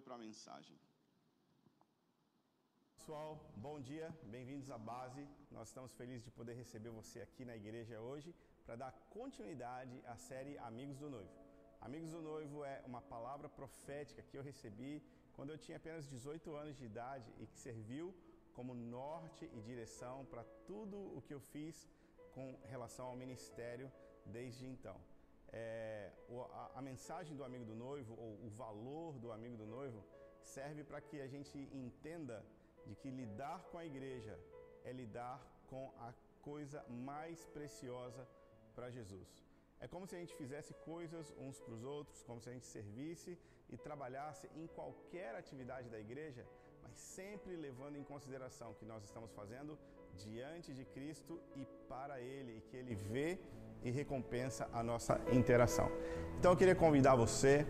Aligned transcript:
para 0.00 0.14
a 0.14 0.18
mensagem. 0.18 0.76
Pessoal, 2.96 3.38
bom 3.56 3.80
dia, 3.80 4.08
bem-vindos 4.24 4.70
à 4.70 4.78
base. 4.78 5.28
Nós 5.50 5.68
estamos 5.68 5.92
felizes 5.94 6.24
de 6.24 6.30
poder 6.30 6.54
receber 6.54 6.90
você 6.90 7.20
aqui 7.20 7.44
na 7.44 7.54
igreja 7.54 8.00
hoje 8.00 8.34
para 8.64 8.76
dar 8.76 8.92
continuidade 9.10 10.02
à 10.06 10.16
série 10.16 10.56
Amigos 10.58 10.98
do 10.98 11.10
Noivo. 11.10 11.30
Amigos 11.80 12.12
do 12.12 12.22
Noivo 12.22 12.64
é 12.64 12.82
uma 12.86 13.02
palavra 13.02 13.48
profética 13.48 14.22
que 14.22 14.36
eu 14.38 14.42
recebi 14.42 15.02
quando 15.34 15.50
eu 15.50 15.58
tinha 15.58 15.76
apenas 15.76 16.08
18 16.08 16.54
anos 16.54 16.76
de 16.78 16.86
idade 16.86 17.30
e 17.38 17.46
que 17.46 17.58
serviu 17.58 18.14
como 18.54 18.74
norte 18.74 19.50
e 19.52 19.60
direção 19.60 20.24
para 20.26 20.44
tudo 20.66 20.96
o 21.16 21.20
que 21.20 21.34
eu 21.34 21.40
fiz 21.40 21.88
com 22.32 22.58
relação 22.64 23.06
ao 23.06 23.16
ministério 23.16 23.92
desde 24.24 24.66
então. 24.66 24.98
É, 25.56 26.10
a, 26.60 26.78
a, 26.78 26.82
mensagem 26.82 27.36
do 27.38 27.44
amigo 27.48 27.64
do 27.70 27.76
noivo, 27.86 28.12
ou 28.24 28.32
o 28.46 28.48
valor 28.62 29.12
do 29.24 29.30
amigo 29.36 29.56
do 29.62 29.66
noivo, 29.76 30.00
serve 30.54 30.82
para 30.82 31.00
que 31.00 31.20
a 31.26 31.28
gente 31.34 31.56
entenda 31.82 32.44
de 32.86 32.94
que 33.00 33.10
lidar 33.20 33.58
com 33.70 33.78
a 33.78 33.86
igreja 33.92 34.36
é 34.84 34.92
lidar 34.92 35.38
com 35.70 35.84
a 36.06 36.12
coisa 36.42 36.84
mais 37.08 37.46
preciosa 37.56 38.26
para 38.74 38.90
Jesus. 38.90 39.28
É 39.84 39.86
como 39.86 40.06
se 40.08 40.16
a 40.16 40.20
gente 40.22 40.34
fizesse 40.34 40.72
coisas 40.92 41.32
uns 41.44 41.60
para 41.60 41.74
os 41.74 41.84
outros, 41.84 42.22
como 42.28 42.40
se 42.40 42.48
a 42.50 42.52
gente 42.52 42.66
servisse 42.66 43.38
e 43.70 43.76
trabalhasse 43.76 44.46
em 44.56 44.66
qualquer 44.78 45.34
atividade 45.36 45.88
da 45.94 46.00
igreja, 46.06 46.44
mas 46.82 46.96
sempre 46.98 47.54
levando 47.56 47.96
em 47.96 48.04
consideração 48.12 48.74
que 48.74 48.84
nós 48.92 49.04
estamos 49.04 49.30
fazendo 49.32 49.78
diante 50.24 50.72
de 50.78 50.84
Cristo 50.96 51.40
e 51.56 51.64
para 51.88 52.20
Ele, 52.20 52.58
e 52.58 52.60
que 52.68 52.76
Ele 52.76 52.94
vê 52.94 53.38
e 53.84 53.90
recompensa 53.90 54.66
a 54.72 54.82
nossa 54.82 55.20
interação. 55.30 55.88
Então 56.38 56.52
eu 56.52 56.56
queria 56.56 56.74
convidar 56.74 57.14
você 57.14 57.66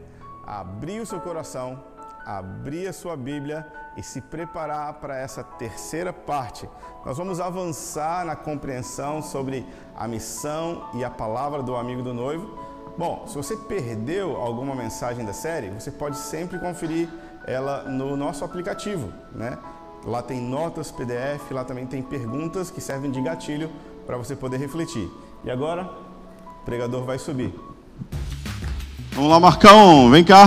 a 0.46 0.60
abrir 0.60 1.00
o 1.00 1.06
seu 1.06 1.20
coração, 1.20 1.82
abrir 2.24 2.86
a 2.86 2.92
sua 2.92 3.16
Bíblia 3.16 3.66
e 3.96 4.02
se 4.02 4.20
preparar 4.20 4.94
para 4.94 5.16
essa 5.16 5.42
terceira 5.42 6.12
parte. 6.12 6.68
Nós 7.04 7.18
vamos 7.18 7.40
avançar 7.40 8.24
na 8.24 8.36
compreensão 8.36 9.20
sobre 9.20 9.66
a 9.96 10.06
missão 10.06 10.88
e 10.94 11.04
a 11.04 11.10
palavra 11.10 11.62
do 11.62 11.76
amigo 11.76 12.02
do 12.02 12.14
noivo. 12.14 12.58
Bom, 12.96 13.26
se 13.26 13.34
você 13.34 13.56
perdeu 13.56 14.36
alguma 14.36 14.74
mensagem 14.74 15.24
da 15.24 15.32
série, 15.32 15.70
você 15.70 15.90
pode 15.90 16.16
sempre 16.16 16.58
conferir 16.58 17.08
ela 17.46 17.82
no 17.82 18.16
nosso 18.16 18.44
aplicativo, 18.44 19.12
né? 19.32 19.58
Lá 20.04 20.22
tem 20.22 20.40
notas 20.40 20.92
PDF, 20.92 21.50
lá 21.50 21.64
também 21.64 21.86
tem 21.86 22.02
perguntas 22.02 22.70
que 22.70 22.80
servem 22.80 23.10
de 23.10 23.20
gatilho 23.20 23.70
para 24.06 24.16
você 24.16 24.36
poder 24.36 24.58
refletir. 24.58 25.10
E 25.42 25.50
agora, 25.50 25.90
o 26.64 26.70
pregador 26.74 27.04
vai 27.04 27.18
subir. 27.18 27.54
Vamos 29.12 29.30
lá, 29.30 29.38
Marcão, 29.38 30.10
vem 30.10 30.24
cá. 30.24 30.46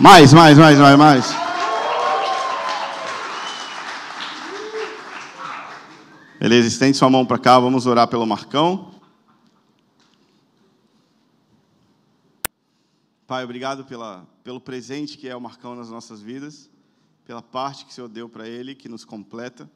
Mais, 0.00 0.32
mais, 0.32 0.58
mais, 0.58 0.76
mais, 0.76 0.98
mais. 0.98 1.26
Beleza, 6.40 6.66
estende 6.66 6.96
sua 6.96 7.08
mão 7.08 7.24
para 7.24 7.38
cá, 7.38 7.60
vamos 7.60 7.86
orar 7.86 8.08
pelo 8.08 8.26
Marcão. 8.26 8.92
Pai, 13.24 13.44
obrigado 13.44 13.84
pela, 13.84 14.26
pelo 14.42 14.60
presente 14.60 15.16
que 15.16 15.28
é 15.28 15.36
o 15.36 15.40
Marcão 15.40 15.76
nas 15.76 15.88
nossas 15.88 16.20
vidas, 16.20 16.68
pela 17.24 17.40
parte 17.40 17.84
que 17.84 17.92
o 17.92 17.94
Senhor 17.94 18.08
deu 18.08 18.28
para 18.28 18.48
ele, 18.48 18.74
que 18.74 18.88
nos 18.88 19.04
completa. 19.04 19.70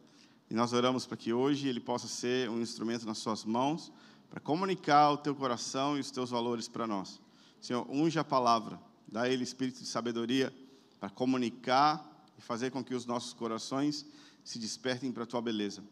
E 0.48 0.54
nós 0.54 0.72
oramos 0.72 1.06
para 1.06 1.16
que 1.16 1.32
hoje 1.32 1.68
ele 1.68 1.80
possa 1.80 2.06
ser 2.06 2.48
um 2.48 2.60
instrumento 2.60 3.04
nas 3.04 3.18
suas 3.18 3.44
mãos, 3.44 3.92
para 4.30 4.40
comunicar 4.40 5.10
o 5.10 5.16
teu 5.16 5.34
coração 5.34 5.96
e 5.96 6.00
os 6.00 6.10
teus 6.10 6.30
valores 6.30 6.68
para 6.68 6.86
nós. 6.86 7.20
Senhor, 7.60 7.86
unge 7.90 8.18
a 8.18 8.24
palavra, 8.24 8.80
dá 9.08 9.22
a 9.22 9.28
ele 9.28 9.42
espírito 9.42 9.80
de 9.80 9.86
sabedoria 9.86 10.54
para 11.00 11.10
comunicar 11.10 12.04
e 12.38 12.42
fazer 12.42 12.70
com 12.70 12.84
que 12.84 12.94
os 12.94 13.06
nossos 13.06 13.32
corações 13.32 14.06
se 14.44 14.58
despertem 14.58 15.10
para 15.10 15.24
a 15.24 15.26
tua 15.26 15.42
beleza. 15.42 15.82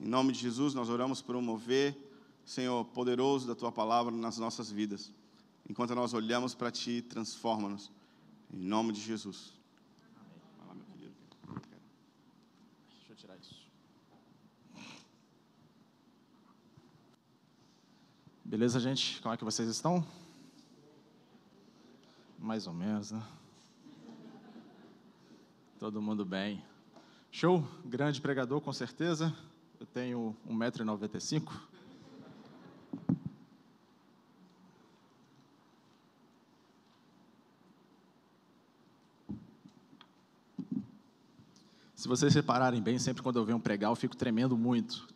Em 0.00 0.06
nome 0.06 0.32
de 0.32 0.40
Jesus, 0.40 0.74
nós 0.74 0.88
oramos 0.88 1.20
por 1.20 1.36
um 1.36 1.42
mover, 1.42 1.96
Senhor, 2.44 2.84
poderoso 2.86 3.46
da 3.46 3.54
tua 3.54 3.70
palavra 3.70 4.12
nas 4.12 4.38
nossas 4.38 4.70
vidas. 4.70 5.12
Enquanto 5.68 5.94
nós 5.94 6.12
olhamos 6.12 6.54
para 6.54 6.70
Ti, 6.70 7.02
transforma-nos. 7.02 7.90
Em 8.52 8.58
nome 8.58 8.92
de 8.92 9.00
Jesus. 9.00 9.52
Fala, 10.58 10.74
meu 10.74 10.84
querido. 10.86 11.14
Deixa 12.98 13.12
eu 13.12 13.16
tirar 13.16 13.36
isso. 13.38 13.62
Beleza, 18.52 18.78
gente? 18.78 19.18
Como 19.22 19.32
é 19.32 19.36
que 19.38 19.44
vocês 19.44 19.66
estão? 19.66 20.06
Mais 22.38 22.66
ou 22.66 22.74
menos, 22.74 23.10
né? 23.10 23.22
Todo 25.78 26.02
mundo 26.02 26.22
bem. 26.22 26.62
Show? 27.30 27.66
Grande 27.82 28.20
pregador, 28.20 28.60
com 28.60 28.70
certeza. 28.70 29.34
Eu 29.80 29.86
tenho 29.86 30.36
1,95m. 30.46 31.50
Se 41.94 42.06
vocês 42.06 42.34
repararem 42.34 42.82
bem, 42.82 42.98
sempre 42.98 43.22
quando 43.22 43.38
eu 43.38 43.46
venho 43.46 43.58
pregar, 43.58 43.90
eu 43.90 43.96
fico 43.96 44.14
tremendo 44.14 44.58
muito. 44.58 45.08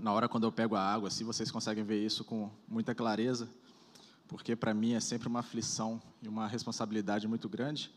Na 0.00 0.12
hora 0.12 0.28
quando 0.28 0.44
eu 0.44 0.52
pego 0.52 0.74
a 0.74 0.80
água, 0.80 1.10
se 1.10 1.24
vocês 1.24 1.50
conseguem 1.50 1.84
ver 1.84 2.04
isso 2.04 2.24
com 2.24 2.50
muita 2.68 2.94
clareza, 2.94 3.48
porque 4.28 4.56
para 4.56 4.74
mim 4.74 4.92
é 4.92 5.00
sempre 5.00 5.28
uma 5.28 5.40
aflição 5.40 6.00
e 6.22 6.28
uma 6.28 6.46
responsabilidade 6.46 7.28
muito 7.28 7.48
grande. 7.48 7.90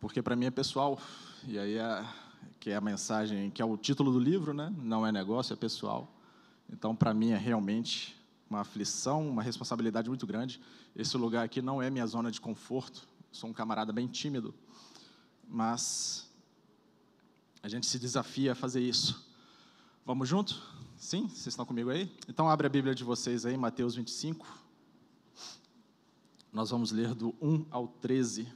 Porque 0.00 0.20
para 0.20 0.36
mim 0.36 0.46
é 0.46 0.50
pessoal, 0.50 1.00
e 1.46 1.58
aí 1.58 1.78
é, 1.78 2.04
que 2.60 2.70
é 2.70 2.76
a 2.76 2.80
mensagem, 2.80 3.50
que 3.50 3.62
é 3.62 3.64
o 3.64 3.76
título 3.76 4.12
do 4.12 4.18
livro, 4.18 4.52
né? 4.52 4.72
Não 4.78 5.06
é 5.06 5.12
negócio, 5.12 5.52
é 5.52 5.56
pessoal. 5.56 6.12
Então, 6.70 6.94
para 6.94 7.14
mim 7.14 7.30
é 7.30 7.36
realmente 7.36 8.16
uma 8.50 8.60
aflição, 8.60 9.28
uma 9.28 9.42
responsabilidade 9.42 10.08
muito 10.08 10.26
grande. 10.26 10.60
Esse 10.94 11.16
lugar 11.16 11.44
aqui 11.44 11.62
não 11.62 11.80
é 11.80 11.88
minha 11.88 12.06
zona 12.06 12.30
de 12.30 12.40
conforto. 12.40 13.06
Sou 13.32 13.48
um 13.50 13.52
camarada 13.52 13.92
bem 13.92 14.06
tímido 14.06 14.54
mas 15.48 16.28
a 17.62 17.68
gente 17.68 17.86
se 17.86 17.98
desafia 17.98 18.52
a 18.52 18.54
fazer 18.54 18.80
isso. 18.80 19.25
Vamos 20.06 20.28
junto? 20.28 20.62
Sim? 20.96 21.26
Vocês 21.26 21.48
estão 21.48 21.66
comigo 21.66 21.90
aí? 21.90 22.08
Então, 22.28 22.48
abre 22.48 22.68
a 22.68 22.70
Bíblia 22.70 22.94
de 22.94 23.02
vocês 23.02 23.44
aí, 23.44 23.56
Mateus 23.56 23.96
25. 23.96 24.46
Nós 26.52 26.70
vamos 26.70 26.92
ler 26.92 27.12
do 27.12 27.34
1 27.42 27.66
ao 27.72 27.88
13. 27.88 28.46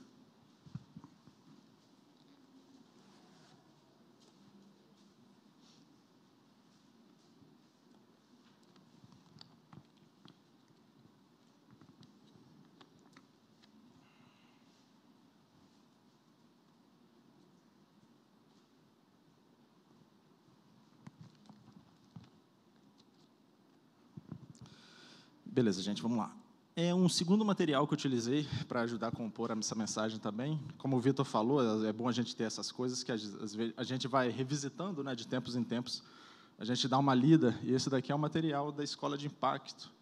Beleza, 25.61 25.83
gente, 25.83 26.01
vamos 26.01 26.17
lá. 26.17 26.35
É 26.75 26.95
um 26.95 27.07
segundo 27.07 27.45
material 27.45 27.87
que 27.87 27.93
eu 27.93 27.95
utilizei 27.95 28.49
para 28.67 28.81
ajudar 28.81 29.09
a 29.09 29.11
compor 29.11 29.51
essa 29.51 29.75
mensagem 29.75 30.19
também. 30.19 30.59
Como 30.79 30.97
o 30.97 31.01
Vitor 31.01 31.27
falou, 31.27 31.87
é 31.87 31.93
bom 31.93 32.09
a 32.09 32.13
gente 32.13 32.35
ter 32.35 32.45
essas 32.45 32.73
coisas 32.73 33.05
que 33.05 33.13
a 33.13 33.83
gente 33.83 34.09
vai 34.09 34.31
revisitando 34.31 35.05
né, 35.05 35.15
de 35.15 35.27
tempos 35.27 35.57
em 35.57 35.63
tempos. 35.63 36.03
A 36.59 36.65
gente 36.65 36.89
dá 36.89 36.97
uma 36.97 37.15
lida, 37.15 37.61
e 37.63 37.75
esse 37.75 37.91
daqui 37.91 38.11
é 38.11 38.15
um 38.15 38.19
material 38.19 38.73
da 38.73 38.83
Escola 38.83 39.19
de 39.19 39.27
Impacto, 39.27 39.93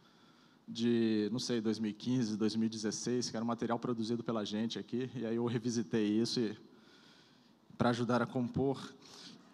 de, 0.68 1.28
não 1.32 1.40
sei, 1.40 1.60
2015, 1.60 2.36
2016, 2.36 3.28
que 3.28 3.36
era 3.36 3.44
um 3.44 3.48
material 3.48 3.80
produzido 3.80 4.22
pela 4.22 4.44
gente 4.44 4.78
aqui, 4.78 5.10
e 5.12 5.26
aí 5.26 5.34
eu 5.34 5.44
revisitei 5.44 6.20
isso 6.20 6.56
para 7.76 7.90
ajudar 7.90 8.22
a 8.22 8.26
compor 8.26 8.94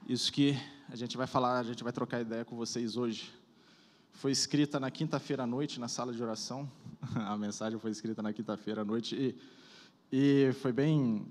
isso 0.06 0.30
que 0.30 0.54
a 0.90 0.96
gente 0.96 1.16
vai 1.16 1.26
falar, 1.26 1.60
a 1.60 1.62
gente 1.62 1.82
vai 1.82 1.94
trocar 1.94 2.20
ideia 2.20 2.44
com 2.44 2.56
vocês 2.56 2.94
hoje 2.94 3.32
foi 4.14 4.32
escrita 4.32 4.80
na 4.80 4.90
quinta-feira 4.90 5.42
à 5.42 5.46
noite, 5.46 5.78
na 5.78 5.88
sala 5.88 6.12
de 6.12 6.22
oração. 6.22 6.70
A 7.14 7.36
mensagem 7.36 7.78
foi 7.78 7.90
escrita 7.90 8.22
na 8.22 8.32
quinta-feira 8.32 8.82
à 8.82 8.84
noite 8.84 9.14
e, 9.14 9.36
e 10.10 10.52
foi 10.54 10.72
bem 10.72 11.26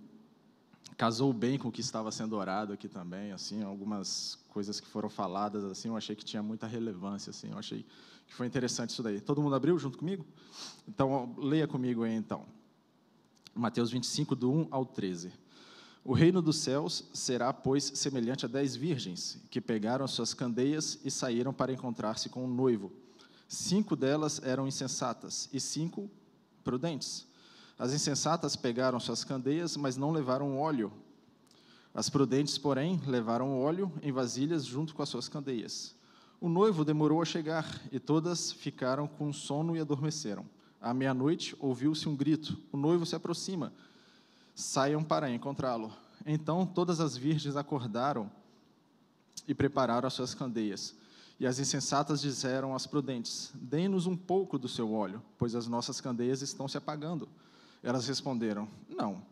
casou 0.96 1.34
bem 1.34 1.58
com 1.58 1.70
o 1.70 1.72
que 1.72 1.82
estava 1.82 2.12
sendo 2.12 2.36
orado 2.36 2.72
aqui 2.72 2.88
também, 2.88 3.32
assim, 3.32 3.64
algumas 3.64 4.38
coisas 4.50 4.80
que 4.80 4.88
foram 4.88 5.10
faladas 5.10 5.64
assim, 5.64 5.88
eu 5.88 5.98
achei 5.98 6.16
que 6.16 6.24
tinha 6.24 6.44
muita 6.44 6.68
relevância, 6.68 7.32
assim, 7.32 7.50
eu 7.50 7.58
achei 7.58 7.84
que 8.28 8.34
foi 8.34 8.46
interessante 8.46 8.92
isso 8.92 9.02
daí. 9.02 9.20
Todo 9.20 9.42
mundo 9.42 9.56
abriu 9.56 9.78
junto 9.80 9.98
comigo? 9.98 10.24
Então, 10.88 11.34
leia 11.38 11.68
comigo 11.68 12.04
aí 12.04 12.14
então. 12.14 12.46
Mateus 13.56 13.90
25 13.92 14.36
do 14.36 14.52
1 14.52 14.68
ao 14.70 14.86
13. 14.86 15.32
O 16.06 16.12
reino 16.12 16.42
dos 16.42 16.58
céus 16.58 17.06
será, 17.14 17.54
pois, 17.54 17.86
semelhante 17.96 18.46
a 18.46 18.50
dez 18.50 18.76
virgens 18.76 19.38
que 19.50 19.62
pegaram 19.62 20.06
suas 20.06 20.34
candeias 20.34 21.00
e 21.04 21.10
saíram 21.10 21.54
para 21.54 21.72
encontrar-se 21.72 22.28
com 22.28 22.44
o 22.44 22.48
noivo. 22.48 22.92
Cinco 23.48 23.96
delas 23.96 24.42
eram 24.44 24.68
insensatas 24.68 25.48
e 25.54 25.62
cinco 25.62 26.10
prudentes. 26.62 27.26
As 27.80 27.94
insensatas 27.94 28.56
pegaram 28.56 29.00
suas 29.00 29.24
candeias, 29.24 29.78
mas 29.78 29.96
não 29.96 30.12
levaram 30.12 30.60
óleo. 30.60 30.92
As 31.94 32.10
prudentes, 32.10 32.58
porém, 32.58 33.02
levaram 33.08 33.58
óleo 33.58 33.92
em 34.02 34.12
vasilhas 34.12 34.66
junto 34.66 34.94
com 34.94 35.02
as 35.02 35.10
suas 35.10 35.30
candeias. 35.30 35.96
O 36.42 36.50
noivo 36.50 36.84
demorou 36.84 37.22
a 37.22 37.26
chegar 37.26 37.82
e 37.92 38.00
todas 38.00 38.52
ficaram 38.52 39.08
com 39.08 39.32
sono 39.32 39.78
e 39.78 39.80
adormeceram. 39.80 40.46
À 40.82 40.94
meia-noite 40.94 41.56
ouviu-se 41.60 42.10
um 42.10 42.16
grito: 42.16 42.58
O 42.74 42.78
noivo 42.78 43.06
se 43.06 43.16
aproxima. 43.16 43.72
Saiam 44.56 45.04
para 45.04 45.30
encontrá-lo. 45.30 45.92
Então 46.26 46.66
todas 46.66 47.00
as 47.00 47.18
virgens 47.18 47.56
acordaram 47.56 48.32
e 49.48 49.54
prepararam 49.54 50.08
as 50.08 50.14
suas 50.14 50.34
candeias. 50.34 50.96
E 51.40 51.48
as 51.48 51.60
insensatas 51.60 52.22
disseram 52.22 52.76
às 52.76 52.86
prudentes: 52.86 53.52
Dê-nos 53.56 54.06
um 54.06 54.16
pouco 54.16 54.58
do 54.58 54.68
seu 54.68 54.94
óleo, 54.94 55.22
pois 55.38 55.56
as 55.56 55.68
nossas 55.68 56.00
candeias 56.00 56.42
estão 56.42 56.68
se 56.68 56.78
apagando. 56.78 57.28
Elas 57.82 58.08
responderam: 58.08 58.68
Não, 58.88 59.26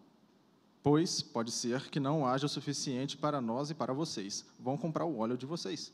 pois 0.83 1.21
pode 1.21 1.51
ser 1.51 1.89
que 1.89 1.99
não 1.99 2.25
haja 2.25 2.47
o 2.47 2.49
suficiente 2.49 3.15
para 3.15 3.39
nós 3.39 3.69
e 3.69 3.75
para 3.75 3.93
vocês. 3.93 4.45
Vão 4.59 4.77
comprar 4.77 5.05
o 5.05 5.17
óleo 5.19 5.37
de 5.37 5.45
vocês. 5.45 5.93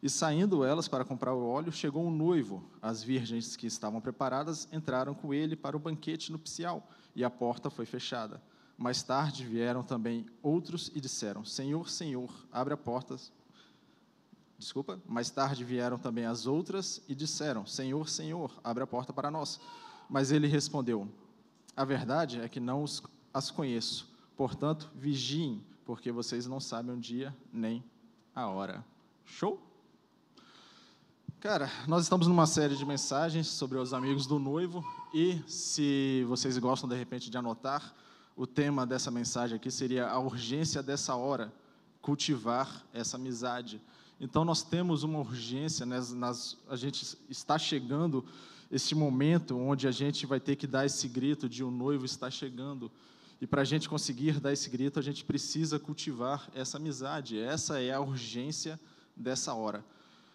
E 0.00 0.08
saindo 0.08 0.64
elas 0.64 0.86
para 0.86 1.04
comprar 1.04 1.34
o 1.34 1.44
óleo, 1.44 1.72
chegou 1.72 2.04
um 2.04 2.10
noivo. 2.10 2.62
As 2.80 3.02
virgens 3.02 3.56
que 3.56 3.66
estavam 3.66 4.00
preparadas 4.00 4.68
entraram 4.72 5.12
com 5.12 5.34
ele 5.34 5.56
para 5.56 5.76
o 5.76 5.80
banquete 5.80 6.30
nupcial, 6.30 6.88
e 7.16 7.24
a 7.24 7.30
porta 7.30 7.68
foi 7.68 7.84
fechada. 7.84 8.40
Mais 8.78 9.02
tarde 9.02 9.44
vieram 9.44 9.82
também 9.82 10.24
outros 10.40 10.88
e 10.94 11.00
disseram: 11.00 11.44
Senhor, 11.44 11.90
Senhor, 11.90 12.32
abre 12.52 12.72
a 12.72 12.76
porta. 12.76 13.16
Desculpa. 14.56 15.00
Mais 15.04 15.30
tarde 15.30 15.64
vieram 15.64 15.98
também 15.98 16.24
as 16.24 16.46
outras 16.46 17.02
e 17.08 17.14
disseram: 17.14 17.66
Senhor, 17.66 18.08
Senhor, 18.08 18.52
abre 18.62 18.84
a 18.84 18.86
porta 18.86 19.12
para 19.12 19.32
nós. 19.32 19.60
Mas 20.08 20.30
ele 20.30 20.46
respondeu: 20.46 21.08
A 21.76 21.84
verdade 21.84 22.40
é 22.40 22.48
que 22.48 22.60
não 22.60 22.84
as 23.34 23.50
conheço. 23.50 24.08
Portanto, 24.36 24.88
vigiem, 24.94 25.60
porque 25.84 26.12
vocês 26.12 26.46
não 26.46 26.60
sabem 26.60 26.94
o 26.94 27.00
dia 27.00 27.36
nem 27.52 27.84
a 28.32 28.46
hora. 28.46 28.84
Show? 29.24 29.60
Cara, 31.40 31.68
nós 31.88 32.04
estamos 32.04 32.28
numa 32.28 32.46
série 32.46 32.76
de 32.76 32.84
mensagens 32.84 33.48
sobre 33.48 33.78
os 33.78 33.92
amigos 33.92 34.26
do 34.26 34.38
noivo 34.38 34.84
e 35.12 35.42
se 35.48 36.24
vocês 36.28 36.56
gostam 36.58 36.88
de 36.88 36.96
repente 36.96 37.30
de 37.30 37.36
anotar, 37.36 37.94
o 38.38 38.46
tema 38.46 38.86
dessa 38.86 39.10
mensagem 39.10 39.56
aqui 39.56 39.68
seria 39.68 40.06
a 40.06 40.16
urgência 40.20 40.80
dessa 40.80 41.16
hora, 41.16 41.52
cultivar 42.00 42.86
essa 42.94 43.16
amizade. 43.16 43.82
Então 44.20 44.44
nós 44.44 44.62
temos 44.62 45.02
uma 45.02 45.18
urgência, 45.18 45.84
nas, 45.84 46.12
nas, 46.12 46.56
a 46.68 46.76
gente 46.76 47.18
está 47.28 47.58
chegando 47.58 48.24
esse 48.70 48.94
momento 48.94 49.58
onde 49.58 49.88
a 49.88 49.90
gente 49.90 50.24
vai 50.24 50.38
ter 50.38 50.54
que 50.54 50.68
dar 50.68 50.86
esse 50.86 51.08
grito 51.08 51.48
de 51.48 51.64
um 51.64 51.70
noivo 51.72 52.04
está 52.04 52.30
chegando. 52.30 52.92
E 53.40 53.46
para 53.46 53.62
a 53.62 53.64
gente 53.64 53.88
conseguir 53.88 54.38
dar 54.38 54.52
esse 54.52 54.70
grito, 54.70 55.00
a 55.00 55.02
gente 55.02 55.24
precisa 55.24 55.76
cultivar 55.76 56.48
essa 56.54 56.76
amizade. 56.76 57.36
Essa 57.40 57.80
é 57.80 57.92
a 57.92 58.00
urgência 58.00 58.78
dessa 59.16 59.52
hora. 59.52 59.84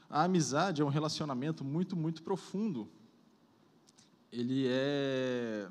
A 0.09 0.23
amizade 0.23 0.81
é 0.81 0.85
um 0.85 0.89
relacionamento 0.89 1.63
muito, 1.63 1.95
muito 1.95 2.21
profundo. 2.21 2.85
Ele 4.29 4.65
é. 4.67 5.69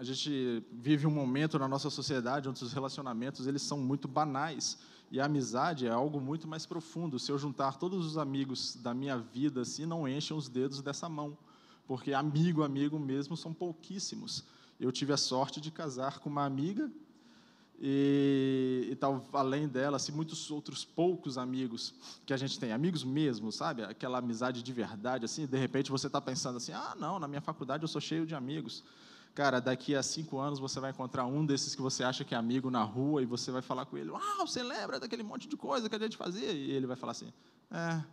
A 0.00 0.02
gente 0.02 0.64
vive 0.72 1.06
um 1.06 1.10
momento 1.10 1.58
na 1.58 1.68
nossa 1.68 1.90
sociedade 1.90 2.48
onde 2.48 2.64
os 2.64 2.72
relacionamentos 2.72 3.46
eles 3.46 3.60
são 3.60 3.76
muito 3.76 4.08
banais 4.08 4.78
e 5.10 5.20
a 5.20 5.26
amizade 5.26 5.86
é 5.86 5.90
algo 5.90 6.18
muito 6.18 6.48
mais 6.48 6.64
profundo. 6.64 7.18
Se 7.18 7.30
eu 7.30 7.36
juntar 7.36 7.76
todos 7.76 8.06
os 8.06 8.16
amigos 8.16 8.76
da 8.76 8.94
minha 8.94 9.18
vida, 9.18 9.60
assim, 9.60 9.84
não 9.84 10.08
enchem 10.08 10.34
os 10.34 10.48
dedos 10.48 10.80
dessa 10.80 11.06
mão, 11.06 11.36
porque 11.86 12.14
amigo, 12.14 12.62
amigo 12.62 12.98
mesmo 12.98 13.36
são 13.36 13.52
pouquíssimos. 13.52 14.42
Eu 14.80 14.90
tive 14.90 15.12
a 15.12 15.18
sorte 15.18 15.60
de 15.60 15.70
casar 15.70 16.18
com 16.18 16.30
uma 16.30 16.46
amiga 16.46 16.90
e, 17.78 18.88
e 18.90 18.96
tal, 18.96 19.22
além 19.34 19.68
dela, 19.68 19.98
assim, 19.98 20.12
muitos 20.12 20.50
outros 20.50 20.82
poucos 20.82 21.36
amigos 21.36 21.92
que 22.24 22.32
a 22.32 22.38
gente 22.38 22.58
tem, 22.58 22.72
amigos 22.72 23.04
mesmo, 23.04 23.52
sabe? 23.52 23.82
Aquela 23.82 24.16
amizade 24.16 24.62
de 24.62 24.72
verdade, 24.72 25.26
assim, 25.26 25.46
de 25.46 25.58
repente 25.58 25.90
você 25.90 26.06
está 26.06 26.22
pensando 26.22 26.56
assim, 26.56 26.72
ah, 26.72 26.96
não, 26.98 27.18
na 27.18 27.28
minha 27.28 27.42
faculdade 27.42 27.84
eu 27.84 27.88
sou 27.88 28.00
cheio 28.00 28.24
de 28.24 28.34
amigos. 28.34 28.82
Cara, 29.40 29.58
daqui 29.58 29.96
a 29.96 30.02
cinco 30.02 30.38
anos 30.38 30.58
você 30.58 30.78
vai 30.78 30.90
encontrar 30.90 31.24
um 31.24 31.46
desses 31.46 31.74
que 31.74 31.80
você 31.80 32.04
acha 32.04 32.26
que 32.26 32.34
é 32.34 32.36
amigo 32.36 32.70
na 32.70 32.82
rua 32.82 33.22
e 33.22 33.24
você 33.24 33.50
vai 33.50 33.62
falar 33.62 33.86
com 33.86 33.96
ele, 33.96 34.10
ah, 34.14 34.44
você 34.44 34.62
lembra 34.62 35.00
daquele 35.00 35.22
monte 35.22 35.48
de 35.48 35.56
coisa 35.56 35.88
que 35.88 35.96
a 35.96 35.98
gente 35.98 36.14
fazia? 36.14 36.52
E 36.52 36.70
ele 36.70 36.86
vai 36.86 36.94
falar 36.94 37.12
assim, 37.12 37.32
é. 37.70 38.04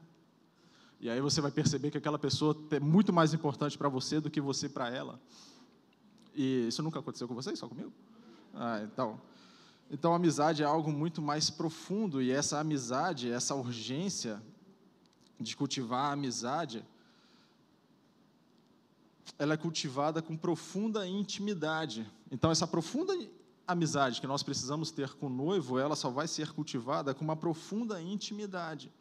E 1.02 1.10
aí 1.10 1.20
você 1.20 1.42
vai 1.42 1.52
perceber 1.52 1.92
que 1.92 1.98
aquela 1.98 2.18
pessoa 2.18 2.58
é 2.72 2.80
muito 2.80 3.12
mais 3.12 3.34
importante 3.34 3.78
para 3.78 3.90
você 3.90 4.22
do 4.22 4.30
que 4.30 4.40
você 4.40 4.70
para 4.70 4.90
ela. 4.90 5.20
E 6.34 6.70
isso 6.70 6.82
nunca 6.82 7.00
aconteceu 7.00 7.28
com 7.28 7.36
vocês, 7.36 7.60
só 7.60 7.68
comigo? 7.68 7.92
Ah, 8.54 8.80
então, 8.86 9.20
então, 9.92 10.16
amizade 10.16 10.64
é 10.64 10.66
algo 10.66 10.94
muito 10.94 11.22
mais 11.22 11.50
profundo 11.50 12.22
e 12.22 12.32
essa 12.32 12.58
amizade, 12.58 13.30
essa 13.30 13.54
urgência 13.54 14.42
de 15.38 15.58
cultivar 15.58 16.06
a 16.06 16.14
amizade, 16.14 16.86
ela 19.38 19.54
é 19.54 19.58
cultivada 19.58 20.22
com 20.22 20.38
profunda 20.38 21.08
intimidade. 21.08 22.10
Então, 22.32 22.52
essa 22.52 22.68
profunda 22.68 23.14
amizade 23.68 24.22
que 24.22 24.28
nós 24.28 24.44
precisamos 24.44 24.92
ter 24.92 25.14
com 25.16 25.28
o 25.28 25.30
noivo, 25.30 25.78
ela 25.78 25.96
só 25.96 26.10
vai 26.10 26.28
ser 26.28 26.52
cultivada 26.52 27.14
com 27.14 27.24
uma 27.24 27.36
profunda 27.36 28.02
intimidade. 28.02 28.92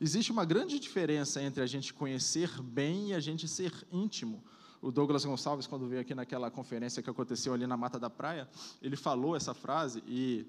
Existe 0.00 0.32
uma 0.32 0.46
grande 0.46 0.78
diferença 0.78 1.42
entre 1.42 1.62
a 1.62 1.66
gente 1.66 1.92
conhecer 1.92 2.50
bem 2.62 3.10
e 3.10 3.14
a 3.14 3.20
gente 3.20 3.46
ser 3.46 3.72
íntimo. 3.92 4.42
O 4.80 4.90
Douglas 4.90 5.26
Gonçalves, 5.26 5.66
quando 5.66 5.86
veio 5.86 6.00
aqui 6.00 6.14
naquela 6.14 6.50
conferência 6.50 7.02
que 7.02 7.10
aconteceu 7.10 7.52
ali 7.52 7.66
na 7.66 7.76
Mata 7.76 7.98
da 7.98 8.08
Praia, 8.08 8.48
ele 8.80 8.96
falou 8.96 9.36
essa 9.36 9.52
frase 9.52 10.02
e 10.06 10.46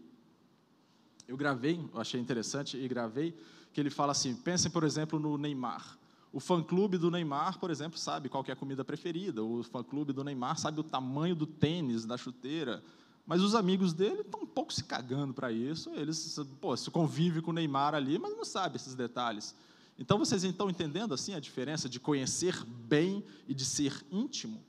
eu 1.27 1.35
gravei, 1.35 1.85
eu 1.93 1.99
achei 1.99 2.19
interessante 2.19 2.77
e 2.77 2.87
gravei, 2.87 3.37
que 3.73 3.81
ele 3.81 3.89
fala 3.89 4.13
assim: 4.13 4.33
pensem, 4.35 4.71
por 4.71 4.85
exemplo, 4.85 5.19
no 5.19 5.37
Neymar. 5.37 5.97
O 6.33 6.39
fã-clube 6.39 6.97
do 6.97 7.11
Neymar, 7.11 7.59
por 7.59 7.69
exemplo, 7.69 7.99
sabe 7.99 8.29
qual 8.29 8.43
é 8.47 8.51
a 8.51 8.55
comida 8.55 8.85
preferida. 8.85 9.43
O 9.43 9.63
fã-clube 9.63 10.13
do 10.13 10.23
Neymar 10.23 10.57
sabe 10.57 10.79
o 10.79 10.83
tamanho 10.83 11.35
do 11.35 11.45
tênis, 11.45 12.05
da 12.05 12.17
chuteira. 12.17 12.81
Mas 13.25 13.41
os 13.41 13.53
amigos 13.53 13.93
dele 13.93 14.21
estão 14.21 14.41
um 14.41 14.45
pouco 14.45 14.73
se 14.73 14.83
cagando 14.83 15.33
para 15.33 15.51
isso. 15.51 15.89
Eles 15.91 16.39
pô, 16.61 16.75
se 16.77 16.89
convivem 16.89 17.41
com 17.41 17.51
o 17.51 17.53
Neymar 17.53 17.93
ali, 17.93 18.17
mas 18.17 18.35
não 18.35 18.45
sabem 18.45 18.77
esses 18.77 18.95
detalhes. 18.95 19.53
Então 19.99 20.17
vocês 20.17 20.43
estão 20.43 20.69
entendendo 20.69 21.13
assim 21.13 21.33
a 21.33 21.39
diferença 21.39 21.89
de 21.89 21.99
conhecer 21.99 22.63
bem 22.65 23.23
e 23.47 23.53
de 23.53 23.65
ser 23.65 24.03
íntimo? 24.09 24.63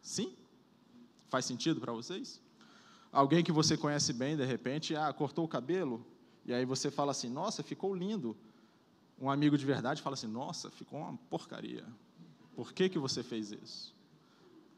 Sim? 0.00 0.34
Faz 1.28 1.44
sentido 1.44 1.80
para 1.80 1.92
vocês? 1.92 2.40
Alguém 3.12 3.44
que 3.44 3.52
você 3.52 3.76
conhece 3.76 4.12
bem, 4.12 4.36
de 4.36 4.44
repente, 4.44 4.96
ah, 4.96 5.12
cortou 5.12 5.44
o 5.44 5.48
cabelo, 5.48 6.04
e 6.44 6.52
aí 6.52 6.64
você 6.64 6.90
fala 6.90 7.12
assim: 7.12 7.28
"Nossa, 7.28 7.62
ficou 7.62 7.94
lindo". 7.94 8.36
Um 9.20 9.30
amigo 9.30 9.56
de 9.56 9.64
verdade 9.64 10.02
fala 10.02 10.14
assim: 10.14 10.26
"Nossa, 10.26 10.70
ficou 10.70 11.00
uma 11.00 11.16
porcaria. 11.30 11.84
Por 12.54 12.72
que 12.72 12.88
que 12.88 12.98
você 12.98 13.22
fez 13.22 13.52
isso?" 13.52 13.94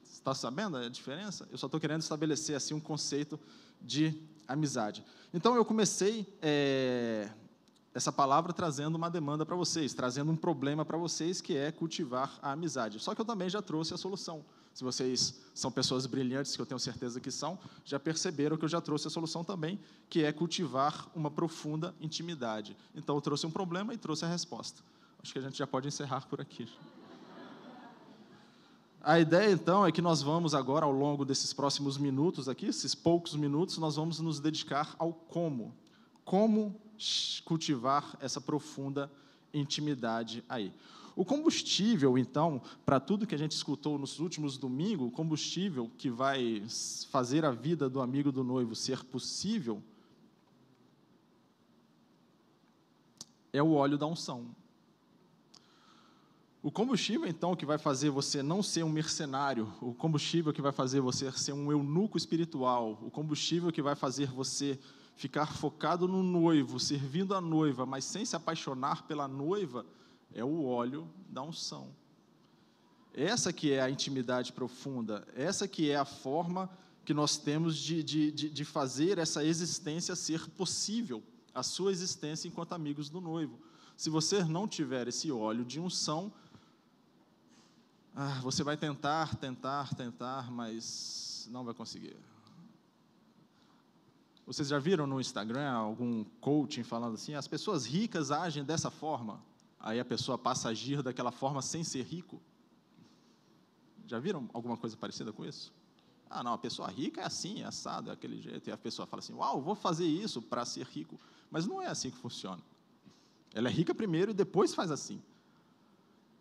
Está 0.03 0.35
sabendo 0.35 0.77
a 0.77 0.89
diferença? 0.89 1.47
Eu 1.51 1.59
só 1.59 1.67
estou 1.67 1.81
querendo 1.81 2.01
estabelecer 2.01 2.57
assim 2.57 2.75
um 2.75 2.81
conceito 2.81 3.39
de 3.81 4.21
amizade. 4.49 5.05
Então 5.33 5.55
eu 5.55 5.65
comecei 5.65 6.27
é, 6.41 7.31
essa 7.95 8.13
palavra 8.13 8.53
trazendo 8.53 8.97
uma 8.97 9.11
demanda 9.11 9.45
para 9.47 9.57
vocês, 9.57 9.95
trazendo 9.95 10.31
um 10.31 10.37
problema 10.37 10.85
para 10.85 10.99
vocês, 10.99 11.41
que 11.41 11.57
é 11.57 11.73
cultivar 11.73 12.39
a 12.43 12.53
amizade. 12.53 12.99
Só 13.01 13.15
que 13.15 13.21
eu 13.21 13.25
também 13.25 13.49
já 13.49 13.63
trouxe 13.63 13.95
a 13.95 13.97
solução. 13.97 14.45
Se 14.77 14.85
vocês 14.85 15.41
são 15.55 15.73
pessoas 15.73 16.05
brilhantes, 16.05 16.55
que 16.55 16.61
eu 16.61 16.67
tenho 16.67 16.79
certeza 16.79 17.19
que 17.19 17.31
são, 17.31 17.59
já 17.83 17.99
perceberam 17.99 18.59
que 18.59 18.65
eu 18.67 18.69
já 18.69 18.79
trouxe 18.79 19.07
a 19.07 19.11
solução 19.11 19.43
também, 19.43 19.81
que 20.11 20.23
é 20.23 20.31
cultivar 20.31 21.09
uma 21.15 21.31
profunda 21.31 21.95
intimidade. 21.99 22.77
Então, 22.95 23.15
eu 23.15 23.23
trouxe 23.23 23.47
um 23.47 23.51
problema 23.51 23.95
e 23.95 23.97
trouxe 23.97 24.27
a 24.27 24.29
resposta. 24.29 24.83
Acho 25.23 25.33
que 25.33 25.39
a 25.39 25.43
gente 25.43 25.57
já 25.57 25.67
pode 25.67 25.89
encerrar 25.89 26.27
por 26.29 26.43
aqui. 26.43 26.69
A 29.01 29.19
ideia, 29.19 29.51
então, 29.51 29.87
é 29.87 29.91
que 29.91 30.03
nós 30.03 30.21
vamos 30.21 30.55
agora, 30.55 30.85
ao 30.85 30.93
longo 30.93 31.25
desses 31.25 31.55
próximos 31.55 31.97
minutos 31.97 32.47
aqui, 32.47 32.67
esses 32.67 32.95
poucos 32.95 33.35
minutos, 33.35 33.79
nós 33.79 33.97
vamos 33.97 34.21
nos 34.21 34.41
dedicar 34.41 34.95
ao 34.99 35.11
como. 35.11 35.75
Como 36.23 36.79
cultivar 37.47 38.15
essa 38.21 38.43
profunda 38.43 39.11
intimidade 39.55 40.45
aí. 40.47 40.71
O 41.17 41.25
combustível, 41.25 42.19
então, 42.19 42.61
para 42.85 43.01
tudo 43.01 43.27
que 43.27 43.35
a 43.35 43.39
gente 43.39 43.53
escutou 43.53 43.99
nos 43.99 44.21
últimos 44.21 44.59
domingos, 44.59 45.09
o 45.09 45.11
combustível 45.11 45.91
que 45.97 46.11
vai 46.11 46.63
fazer 47.11 47.43
a 47.43 47.51
vida 47.51 47.89
do 47.89 48.03
amigo 48.03 48.31
do 48.31 48.45
noivo 48.45 48.75
ser 48.75 49.03
possível, 49.03 49.83
é 53.51 53.63
o 53.63 53.73
óleo 53.73 53.97
da 53.97 54.07
unção. 54.07 54.55
O 56.63 56.71
combustível, 56.71 57.27
então, 57.27 57.57
que 57.57 57.65
vai 57.65 57.79
fazer 57.79 58.11
você 58.11 58.43
não 58.43 58.63
ser 58.63 58.85
um 58.85 58.91
mercenário, 58.91 59.73
o 59.81 59.95
combustível 59.95 60.53
que 60.53 60.61
vai 60.61 60.73
fazer 60.73 61.01
você 61.01 61.33
ser 61.33 61.55
um 61.55 61.73
eunuco 61.73 62.19
espiritual, 62.19 62.99
o 63.01 63.11
combustível 63.11 63.73
que 63.73 63.81
vai 63.81 63.95
fazer 63.95 64.27
você 64.27 64.79
ficar 65.15 65.47
focado 65.47 66.07
no 66.07 66.23
noivo, 66.23 66.79
servindo 66.79 67.35
a 67.35 67.41
noiva, 67.41 67.87
mas 67.87 68.05
sem 68.05 68.23
se 68.27 68.37
apaixonar 68.37 69.07
pela 69.07 69.27
noiva, 69.27 69.87
É 70.35 70.45
o 70.45 70.65
óleo 70.65 71.09
da 71.29 71.43
unção. 71.43 71.89
Essa 73.15 73.53
que 73.53 73.73
é 73.73 73.81
a 73.81 73.91
intimidade 73.91 74.53
profunda, 74.53 75.27
essa 75.35 75.67
que 75.67 75.91
é 75.91 75.97
a 75.97 76.05
forma 76.05 76.71
que 77.05 77.15
nós 77.15 77.39
temos 77.39 77.77
de, 77.77 78.03
de, 78.03 78.31
de 78.31 78.65
fazer 78.65 79.17
essa 79.17 79.45
existência 79.45 80.15
ser 80.17 80.51
possível, 80.51 81.23
a 81.55 81.63
sua 81.63 81.93
existência 81.93 82.49
enquanto 82.49 82.73
amigos 82.73 83.09
do 83.09 83.21
noivo. 83.21 83.59
Se 83.97 84.11
você 84.11 84.45
não 84.45 84.69
tiver 84.69 85.09
esse 85.09 85.33
óleo 85.33 85.65
de 85.65 85.81
unção, 85.81 86.31
ah, 88.15 88.41
você 88.43 88.63
vai 88.63 88.77
tentar, 88.77 89.37
tentar, 89.37 89.95
tentar, 89.95 90.51
mas 90.51 91.49
não 91.51 91.65
vai 91.65 91.73
conseguir. 91.73 92.17
Vocês 94.47 94.69
já 94.69 94.79
viram 94.79 95.07
no 95.07 95.21
Instagram 95.21 95.71
algum 95.71 96.25
coaching 96.41 96.83
falando 96.83 97.15
assim: 97.15 97.35
as 97.35 97.49
pessoas 97.49 97.85
ricas 97.85 98.31
agem 98.31 98.65
dessa 98.65 98.91
forma? 98.91 99.41
Aí 99.79 100.01
a 100.01 100.05
pessoa 100.05 100.37
passa 100.37 100.69
a 100.69 100.71
agir 100.71 101.03
daquela 101.03 101.31
forma 101.31 101.63
sem 101.63 101.85
ser 101.85 102.03
rico? 102.03 102.41
Já 104.07 104.19
viram 104.19 104.49
alguma 104.53 104.77
coisa 104.77 104.97
parecida 104.97 105.33
com 105.33 105.45
isso? 105.45 105.73
Ah, 106.29 106.43
não, 106.43 106.53
a 106.53 106.59
pessoa 106.59 106.89
rica 106.89 107.21
é 107.21 107.25
assim, 107.25 107.63
é 107.63 107.65
assado, 107.65 108.11
é 108.11 108.13
aquele 108.13 108.41
jeito. 108.41 108.69
E 108.69 108.73
a 108.73 108.77
pessoa 108.77 109.07
fala 109.07 109.21
assim: 109.21 109.35
Uau, 109.35 109.61
vou 109.61 109.75
fazer 109.75 110.07
isso 110.07 110.43
para 110.43 110.65
ser 110.65 110.87
rico. 110.87 111.19
Mas 111.51 111.67
não 111.67 111.81
é 111.81 111.87
assim 111.87 112.11
que 112.11 112.17
funciona. 112.17 112.63
Ela 113.55 113.69
é 113.69 113.73
rica 113.73 113.95
primeiro 113.95 114.33
e 114.33 114.35
depois 114.35 114.75
faz 114.75 114.91
assim. 114.91 115.23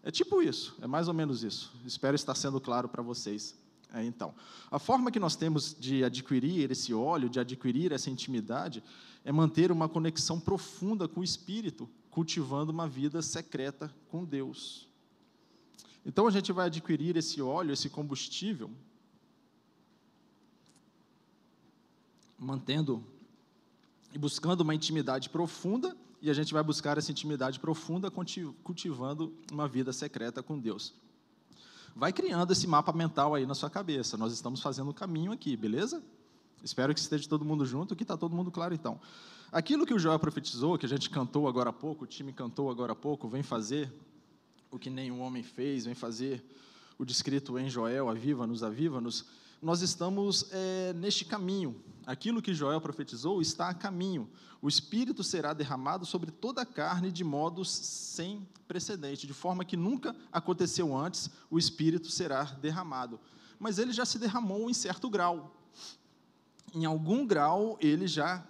É 0.03 0.11
tipo 0.11 0.41
isso, 0.41 0.75
é 0.81 0.87
mais 0.87 1.07
ou 1.07 1.13
menos 1.13 1.43
isso. 1.43 1.73
Espero 1.85 2.15
estar 2.15 2.35
sendo 2.35 2.59
claro 2.59 2.87
para 2.87 3.01
vocês. 3.01 3.55
É, 3.93 4.03
então, 4.03 4.35
a 4.69 4.77
forma 4.77 5.09
que 5.09 5.19
nós 5.19 5.35
temos 5.35 5.75
de 5.79 6.03
adquirir 6.03 6.69
esse 6.69 6.93
óleo, 6.93 7.29
de 7.29 7.39
adquirir 7.39 7.91
essa 7.91 8.09
intimidade, 8.09 8.83
é 9.23 9.31
manter 9.31 9.71
uma 9.71 9.87
conexão 9.87 10.39
profunda 10.39 11.07
com 11.07 11.21
o 11.21 11.23
Espírito, 11.23 11.89
cultivando 12.15 12.71
uma 12.71 12.87
vida 12.87 13.21
secreta 13.21 13.93
com 14.09 14.23
Deus. 14.23 14.87
Então, 16.05 16.25
a 16.25 16.31
gente 16.31 16.49
vai 16.53 16.67
adquirir 16.67 17.17
esse 17.17 17.41
óleo, 17.41 17.73
esse 17.73 17.89
combustível, 17.89 18.71
mantendo 22.39 23.03
e 24.13 24.17
buscando 24.17 24.61
uma 24.61 24.73
intimidade 24.73 25.29
profunda 25.29 25.93
e 26.21 26.29
a 26.29 26.33
gente 26.33 26.53
vai 26.53 26.63
buscar 26.63 26.97
essa 26.97 27.11
intimidade 27.11 27.59
profunda 27.59 28.09
cultivando 28.09 29.33
uma 29.51 29.67
vida 29.67 29.91
secreta 29.91 30.41
com 30.41 30.57
Deus. 30.57 30.93
Vai 31.93 32.13
criando 32.13 32.53
esse 32.53 32.65
mapa 32.65 32.93
mental 32.93 33.35
aí 33.35 33.45
na 33.45 33.53
sua 33.53 33.69
cabeça. 33.69 34.15
Nós 34.15 34.31
estamos 34.31 34.61
fazendo 34.61 34.89
o 34.89 34.93
caminho 34.93 35.33
aqui, 35.33 35.57
beleza? 35.57 36.01
Espero 36.63 36.93
que 36.93 36.99
esteja 37.01 37.27
todo 37.27 37.43
mundo 37.43 37.65
junto, 37.65 37.93
que 37.93 38.03
está 38.03 38.15
todo 38.15 38.33
mundo 38.33 38.51
claro 38.51 38.73
então. 38.73 39.01
Aquilo 39.51 39.85
que 39.85 39.93
o 39.93 39.99
Joel 39.99 40.19
profetizou, 40.19 40.77
que 40.77 40.85
a 40.85 40.89
gente 40.89 41.09
cantou 41.09 41.47
agora 41.47 41.69
há 41.69 41.73
pouco, 41.73 42.03
o 42.03 42.07
time 42.07 42.33
cantou 42.33 42.69
agora 42.69 42.91
há 42.91 42.95
pouco, 42.95 43.27
vem 43.27 43.43
fazer 43.43 43.91
o 44.71 44.77
que 44.77 44.89
nenhum 44.89 45.21
homem 45.21 45.43
fez, 45.43 45.85
vem 45.85 45.95
fazer 45.95 46.43
o 46.97 47.05
descrito 47.05 47.57
em 47.57 47.69
Joel, 47.69 48.09
aviva-nos, 48.09 48.63
aviva-nos. 48.63 49.25
Nós 49.61 49.81
estamos 49.81 50.49
é, 50.51 50.93
neste 50.93 51.23
caminho, 51.23 51.81
Aquilo 52.05 52.41
que 52.41 52.53
Joel 52.53 52.79
profetizou 52.79 53.41
está 53.41 53.69
a 53.69 53.73
caminho. 53.73 54.29
O 54.61 54.67
Espírito 54.67 55.23
será 55.23 55.53
derramado 55.53 56.05
sobre 56.05 56.29
toda 56.29 56.61
a 56.61 56.65
carne 56.65 57.11
de 57.11 57.23
modos 57.23 57.69
sem 57.69 58.47
precedente, 58.67 59.25
de 59.25 59.33
forma 59.33 59.65
que 59.65 59.75
nunca 59.75 60.15
aconteceu 60.31 60.95
antes, 60.95 61.29
o 61.49 61.57
Espírito 61.57 62.09
será 62.09 62.43
derramado. 62.43 63.19
Mas 63.59 63.79
ele 63.79 63.91
já 63.91 64.05
se 64.05 64.19
derramou 64.19 64.69
em 64.69 64.73
certo 64.73 65.09
grau. 65.09 65.55
Em 66.73 66.85
algum 66.85 67.25
grau, 67.25 67.77
ele 67.81 68.07
já 68.07 68.45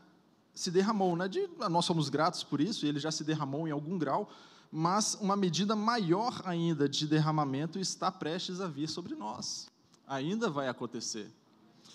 se 0.56 0.72
derramou. 0.72 1.16
Né? 1.16 1.28
De, 1.28 1.48
nós 1.70 1.86
somos 1.86 2.10
gratos 2.10 2.44
por 2.44 2.62
isso, 2.62 2.86
ele 2.86 3.00
já 3.00 3.12
se 3.12 3.24
derramou 3.24 3.68
em 3.68 3.72
algum 3.72 3.98
grau, 3.98 4.30
mas 4.72 5.16
uma 5.22 5.36
medida 5.36 5.76
maior 5.76 6.42
ainda 6.46 6.90
de 6.90 7.06
derramamento 7.06 7.78
está 7.78 8.12
prestes 8.12 8.62
a 8.62 8.68
vir 8.68 8.88
sobre 8.88 9.14
nós. 9.14 9.68
Ainda 10.08 10.50
vai 10.50 10.68
acontecer. 10.68 11.30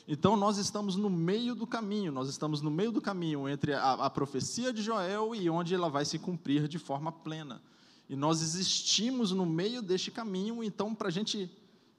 Então 0.07 0.37
nós 0.37 0.59
estamos 0.59 0.97
no 0.97 1.09
meio 1.09 1.55
do 1.55 1.67
caminho, 1.67 2.13
nós 2.13 2.29
estamos 2.29 2.61
no 2.61 2.71
meio 2.71 2.91
do 2.91 3.01
caminho 3.01 3.49
entre 3.49 3.73
a, 3.73 3.93
a, 3.93 4.11
profecia 4.11 4.73
de 4.73 4.83
Joel 4.83 5.35
e 5.35 5.49
onde 5.49 5.75
ela 5.75 5.89
vai 5.89 6.05
se 6.05 6.19
cumprir 6.19 6.67
de 6.69 6.79
forma 6.79 7.13
plena. 7.13 7.63
E 8.09 8.17
nós 8.17 8.43
existimos 8.43 9.31
no 9.31 9.47
meio 9.47 9.81
deste 9.81 10.11
caminho, 10.11 10.65
então 10.65 10.95
para 10.95 11.09
a 11.09 11.11
gente 11.11 11.51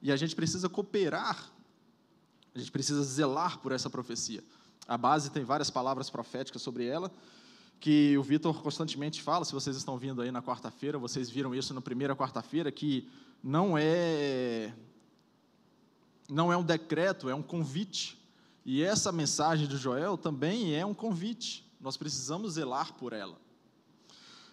e 0.02 0.10
a 0.10 0.16
gente 0.16 0.34
precisa 0.34 0.68
cooperar, 0.68 1.48
a 2.54 2.58
gente 2.58 2.72
precisa 2.72 3.02
zelar 3.02 3.58
por 3.60 3.70
essa 3.72 3.88
profecia. 3.88 4.42
A 4.86 4.96
base 4.96 5.30
tem 5.30 5.44
várias 5.44 5.70
palavras 5.70 6.10
proféticas 6.10 6.62
sobre 6.62 6.86
ela 6.86 7.10
que 7.82 8.16
o 8.16 8.22
Vitor 8.22 8.62
constantemente 8.62 9.20
fala. 9.20 9.44
Se 9.44 9.52
vocês 9.52 9.76
estão 9.76 9.98
vindo 9.98 10.22
aí 10.22 10.30
na 10.30 10.40
quarta-feira, 10.40 10.98
vocês 10.98 11.28
viram 11.28 11.52
isso 11.52 11.74
na 11.74 11.80
primeira 11.80 12.14
quarta-feira 12.14 12.70
que 12.70 13.10
não 13.42 13.76
é 13.76 14.72
não 16.28 16.52
é 16.52 16.56
um 16.56 16.62
decreto, 16.62 17.28
é 17.28 17.34
um 17.34 17.42
convite. 17.42 18.16
E 18.64 18.82
essa 18.82 19.10
mensagem 19.10 19.66
de 19.66 19.76
Joel 19.76 20.16
também 20.16 20.76
é 20.76 20.86
um 20.86 20.94
convite. 20.94 21.68
Nós 21.80 21.96
precisamos 21.96 22.52
zelar 22.52 22.94
por 22.94 23.12
ela. 23.12 23.36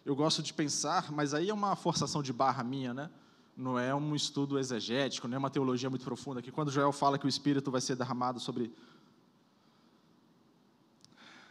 Eu 0.04 0.16
gosto 0.16 0.42
de 0.42 0.52
pensar, 0.52 1.12
mas 1.12 1.34
aí 1.34 1.50
é 1.50 1.54
uma 1.54 1.76
forçação 1.76 2.24
de 2.24 2.34
barra 2.34 2.64
minha, 2.64 2.96
né? 2.96 3.12
Não 3.56 3.78
é 3.78 3.94
um 3.94 4.16
estudo 4.16 4.58
exegético, 4.58 5.28
não 5.28 5.36
é 5.36 5.38
uma 5.38 5.52
teologia 5.52 5.90
muito 5.90 6.04
profunda. 6.04 6.42
Que 6.42 6.52
quando 6.52 6.72
Joel 6.72 6.92
fala 6.92 7.20
que 7.20 7.28
o 7.28 7.30
Espírito 7.30 7.70
vai 7.70 7.80
ser 7.80 7.96
derramado 7.96 8.40
sobre 8.40 8.74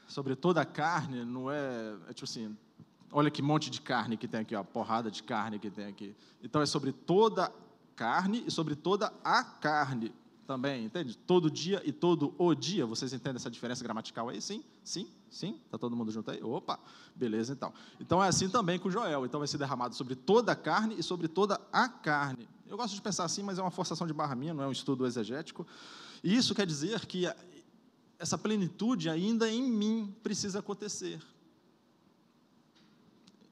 sobre 0.08 0.34
toda 0.34 0.60
a 0.62 0.64
carne, 0.64 1.24
não 1.24 1.50
é, 1.50 1.94
é 2.08 2.12
tipo 2.12 2.24
assim, 2.24 2.56
olha 3.12 3.30
que 3.30 3.42
monte 3.42 3.70
de 3.70 3.80
carne 3.80 4.16
que 4.16 4.26
tem 4.26 4.40
aqui, 4.40 4.56
ó, 4.56 4.64
porrada 4.64 5.10
de 5.10 5.22
carne 5.22 5.58
que 5.58 5.70
tem 5.70 5.86
aqui. 5.86 6.16
Então 6.42 6.60
é 6.60 6.66
sobre 6.66 6.92
toda 6.92 7.52
carne 7.94 8.42
e 8.46 8.50
sobre 8.50 8.74
toda 8.74 9.12
a 9.22 9.44
carne 9.44 10.12
também, 10.46 10.86
entende? 10.86 11.14
Todo 11.14 11.50
dia 11.50 11.82
e 11.84 11.92
todo 11.92 12.34
o 12.38 12.54
dia. 12.54 12.86
Vocês 12.86 13.12
entendem 13.12 13.36
essa 13.36 13.50
diferença 13.50 13.84
gramatical 13.84 14.30
aí? 14.30 14.40
Sim? 14.40 14.64
Sim? 14.82 15.06
Sim? 15.30 15.60
Está 15.66 15.76
todo 15.76 15.94
mundo 15.94 16.10
junto 16.10 16.30
aí? 16.30 16.42
Opa, 16.42 16.80
beleza 17.14 17.52
então. 17.52 17.70
Então 18.00 18.24
é 18.24 18.28
assim 18.28 18.48
também 18.48 18.78
com 18.78 18.90
Joel. 18.90 19.26
Então 19.26 19.40
vai 19.40 19.46
ser 19.46 19.58
derramado 19.58 19.94
sobre 19.94 20.14
toda 20.14 20.52
a 20.52 20.56
carne 20.56 20.94
e 20.98 21.02
sobre 21.02 21.28
toda 21.28 21.60
a 21.70 21.86
carne. 21.86 22.48
Eu 22.66 22.78
gosto 22.78 22.94
de 22.94 23.02
pensar 23.02 23.24
assim, 23.24 23.42
mas 23.42 23.58
é 23.58 23.62
uma 23.62 23.70
forçação 23.70 24.06
de 24.06 24.14
barra 24.14 24.34
minha, 24.34 24.54
não 24.54 24.64
é 24.64 24.66
um 24.66 24.72
estudo 24.72 25.06
exegético. 25.06 25.66
E 26.24 26.34
isso 26.34 26.54
quer 26.54 26.66
dizer 26.66 27.04
que 27.04 27.26
essa 28.18 28.36
plenitude 28.36 29.08
ainda 29.08 29.48
em 29.48 29.62
mim 29.62 30.14
precisa 30.22 30.58
acontecer. 30.58 31.20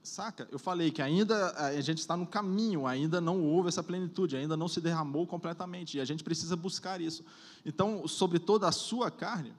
Saca? 0.02 0.48
Eu 0.50 0.58
falei 0.58 0.90
que 0.90 1.02
ainda 1.02 1.50
a 1.56 1.80
gente 1.80 1.98
está 1.98 2.16
no 2.16 2.26
caminho, 2.26 2.86
ainda 2.86 3.20
não 3.20 3.42
houve 3.42 3.68
essa 3.68 3.82
plenitude, 3.82 4.36
ainda 4.36 4.56
não 4.56 4.68
se 4.68 4.80
derramou 4.80 5.26
completamente, 5.26 5.96
e 5.96 6.00
a 6.00 6.04
gente 6.04 6.22
precisa 6.22 6.56
buscar 6.56 7.00
isso. 7.00 7.24
Então, 7.64 8.06
sobre 8.06 8.38
toda 8.38 8.68
a 8.68 8.72
sua 8.72 9.10
carne, 9.10 9.52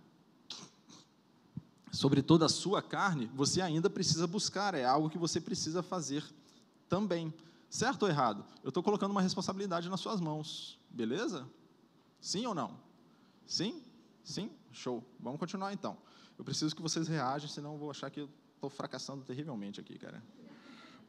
sobre 1.91 2.21
toda 2.21 2.45
a 2.45 2.49
sua 2.49 2.81
carne, 2.81 3.29
você 3.33 3.61
ainda 3.61 3.89
precisa 3.89 4.25
buscar, 4.25 4.73
é 4.73 4.85
algo 4.85 5.09
que 5.09 5.17
você 5.17 5.41
precisa 5.41 5.83
fazer 5.83 6.23
também. 6.87 7.33
Certo 7.69 8.03
ou 8.03 8.09
errado? 8.09 8.45
Eu 8.63 8.69
estou 8.69 8.81
colocando 8.81 9.11
uma 9.11 9.21
responsabilidade 9.21 9.89
nas 9.89 9.99
suas 9.99 10.21
mãos, 10.21 10.79
beleza? 10.89 11.45
Sim 12.21 12.45
ou 12.45 12.55
não? 12.55 12.71
Sim? 13.45 13.81
Sim? 14.27 14.51
Show. 14.73 15.01
Vamos 15.21 15.39
continuar 15.39 15.71
então. 15.71 15.97
Eu 16.37 16.43
preciso 16.43 16.75
que 16.75 16.81
vocês 16.81 17.07
reajam, 17.07 17.47
senão 17.47 17.73
eu 17.73 17.79
vou 17.79 17.89
achar 17.89 18.09
que 18.09 18.19
eu 18.19 18.29
estou 18.55 18.69
fracassando 18.69 19.23
terrivelmente 19.23 19.79
aqui, 19.79 19.97
cara. 19.97 20.21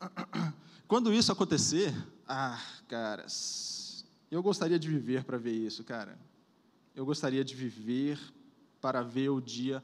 Quando 0.87 1.13
isso 1.13 1.33
acontecer, 1.33 1.93
ah, 2.29 2.63
caras, 2.87 4.05
eu 4.31 4.41
gostaria 4.41 4.79
de 4.79 4.89
viver 4.89 5.25
para 5.25 5.37
ver 5.37 5.53
isso, 5.53 5.83
cara. 5.83 6.17
Eu 6.95 7.05
gostaria 7.05 7.45
de 7.45 7.57
viver 7.57 8.21
para 8.81 9.03
ver 9.03 9.31
o 9.31 9.41
dia 9.41 9.83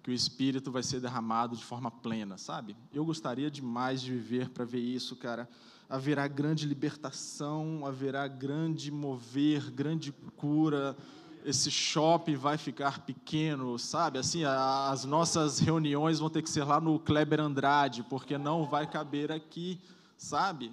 que 0.00 0.12
o 0.12 0.14
Espírito 0.14 0.70
vai 0.70 0.84
ser 0.84 1.00
derramado 1.00 1.56
de 1.56 1.64
forma 1.64 1.90
plena, 1.90 2.38
sabe? 2.38 2.76
Eu 2.92 3.04
gostaria 3.04 3.50
demais 3.50 4.00
de 4.00 4.12
viver 4.12 4.48
para 4.50 4.64
ver 4.64 4.78
isso, 4.80 5.16
cara. 5.16 5.48
Haverá 5.88 6.28
grande 6.28 6.66
libertação, 6.68 7.84
haverá 7.84 8.28
grande 8.28 8.92
mover, 8.92 9.72
grande 9.72 10.12
cura, 10.36 10.96
esse 11.44 11.70
shopping 11.70 12.36
vai 12.36 12.56
ficar 12.56 13.00
pequeno, 13.00 13.78
sabe? 13.78 14.18
Assim, 14.18 14.44
as 14.44 15.04
nossas 15.04 15.58
reuniões 15.58 16.18
vão 16.18 16.30
ter 16.30 16.42
que 16.42 16.50
ser 16.50 16.64
lá 16.64 16.80
no 16.80 16.98
Kleber 16.98 17.40
Andrade, 17.40 18.02
porque 18.02 18.36
não 18.36 18.66
vai 18.66 18.86
caber 18.86 19.32
aqui, 19.32 19.80
sabe? 20.16 20.70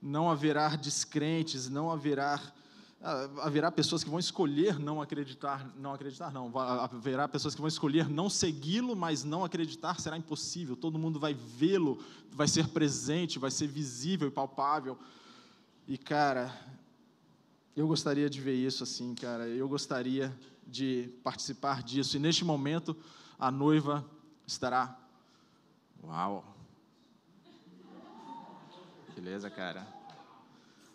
Não 0.00 0.30
haverá 0.30 0.76
descrentes, 0.76 1.68
não 1.68 1.90
haverá 1.90 2.40
ah, 3.02 3.30
haverá 3.38 3.72
pessoas 3.72 4.04
que 4.04 4.10
vão 4.10 4.18
escolher 4.18 4.78
não 4.78 5.00
acreditar, 5.00 5.66
não 5.74 5.94
acreditar 5.94 6.30
não, 6.30 6.52
haverá 6.58 7.26
pessoas 7.26 7.54
que 7.54 7.60
vão 7.60 7.68
escolher 7.68 8.10
não 8.10 8.28
segui-lo, 8.28 8.94
mas 8.94 9.24
não 9.24 9.42
acreditar 9.42 9.98
será 9.98 10.18
impossível. 10.18 10.76
Todo 10.76 10.98
mundo 10.98 11.18
vai 11.18 11.32
vê-lo, 11.32 11.98
vai 12.30 12.46
ser 12.46 12.68
presente, 12.68 13.38
vai 13.38 13.50
ser 13.50 13.68
visível 13.68 14.28
e 14.28 14.30
palpável. 14.30 14.98
E 15.88 15.96
cara, 15.96 16.54
eu 17.80 17.88
gostaria 17.88 18.28
de 18.28 18.42
ver 18.42 18.54
isso 18.54 18.82
assim, 18.82 19.14
cara. 19.14 19.48
Eu 19.48 19.66
gostaria 19.66 20.36
de 20.66 21.10
participar 21.24 21.82
disso. 21.82 22.14
E 22.14 22.20
neste 22.20 22.44
momento, 22.44 22.94
a 23.38 23.50
noiva 23.50 24.04
estará. 24.46 24.98
Uau! 26.04 26.44
Beleza, 29.14 29.48
cara? 29.48 29.86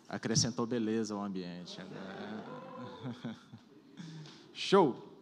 Acrescentou 0.08 0.64
beleza 0.64 1.12
ao 1.12 1.24
ambiente. 1.24 1.76
Show! 4.54 5.12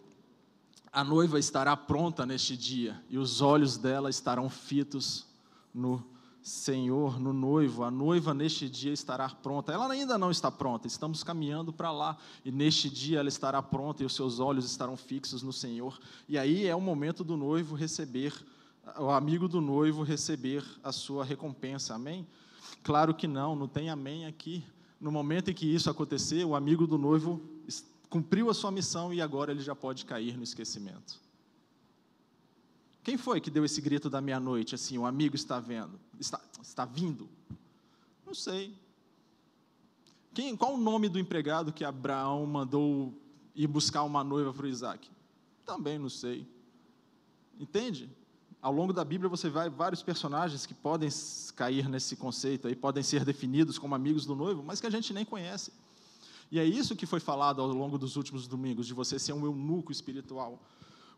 A 0.92 1.02
noiva 1.02 1.38
estará 1.38 1.74
pronta 1.74 2.26
neste 2.26 2.58
dia 2.58 3.02
e 3.08 3.16
os 3.16 3.40
olhos 3.40 3.78
dela 3.78 4.10
estarão 4.10 4.50
fitos 4.50 5.26
no 5.72 6.04
Senhor, 6.44 7.18
no 7.18 7.32
noivo. 7.32 7.84
A 7.84 7.90
noiva 7.90 8.34
neste 8.34 8.68
dia 8.68 8.92
estará 8.92 9.30
pronta. 9.30 9.72
Ela 9.72 9.90
ainda 9.90 10.18
não 10.18 10.30
está 10.30 10.50
pronta, 10.50 10.86
estamos 10.86 11.24
caminhando 11.24 11.72
para 11.72 11.90
lá 11.90 12.18
e 12.44 12.52
neste 12.52 12.90
dia 12.90 13.20
ela 13.20 13.30
estará 13.30 13.62
pronta 13.62 14.02
e 14.02 14.06
os 14.06 14.14
seus 14.14 14.38
olhos 14.38 14.66
estarão 14.66 14.94
fixos 14.94 15.42
no 15.42 15.54
Senhor. 15.54 15.98
E 16.28 16.36
aí 16.36 16.66
é 16.66 16.76
o 16.76 16.82
momento 16.82 17.24
do 17.24 17.34
noivo 17.34 17.74
receber, 17.74 18.34
o 18.98 19.08
amigo 19.08 19.48
do 19.48 19.58
noivo 19.58 20.02
receber 20.02 20.62
a 20.82 20.92
sua 20.92 21.24
recompensa. 21.24 21.94
Amém? 21.94 22.26
Claro 22.82 23.14
que 23.14 23.26
não, 23.26 23.56
não 23.56 23.66
tem 23.66 23.88
amém 23.88 24.26
aqui. 24.26 24.62
No 25.00 25.10
momento 25.10 25.50
em 25.50 25.54
que 25.54 25.64
isso 25.64 25.88
acontecer, 25.88 26.44
o 26.44 26.54
amigo 26.54 26.86
do 26.86 26.98
noivo 26.98 27.40
cumpriu 28.10 28.50
a 28.50 28.54
sua 28.54 28.70
missão 28.70 29.14
e 29.14 29.22
agora 29.22 29.50
ele 29.50 29.62
já 29.62 29.74
pode 29.74 30.04
cair 30.04 30.36
no 30.36 30.42
esquecimento. 30.42 31.23
Quem 33.04 33.18
foi 33.18 33.38
que 33.38 33.50
deu 33.50 33.66
esse 33.66 33.82
grito 33.82 34.08
da 34.08 34.20
meia-noite 34.22 34.74
assim, 34.74 34.96
o 34.96 35.04
amigo 35.04 35.36
está 35.36 35.60
vendo, 35.60 36.00
está, 36.18 36.40
está 36.62 36.86
vindo? 36.86 37.28
Não 38.26 38.34
sei. 38.34 38.74
Quem, 40.32 40.56
qual 40.56 40.74
o 40.74 40.78
nome 40.78 41.10
do 41.10 41.18
empregado 41.18 41.70
que 41.70 41.84
Abraão 41.84 42.46
mandou 42.46 43.12
ir 43.54 43.66
buscar 43.66 44.02
uma 44.04 44.24
noiva 44.24 44.54
para 44.54 44.64
o 44.64 44.68
Isaac? 44.68 45.08
Também 45.66 45.98
não 45.98 46.08
sei. 46.08 46.48
Entende? 47.60 48.10
Ao 48.60 48.72
longo 48.72 48.92
da 48.94 49.04
Bíblia 49.04 49.28
você 49.28 49.50
vai 49.50 49.68
vários 49.68 50.02
personagens 50.02 50.64
que 50.64 50.72
podem 50.72 51.10
cair 51.54 51.86
nesse 51.90 52.16
conceito 52.16 52.66
aí, 52.66 52.74
podem 52.74 53.02
ser 53.02 53.22
definidos 53.22 53.78
como 53.78 53.94
amigos 53.94 54.24
do 54.24 54.34
noivo, 54.34 54.62
mas 54.62 54.80
que 54.80 54.86
a 54.86 54.90
gente 54.90 55.12
nem 55.12 55.26
conhece. 55.26 55.70
E 56.50 56.58
é 56.58 56.64
isso 56.64 56.96
que 56.96 57.04
foi 57.04 57.20
falado 57.20 57.60
ao 57.60 57.68
longo 57.68 57.98
dos 57.98 58.16
últimos 58.16 58.48
domingos, 58.48 58.86
de 58.86 58.94
você 58.94 59.18
ser 59.18 59.34
um 59.34 59.44
eunuco 59.44 59.92
espiritual. 59.92 60.58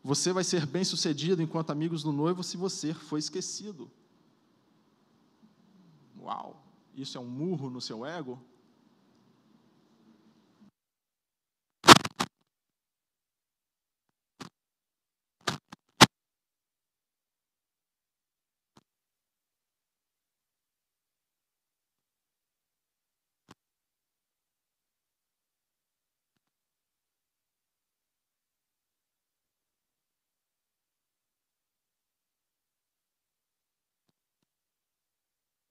Você 0.03 0.31
vai 0.31 0.43
ser 0.43 0.65
bem 0.65 0.83
sucedido 0.83 1.41
enquanto 1.41 1.71
amigos 1.71 2.03
do 2.03 2.11
noivo 2.11 2.43
se 2.43 2.57
você 2.57 2.93
for 2.93 3.17
esquecido. 3.17 3.89
Uau! 6.19 6.63
Isso 6.95 7.17
é 7.17 7.21
um 7.21 7.27
murro 7.27 7.69
no 7.69 7.79
seu 7.79 8.05
ego? 8.05 8.39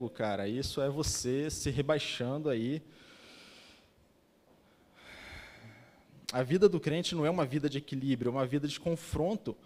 Cara. 0.04 0.46
Isso 0.46 0.82
é 0.82 0.90
você 0.90 1.48
se 1.50 1.70
rebaixando 1.70 2.50
aí. 2.50 2.82
A 6.30 6.42
vida 6.42 6.68
do 6.68 6.78
crente 6.78 7.14
não 7.14 7.24
é 7.24 7.30
uma 7.30 7.46
vida 7.46 7.68
de 7.68 7.78
equilíbrio, 7.78 8.28
é 8.28 8.32
uma 8.32 8.46
vida 8.46 8.68
de 8.68 8.78
confronto. 8.78 9.56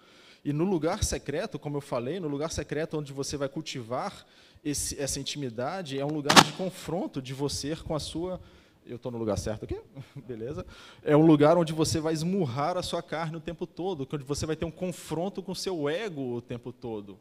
E 0.45 0.53
no 0.53 0.65
lugar 0.65 1.03
secreto, 1.03 1.59
como 1.59 1.79
eu 1.79 1.81
falei, 1.81 2.21
no 2.21 2.29
lugar 2.29 2.53
secreto 2.53 2.97
onde 2.97 3.13
você 3.13 3.37
vai 3.37 3.49
cultivar 3.49 4.25
esse, 4.65 4.99
essa 5.01 5.19
intimidade, 5.19 5.99
é 5.99 6.05
um 6.05 6.13
lugar 6.13 6.45
de 6.45 6.53
confronto 6.53 7.21
de 7.21 7.35
você 7.35 7.75
com 7.75 7.95
a 7.95 7.99
sua. 7.99 8.41
Eu 8.87 8.97
estou 8.97 9.11
no 9.11 9.19
lugar 9.19 9.37
certo 9.37 9.65
aqui? 9.65 9.81
Beleza. 10.15 10.65
É 11.03 11.17
um 11.17 11.27
lugar 11.27 11.59
onde 11.59 11.73
você 11.73 11.99
vai 11.99 12.13
esmurrar 12.13 12.77
a 12.77 12.83
sua 12.85 13.03
carne 13.03 13.37
o 13.37 13.41
tempo 13.41 13.67
todo, 13.67 14.09
onde 14.13 14.25
você 14.25 14.47
vai 14.47 14.55
ter 14.55 14.65
um 14.65 14.71
confronto 14.71 15.43
com 15.43 15.51
o 15.53 15.57
seu 15.57 15.89
ego 15.89 16.37
o 16.37 16.41
tempo 16.41 16.73
todo. 16.73 17.19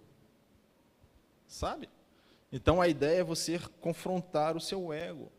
Sabe? 1.48 1.90
Então 2.52 2.82
a 2.82 2.88
ideia 2.88 3.20
é 3.20 3.24
você 3.24 3.60
confrontar 3.80 4.58
o 4.58 4.62
seu 4.62 4.92
ego. 4.92 5.32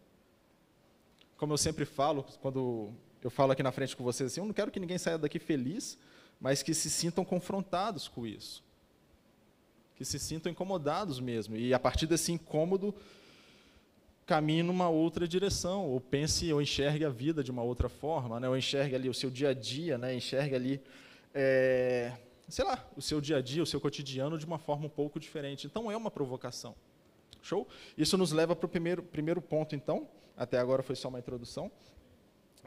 Como 1.37 1.53
eu 1.53 1.59
sempre 1.59 1.85
falo, 1.85 2.25
quando 2.41 2.93
eu 3.23 3.31
falo 3.31 3.53
aqui 3.53 3.63
na 3.63 3.73
frente 3.73 3.97
com 3.97 4.05
vocês 4.05 4.31
assim, 4.31 4.41
eu 4.41 4.47
não 4.47 4.53
quero 4.53 4.71
que 4.71 4.79
ninguém 4.79 4.99
saia 4.99 5.19
daqui 5.19 5.39
feliz, 5.39 5.99
mas 6.41 6.63
que 6.63 6.73
se 6.73 6.89
sintam 6.89 7.25
confrontados 7.25 8.07
com 8.07 8.27
isso. 8.27 8.63
Que 9.97 10.05
se 10.05 10.19
sintam 10.19 10.53
incomodados 10.53 11.19
mesmo. 11.19 11.57
E 11.57 11.75
a 11.75 11.79
partir 11.79 12.07
desse 12.07 12.31
incômodo, 12.31 12.95
caminhe 14.25 14.63
numa 14.63 14.89
outra 14.89 15.27
direção, 15.27 15.87
ou 15.87 16.01
pense, 16.01 16.51
ou 16.53 16.63
enxergue 16.63 17.05
a 17.05 17.11
vida 17.11 17.43
de 17.43 17.51
uma 17.51 17.63
outra 17.63 17.89
forma, 17.89 18.39
né? 18.39 18.49
ou 18.49 18.57
enxergue 18.57 18.95
ali 18.95 19.09
o 19.09 19.15
seu 19.15 19.29
dia 19.29 19.49
a 19.49 19.55
dia, 19.55 19.99
né? 19.99 20.15
enxergue 20.15 20.55
ali, 20.55 20.81
é, 21.35 22.13
sei 22.49 22.65
lá, 22.65 22.89
o 22.97 23.03
seu 23.03 23.21
dia 23.21 23.39
a 23.39 23.43
dia, 23.43 23.63
o 23.63 23.67
seu 23.67 23.81
cotidiano 23.81 24.39
de 24.39 24.47
uma 24.47 24.59
forma 24.59 24.87
um 24.87 24.91
pouco 24.91 25.19
diferente. 25.19 25.67
Então 25.67 25.91
é 25.91 25.97
uma 25.97 26.11
provocação. 26.11 26.77
Show? 27.43 27.67
Isso 27.97 28.17
nos 28.17 28.33
leva 28.33 28.55
para 28.55 28.67
o 28.67 28.69
primeiro, 28.69 29.03
primeiro 29.03 29.41
ponto, 29.41 29.75
então. 29.75 30.09
Até 30.37 30.59
agora 30.59 30.83
foi 30.83 30.97
só 30.97 31.09
uma 31.09 31.19
introdução. 31.19 31.71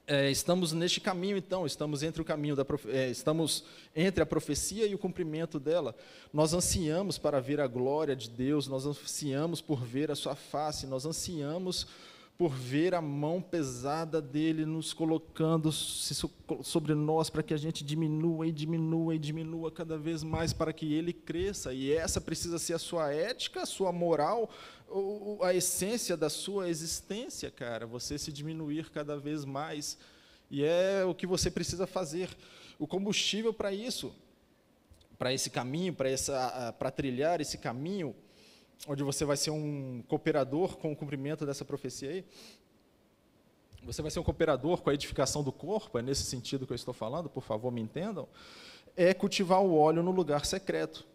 É, 0.05 0.29
estamos 0.29 0.73
neste 0.73 0.99
caminho, 0.99 1.37
então, 1.37 1.65
estamos 1.65 2.03
entre 2.03 2.21
o 2.21 2.25
caminho 2.25 2.57
da 2.57 2.65
é, 2.89 3.09
estamos 3.09 3.63
entre 3.95 4.21
a 4.21 4.25
profecia 4.25 4.85
e 4.85 4.93
o 4.93 4.97
cumprimento 4.97 5.59
dela. 5.61 5.95
Nós 6.33 6.53
ansiamos 6.53 7.17
para 7.17 7.39
ver 7.39 7.61
a 7.61 7.67
glória 7.67 8.13
de 8.13 8.29
Deus, 8.29 8.67
nós 8.67 8.85
ansiamos 8.85 9.61
por 9.61 9.81
ver 9.81 10.11
a 10.11 10.15
sua 10.15 10.35
face, 10.35 10.85
nós 10.85 11.05
ansiamos 11.05 11.87
por 12.37 12.51
ver 12.51 12.95
a 12.95 13.01
mão 13.01 13.41
pesada 13.41 14.21
dele 14.21 14.65
nos 14.65 14.91
colocando 14.91 15.71
sobre 15.71 16.95
nós 16.95 17.29
para 17.29 17.43
que 17.43 17.53
a 17.53 17.57
gente 17.57 17.83
diminua 17.83 18.47
e 18.47 18.51
diminua 18.51 19.15
e 19.15 19.19
diminua 19.19 19.71
cada 19.71 19.97
vez 19.97 20.23
mais 20.23 20.51
para 20.51 20.73
que 20.73 20.93
ele 20.93 21.13
cresça. 21.13 21.73
E 21.73 21.91
essa 21.91 22.19
precisa 22.19 22.57
ser 22.57 22.73
a 22.73 22.79
sua 22.79 23.13
ética, 23.13 23.61
a 23.61 23.65
sua 23.65 23.91
moral, 23.91 24.49
a 25.41 25.53
essência 25.53 26.17
da 26.17 26.29
sua 26.29 26.69
existência, 26.69 27.51
cara. 27.51 27.85
Você 27.85 28.17
se 28.17 28.31
diminuir 28.31 28.89
cada 28.89 29.15
vez 29.17 29.45
mais. 29.45 29.97
E 30.49 30.63
é 30.63 31.05
o 31.05 31.13
que 31.13 31.27
você 31.27 31.51
precisa 31.51 31.85
fazer. 31.85 32.29
O 32.79 32.87
combustível 32.87 33.53
para 33.53 33.71
isso, 33.71 34.13
para 35.19 35.31
esse 35.31 35.51
caminho, 35.51 35.93
para 35.93 36.09
para 36.79 36.91
trilhar 36.91 37.39
esse 37.39 37.59
caminho, 37.59 38.15
onde 38.87 39.03
você 39.03 39.25
vai 39.25 39.37
ser 39.37 39.51
um 39.51 40.03
cooperador 40.07 40.77
com 40.77 40.91
o 40.91 40.95
cumprimento 40.95 41.45
dessa 41.45 41.63
profecia 41.63 42.09
aí. 42.09 42.25
Você 43.83 44.01
vai 44.01 44.11
ser 44.11 44.19
um 44.19 44.23
cooperador 44.23 44.81
com 44.81 44.89
a 44.89 44.93
edificação 44.93 45.43
do 45.43 45.51
corpo, 45.51 45.99
é 45.99 46.01
nesse 46.01 46.23
sentido 46.23 46.65
que 46.65 46.71
eu 46.71 46.75
estou 46.75 46.93
falando, 46.93 47.29
por 47.29 47.43
favor, 47.43 47.71
me 47.71 47.81
entendam. 47.81 48.27
É 48.95 49.13
cultivar 49.13 49.61
o 49.61 49.75
óleo 49.75 50.01
no 50.01 50.11
lugar 50.11 50.45
secreto. 50.45 51.05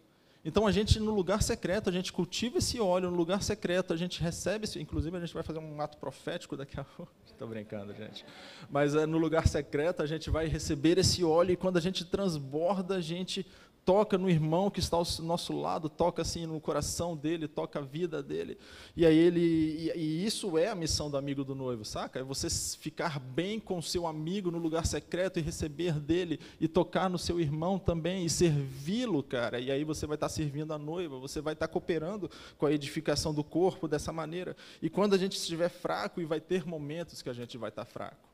Então 0.45 0.67
a 0.67 0.73
gente 0.73 1.01
no 1.01 1.13
lugar 1.13 1.43
secreto, 1.43 1.91
a 1.91 1.93
gente 1.93 2.13
cultiva 2.13 2.59
esse 2.59 2.81
óleo 2.81 3.11
no 3.11 3.17
lugar 3.17 3.43
secreto, 3.43 3.93
a 3.93 3.97
gente 3.97 4.21
recebe 4.23 4.65
esse, 4.65 4.81
inclusive 4.81 5.17
a 5.17 5.21
gente 5.21 5.35
vai 5.35 5.43
fazer 5.43 5.59
um 5.59 5.81
ato 5.81 5.99
profético 5.99 6.57
daqui 6.57 6.79
a 6.79 6.85
pouco. 6.85 7.13
Estou 7.27 7.49
brincando, 7.49 7.93
gente. 7.95 8.25
Mas 8.71 8.95
é, 8.95 9.05
no 9.05 9.19
lugar 9.19 9.47
secreto 9.49 10.03
a 10.03 10.07
gente 10.07 10.31
vai 10.31 10.47
receber 10.47 10.99
esse 10.99 11.25
óleo 11.25 11.53
e 11.53 11.57
quando 11.57 11.77
a 11.77 11.81
gente 11.81 12.05
transborda, 12.05 12.97
a 12.97 13.01
gente 13.01 13.47
toca 13.89 14.19
no 14.19 14.29
irmão 14.29 14.71
que 14.71 14.81
está 14.81 14.99
ao 14.99 15.07
nosso 15.21 15.59
lado, 15.59 15.89
toca 15.89 16.21
assim 16.21 16.45
no 16.45 16.61
coração 16.61 17.17
dele, 17.17 17.49
toca 17.49 17.79
a 17.79 17.83
vida 17.83 18.23
dele. 18.23 18.59
E 18.95 19.07
aí 19.07 19.17
ele 19.17 19.41
e, 19.41 19.93
e 19.97 20.27
isso 20.27 20.59
é 20.59 20.69
a 20.69 20.75
missão 20.75 21.11
do 21.11 21.17
amigo 21.17 21.43
do 21.43 21.55
noivo, 21.55 21.87
saca? 21.87 22.19
É 22.19 22.23
você 22.23 22.51
ficar 22.51 23.19
bem 23.19 23.59
com 23.59 23.81
seu 23.81 24.07
amigo 24.07 24.51
no 24.51 24.59
lugar 24.59 24.85
secreto 24.85 25.39
e 25.39 25.43
receber 25.43 25.95
dele 25.99 26.39
e 26.61 26.69
tocar 26.69 27.09
no 27.09 27.19
seu 27.19 27.41
irmão 27.41 27.79
também 27.79 28.27
e 28.27 28.29
servi-lo, 28.29 29.23
cara. 29.23 29.59
E 29.59 29.71
aí 29.71 29.85
você 29.85 30.07
vai 30.07 30.17
estar 30.17 30.29
servindo 30.29 30.75
a 30.75 30.79
noiva, 30.79 31.19
você 31.19 31.41
vai 31.41 31.55
estar 31.55 31.67
cooperando 31.67 32.31
com 32.59 32.67
a 32.67 32.73
edificação 32.73 33.33
do 33.33 33.43
corpo 33.43 33.89
dessa 33.89 34.13
maneira. 34.13 34.55
E 34.83 34.91
quando 34.91 35.15
a 35.15 35.19
gente 35.19 35.39
estiver 35.39 35.71
fraco 35.71 36.21
e 36.21 36.27
vai 36.27 36.43
ter 36.43 36.67
momentos 36.67 37.23
que 37.23 37.31
a 37.31 37.35
gente 37.35 37.57
vai 37.57 37.71
estar 37.71 37.87
fraco. 37.87 38.29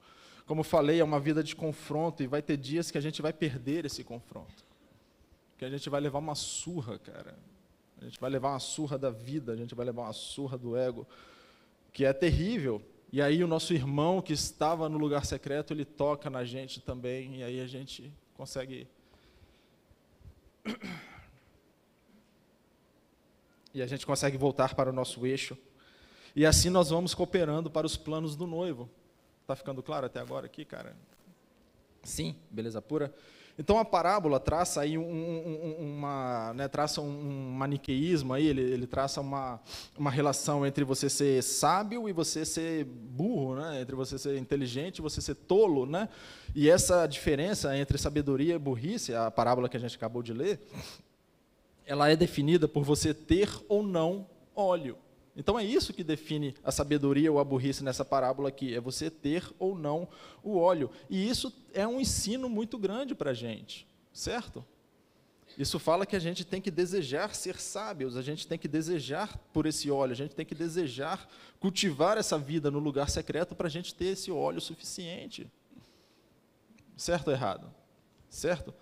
Como 0.48 0.64
falei, 0.64 0.98
é 0.98 1.04
uma 1.04 1.20
vida 1.20 1.44
de 1.44 1.54
confronto 1.54 2.24
e 2.24 2.26
vai 2.26 2.42
ter 2.42 2.56
dias 2.56 2.90
que 2.90 2.98
a 2.98 3.00
gente 3.00 3.22
vai 3.22 3.32
perder 3.32 3.84
esse 3.84 4.02
confronto 4.02 4.73
que 5.64 5.74
a 5.74 5.78
gente 5.78 5.88
vai 5.88 6.00
levar 6.00 6.18
uma 6.18 6.34
surra, 6.34 6.98
cara. 6.98 7.34
A 8.00 8.04
gente 8.04 8.20
vai 8.20 8.30
levar 8.30 8.50
uma 8.50 8.58
surra 8.58 8.98
da 8.98 9.10
vida, 9.10 9.52
a 9.52 9.56
gente 9.56 9.74
vai 9.74 9.86
levar 9.86 10.02
uma 10.02 10.12
surra 10.12 10.58
do 10.58 10.76
ego, 10.76 11.06
que 11.92 12.04
é 12.04 12.12
terrível. 12.12 12.82
E 13.10 13.22
aí 13.22 13.42
o 13.42 13.46
nosso 13.46 13.72
irmão 13.72 14.20
que 14.20 14.32
estava 14.32 14.88
no 14.88 14.98
lugar 14.98 15.24
secreto, 15.24 15.72
ele 15.72 15.84
toca 15.84 16.28
na 16.28 16.44
gente 16.44 16.80
também, 16.80 17.36
e 17.36 17.42
aí 17.42 17.60
a 17.60 17.66
gente 17.66 18.12
consegue 18.34 18.86
e 23.72 23.80
a 23.80 23.86
gente 23.86 24.04
consegue 24.04 24.36
voltar 24.36 24.74
para 24.74 24.90
o 24.90 24.92
nosso 24.92 25.24
eixo. 25.24 25.56
E 26.36 26.44
assim 26.44 26.68
nós 26.68 26.90
vamos 26.90 27.14
cooperando 27.14 27.70
para 27.70 27.86
os 27.86 27.96
planos 27.96 28.36
do 28.36 28.46
noivo. 28.46 28.90
Está 29.42 29.56
ficando 29.56 29.82
claro 29.82 30.06
até 30.06 30.20
agora 30.20 30.46
aqui, 30.46 30.64
cara? 30.64 30.96
Sim, 32.02 32.36
beleza 32.50 32.82
pura. 32.82 33.14
Então 33.56 33.78
a 33.78 33.84
parábola 33.84 34.40
traça 34.40 34.80
aí 34.80 34.98
um, 34.98 35.02
um, 35.04 35.76
uma, 35.78 36.52
né, 36.54 36.66
traça 36.66 37.00
um 37.00 37.52
maniqueísmo 37.52 38.32
aí, 38.32 38.46
ele, 38.46 38.60
ele 38.60 38.86
traça 38.86 39.20
uma, 39.20 39.60
uma 39.96 40.10
relação 40.10 40.66
entre 40.66 40.82
você 40.82 41.08
ser 41.08 41.40
sábio 41.42 42.08
e 42.08 42.12
você 42.12 42.44
ser 42.44 42.84
burro, 42.84 43.54
né, 43.54 43.80
entre 43.80 43.94
você 43.94 44.18
ser 44.18 44.36
inteligente 44.38 44.98
e 44.98 45.02
você 45.02 45.20
ser 45.20 45.36
tolo, 45.36 45.86
né? 45.86 46.08
E 46.54 46.68
essa 46.68 47.06
diferença 47.06 47.76
entre 47.76 47.96
sabedoria 47.96 48.54
e 48.54 48.58
burrice, 48.58 49.14
a 49.14 49.30
parábola 49.30 49.68
que 49.68 49.76
a 49.76 49.80
gente 49.80 49.96
acabou 49.96 50.22
de 50.22 50.32
ler, 50.32 50.60
ela 51.86 52.10
é 52.10 52.16
definida 52.16 52.66
por 52.66 52.82
você 52.82 53.14
ter 53.14 53.48
ou 53.68 53.82
não 53.82 54.26
óleo. 54.54 54.96
Então 55.36 55.58
é 55.58 55.64
isso 55.64 55.92
que 55.92 56.04
define 56.04 56.54
a 56.62 56.70
sabedoria 56.70 57.30
ou 57.30 57.38
a 57.38 57.44
burrice 57.44 57.82
nessa 57.82 58.04
parábola 58.04 58.48
aqui, 58.48 58.74
é 58.74 58.80
você 58.80 59.10
ter 59.10 59.52
ou 59.58 59.76
não 59.76 60.08
o 60.42 60.56
óleo. 60.56 60.90
E 61.10 61.28
isso 61.28 61.52
é 61.72 61.86
um 61.86 62.00
ensino 62.00 62.48
muito 62.48 62.78
grande 62.78 63.14
para 63.14 63.32
a 63.32 63.34
gente, 63.34 63.86
certo? 64.12 64.64
Isso 65.58 65.78
fala 65.78 66.04
que 66.04 66.16
a 66.16 66.20
gente 66.20 66.44
tem 66.44 66.60
que 66.60 66.70
desejar 66.70 67.34
ser 67.34 67.60
sábios, 67.60 68.16
a 68.16 68.22
gente 68.22 68.46
tem 68.46 68.58
que 68.58 68.66
desejar 68.66 69.36
por 69.52 69.66
esse 69.66 69.90
óleo, 69.90 70.12
a 70.12 70.16
gente 70.16 70.34
tem 70.34 70.44
que 70.44 70.54
desejar 70.54 71.28
cultivar 71.60 72.18
essa 72.18 72.36
vida 72.38 72.70
no 72.70 72.78
lugar 72.78 73.08
secreto 73.08 73.54
para 73.54 73.68
a 73.68 73.70
gente 73.70 73.94
ter 73.94 74.06
esse 74.06 74.30
óleo 74.30 74.60
suficiente. 74.60 75.46
Certo 76.96 77.28
ou 77.28 77.34
errado? 77.34 77.72
Certo? 78.28 78.74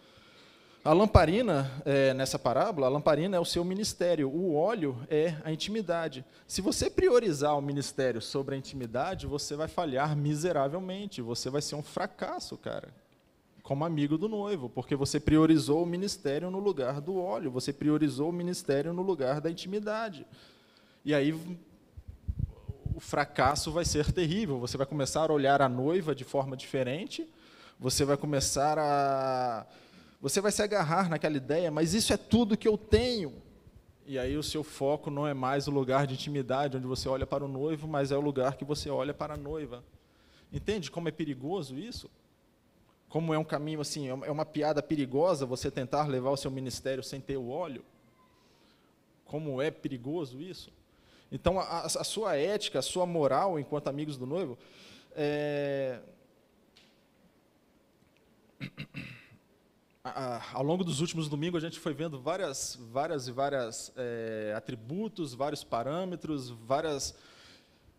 A 0.85 0.93
lamparina, 0.93 1.71
é, 1.85 2.13
nessa 2.13 2.41
parábola, 2.41 2.89
a 2.89 2.91
lamparina 2.91 3.37
é 3.37 3.41
o 3.41 3.45
seu 3.45 3.63
ministério, 3.65 4.29
o 4.29 4.57
óleo 4.57 4.99
é 5.09 5.37
a 5.45 5.53
intimidade. 5.53 6.25
Se 6.45 6.61
você 6.61 6.91
priorizar 6.91 7.57
o 7.57 7.63
ministério 7.63 8.21
sobre 8.21 8.57
a 8.57 8.59
intimidade, 8.59 9.25
você 9.25 9.55
vai 9.55 9.69
falhar 9.69 10.17
miseravelmente, 10.17 11.23
você 11.23 11.49
vai 11.49 11.63
ser 11.63 11.77
um 11.77 11.85
fracasso, 11.85 12.59
cara, 12.59 12.89
como 13.63 13.85
amigo 13.85 14.19
do 14.19 14.29
noivo, 14.29 14.69
porque 14.69 14.97
você 14.97 15.21
priorizou 15.21 15.85
o 15.85 15.87
ministério 15.87 16.51
no 16.51 16.59
lugar 16.59 17.01
do 17.01 17.17
óleo, 17.17 17.49
você 17.49 17.73
priorizou 17.73 18.31
o 18.31 18.33
ministério 18.33 18.93
no 18.93 19.03
lugar 19.03 19.41
da 19.41 19.49
intimidade. 19.49 20.27
E 21.05 21.15
aí 21.15 21.33
o 22.93 22.99
fracasso 22.99 23.71
vai 23.71 23.85
ser 23.85 24.11
terrível, 24.11 24.59
você 24.59 24.77
vai 24.77 24.87
começar 24.87 25.31
a 25.31 25.33
olhar 25.33 25.63
a 25.63 25.69
noiva 25.69 26.13
de 26.13 26.25
forma 26.25 26.57
diferente, 26.57 27.25
você 27.79 28.05
vai 28.05 28.17
começar 28.17 28.81
a 28.81 29.65
você 30.23 30.41
vai 30.41 30.53
se 30.53 30.63
agarrar 30.63 31.11
naquela 31.11 31.37
ideia, 31.37 31.69
mas 31.69 31.95
isso 31.95 32.13
é 32.13 32.17
tudo 32.17 32.57
que 32.57 32.69
eu 32.69 32.79
tenho. 32.79 33.43
E 34.07 34.17
aí 34.17 34.37
o 34.37 34.43
seu 34.43 34.63
foco 34.63 35.11
não 35.11 35.27
é 35.27 35.35
mais 35.35 35.67
o 35.67 35.73
lugar 35.73 36.07
de 36.07 36.15
intimidade, 36.15 36.77
onde 36.77 36.87
você 36.87 37.09
olha 37.09 37.27
para 37.27 37.45
o 37.45 37.49
noivo, 37.49 37.89
mas 37.89 38.13
é 38.13 38.17
o 38.17 38.21
lugar 38.21 38.57
que 38.57 38.65
você 38.65 38.89
olha 38.89 39.13
para 39.13 39.35
a 39.35 39.37
noiva. 39.37 39.83
Entende 40.53 40.93
como 40.93 41.09
é 41.09 41.11
perigoso 41.11 41.77
isso? 41.77 42.09
Como 43.09 43.35
é 43.35 43.39
um 43.39 43.45
caminho 43.45 43.81
assim, 43.81 44.09
é 44.09 44.31
uma 44.31 44.47
piada 44.47 44.81
perigosa 44.81 45.45
você 45.45 45.73
tentar 45.73 46.07
levar 46.07 46.31
o 46.31 46.37
seu 46.37 46.53
ministério 46.53 47.03
sem 47.03 47.21
ter 47.21 47.37
o 47.37 47.49
óleo? 47.49 47.85
Como 49.25 49.61
é 49.61 49.73
perigoso 49.73 50.41
isso? 50.41 50.73
Então, 51.33 51.59
a, 51.59 51.81
a 51.81 52.05
sua 52.05 52.37
ética, 52.37 52.79
a 52.79 52.83
sua 52.83 53.07
moral 53.07 53.59
enquanto 53.59 53.89
amigos 53.89 54.17
do 54.17 54.27
noivo, 54.27 54.57
é 55.17 56.01
ao 60.05 60.65
longo 60.65 60.83
dos 60.83 61.01
últimos 61.01 61.29
domingos 61.29 61.63
a 61.63 61.67
gente 61.67 61.79
foi 61.79 61.95
vendo 61.95 62.21
várias, 62.21 62.77
várias 62.91 63.29
e 63.29 63.33
várias 63.33 63.93
é, 63.97 64.53
atributos, 64.57 65.33
vários 65.33 65.63
parâmetros, 65.63 66.51
várias, 66.51 67.15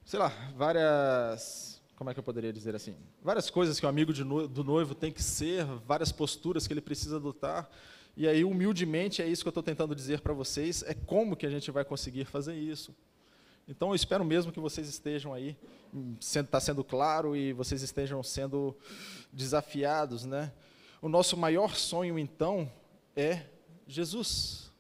sei 0.04 0.20
lá, 0.20 0.28
várias, 0.56 1.82
como 1.96 2.10
é 2.10 2.14
que 2.14 2.20
eu 2.20 2.24
poderia 2.24 2.52
dizer 2.52 2.76
assim, 2.76 2.94
várias 3.22 3.50
coisas 3.50 3.80
que 3.80 3.86
o 3.86 3.90
amigo 3.90 4.12
no, 4.26 4.50
do 4.50 4.66
noivo 4.66 4.94
tem 4.94 5.14
que 5.14 5.24
ser, 5.24 5.64
várias 5.88 6.12
posturas 6.12 6.68
que 6.68 6.74
ele 6.74 6.82
precisa 6.82 7.16
adotar. 7.16 7.70
E 8.18 8.28
aí, 8.28 8.44
humildemente, 8.44 9.22
é 9.22 9.28
isso 9.28 9.42
que 9.42 9.48
eu 9.48 9.52
estou 9.52 9.64
tentando 9.64 9.96
dizer 9.96 10.20
para 10.20 10.34
vocês, 10.34 10.84
é 10.84 10.94
como 10.94 11.38
que 11.38 11.46
a 11.46 11.50
gente 11.50 11.72
vai 11.72 11.86
conseguir 11.86 12.26
fazer 12.26 12.54
isso. 12.54 12.94
Então, 13.68 13.90
eu 13.90 13.96
espero 13.96 14.26
mesmo 14.26 14.52
que 14.52 14.60
vocês 14.60 14.90
estejam 14.90 15.34
aí, 15.34 15.58
está 16.20 16.60
sendo 16.60 16.84
claro 16.84 17.36
e 17.36 17.54
vocês 17.54 17.82
estejam 17.82 18.22
sendo 18.22 18.76
desafiados, 19.32 20.26
né? 20.26 20.52
O 21.04 21.10
nosso 21.10 21.36
maior 21.36 21.76
sonho, 21.76 22.18
então, 22.18 22.72
é 23.14 23.42
Jesus. 23.86 24.72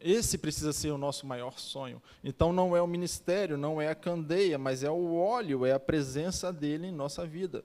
Esse 0.00 0.36
precisa 0.36 0.72
ser 0.72 0.90
o 0.90 0.98
nosso 0.98 1.24
maior 1.24 1.56
sonho. 1.60 2.02
Então, 2.24 2.52
não 2.52 2.76
é 2.76 2.82
o 2.82 2.86
ministério, 2.88 3.56
não 3.56 3.80
é 3.80 3.86
a 3.86 3.94
candeia, 3.94 4.58
mas 4.58 4.82
é 4.82 4.90
o 4.90 5.14
óleo, 5.14 5.64
é 5.64 5.70
a 5.70 5.78
presença 5.78 6.52
dele 6.52 6.88
em 6.88 6.92
nossa 6.92 7.24
vida. 7.24 7.64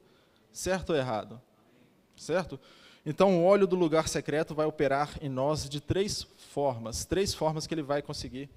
Certo 0.52 0.91
ou 0.91 0.96
errado? 0.96 1.41
Certo? 2.15 2.60
Então, 3.04 3.39
o 3.39 3.46
óleo 3.46 3.65
do 3.65 3.76
lugar 3.76 4.08
secreto 4.08 4.54
vai 4.54 4.67
operar 4.67 5.17
em 5.20 5.28
nós 5.28 5.67
de 5.67 5.82
três 5.82 6.22
formas 6.52 7.04
três 7.04 7.34
formas 7.34 7.65
que 7.65 7.74
ele 7.74 7.82
vai 7.82 8.04
conseguir 8.04 8.48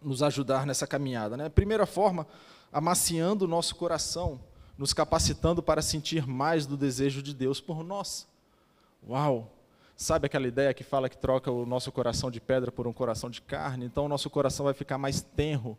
nos 0.00 0.22
ajudar 0.22 0.64
nessa 0.64 0.86
caminhada. 0.86 1.36
Né? 1.36 1.50
Primeira 1.50 1.84
forma, 1.84 2.26
amaciando 2.72 3.44
o 3.44 3.48
nosso 3.48 3.76
coração 3.76 4.40
nos 4.78 4.92
capacitando 4.92 5.60
para 5.60 5.82
sentir 5.82 6.24
mais 6.26 6.64
do 6.64 6.76
desejo 6.76 7.20
de 7.20 7.34
Deus 7.34 7.60
por 7.60 7.82
nós. 7.82 8.28
Uau! 9.06 9.52
Sabe 9.96 10.26
aquela 10.26 10.46
ideia 10.46 10.72
que 10.72 10.84
fala 10.84 11.08
que 11.08 11.18
troca 11.18 11.50
o 11.50 11.66
nosso 11.66 11.90
coração 11.90 12.30
de 12.30 12.40
pedra 12.40 12.70
por 12.70 12.86
um 12.86 12.92
coração 12.92 13.28
de 13.28 13.42
carne? 13.42 13.84
Então 13.84 14.04
o 14.04 14.08
nosso 14.08 14.30
coração 14.30 14.64
vai 14.64 14.72
ficar 14.72 14.96
mais 14.96 15.20
tenro. 15.20 15.76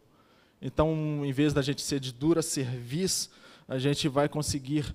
Então, 0.61 1.21
em 1.23 1.31
vez 1.31 1.53
da 1.53 1.61
gente 1.61 1.81
ser 1.81 2.01
de 2.01 2.11
dura 2.11 2.41
cerviz, 2.41 3.29
a 3.65 3.77
gente 3.77 4.09
vai 4.09 4.27
conseguir 4.27 4.93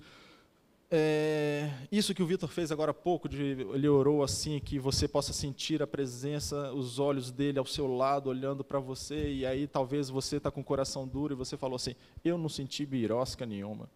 é, 0.91 1.71
isso 1.91 2.13
que 2.13 2.21
o 2.21 2.25
Vitor 2.27 2.47
fez 2.49 2.71
agora 2.71 2.91
há 2.91 2.93
pouco, 2.93 3.27
de, 3.27 3.41
ele 3.73 3.87
orou 3.87 4.23
assim, 4.23 4.59
que 4.59 4.77
você 4.77 5.07
possa 5.07 5.33
sentir 5.33 5.81
a 5.81 5.87
presença, 5.87 6.71
os 6.73 6.99
olhos 6.99 7.31
dele 7.31 7.57
ao 7.57 7.65
seu 7.65 7.87
lado, 7.87 8.29
olhando 8.29 8.63
para 8.63 8.79
você, 8.79 9.33
e 9.33 9.45
aí 9.45 9.67
talvez 9.67 10.09
você 10.09 10.37
está 10.37 10.51
com 10.51 10.61
o 10.61 10.63
coração 10.63 11.07
duro 11.07 11.33
e 11.33 11.35
você 11.35 11.57
falou 11.57 11.75
assim: 11.75 11.95
Eu 12.23 12.37
não 12.37 12.49
senti 12.49 12.85
birosca 12.85 13.45
nenhuma. 13.45 13.89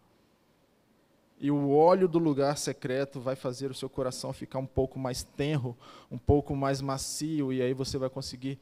E 1.40 1.50
o 1.50 1.70
óleo 1.70 2.06
do 2.06 2.18
lugar 2.18 2.58
secreto 2.58 3.18
vai 3.18 3.34
fazer 3.34 3.70
o 3.70 3.74
seu 3.74 3.88
coração 3.88 4.30
ficar 4.30 4.58
um 4.58 4.66
pouco 4.66 4.98
mais 4.98 5.22
tenro, 5.22 5.74
um 6.10 6.18
pouco 6.18 6.54
mais 6.54 6.82
macio, 6.82 7.52
e 7.52 7.62
aí 7.62 7.72
você 7.72 7.96
vai 7.96 8.10
conseguir 8.10 8.58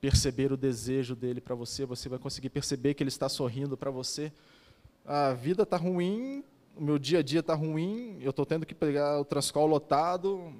perceber 0.00 0.52
o 0.52 0.56
desejo 0.56 1.14
dele 1.14 1.40
para 1.40 1.54
você, 1.54 1.86
você 1.86 2.08
vai 2.08 2.18
conseguir 2.18 2.50
perceber 2.50 2.92
que 2.92 3.02
ele 3.02 3.08
está 3.08 3.28
sorrindo 3.28 3.76
para 3.76 3.90
você. 3.90 4.32
A 5.06 5.32
vida 5.32 5.62
está 5.62 5.76
ruim, 5.76 6.44
o 6.76 6.82
meu 6.82 6.98
dia 6.98 7.18
a 7.20 7.22
dia 7.22 7.40
está 7.40 7.54
ruim, 7.54 8.18
eu 8.20 8.30
estou 8.30 8.46
tendo 8.46 8.64
que 8.66 8.74
pegar 8.74 9.20
o 9.20 9.24
transcol 9.24 9.66
lotado, 9.66 10.52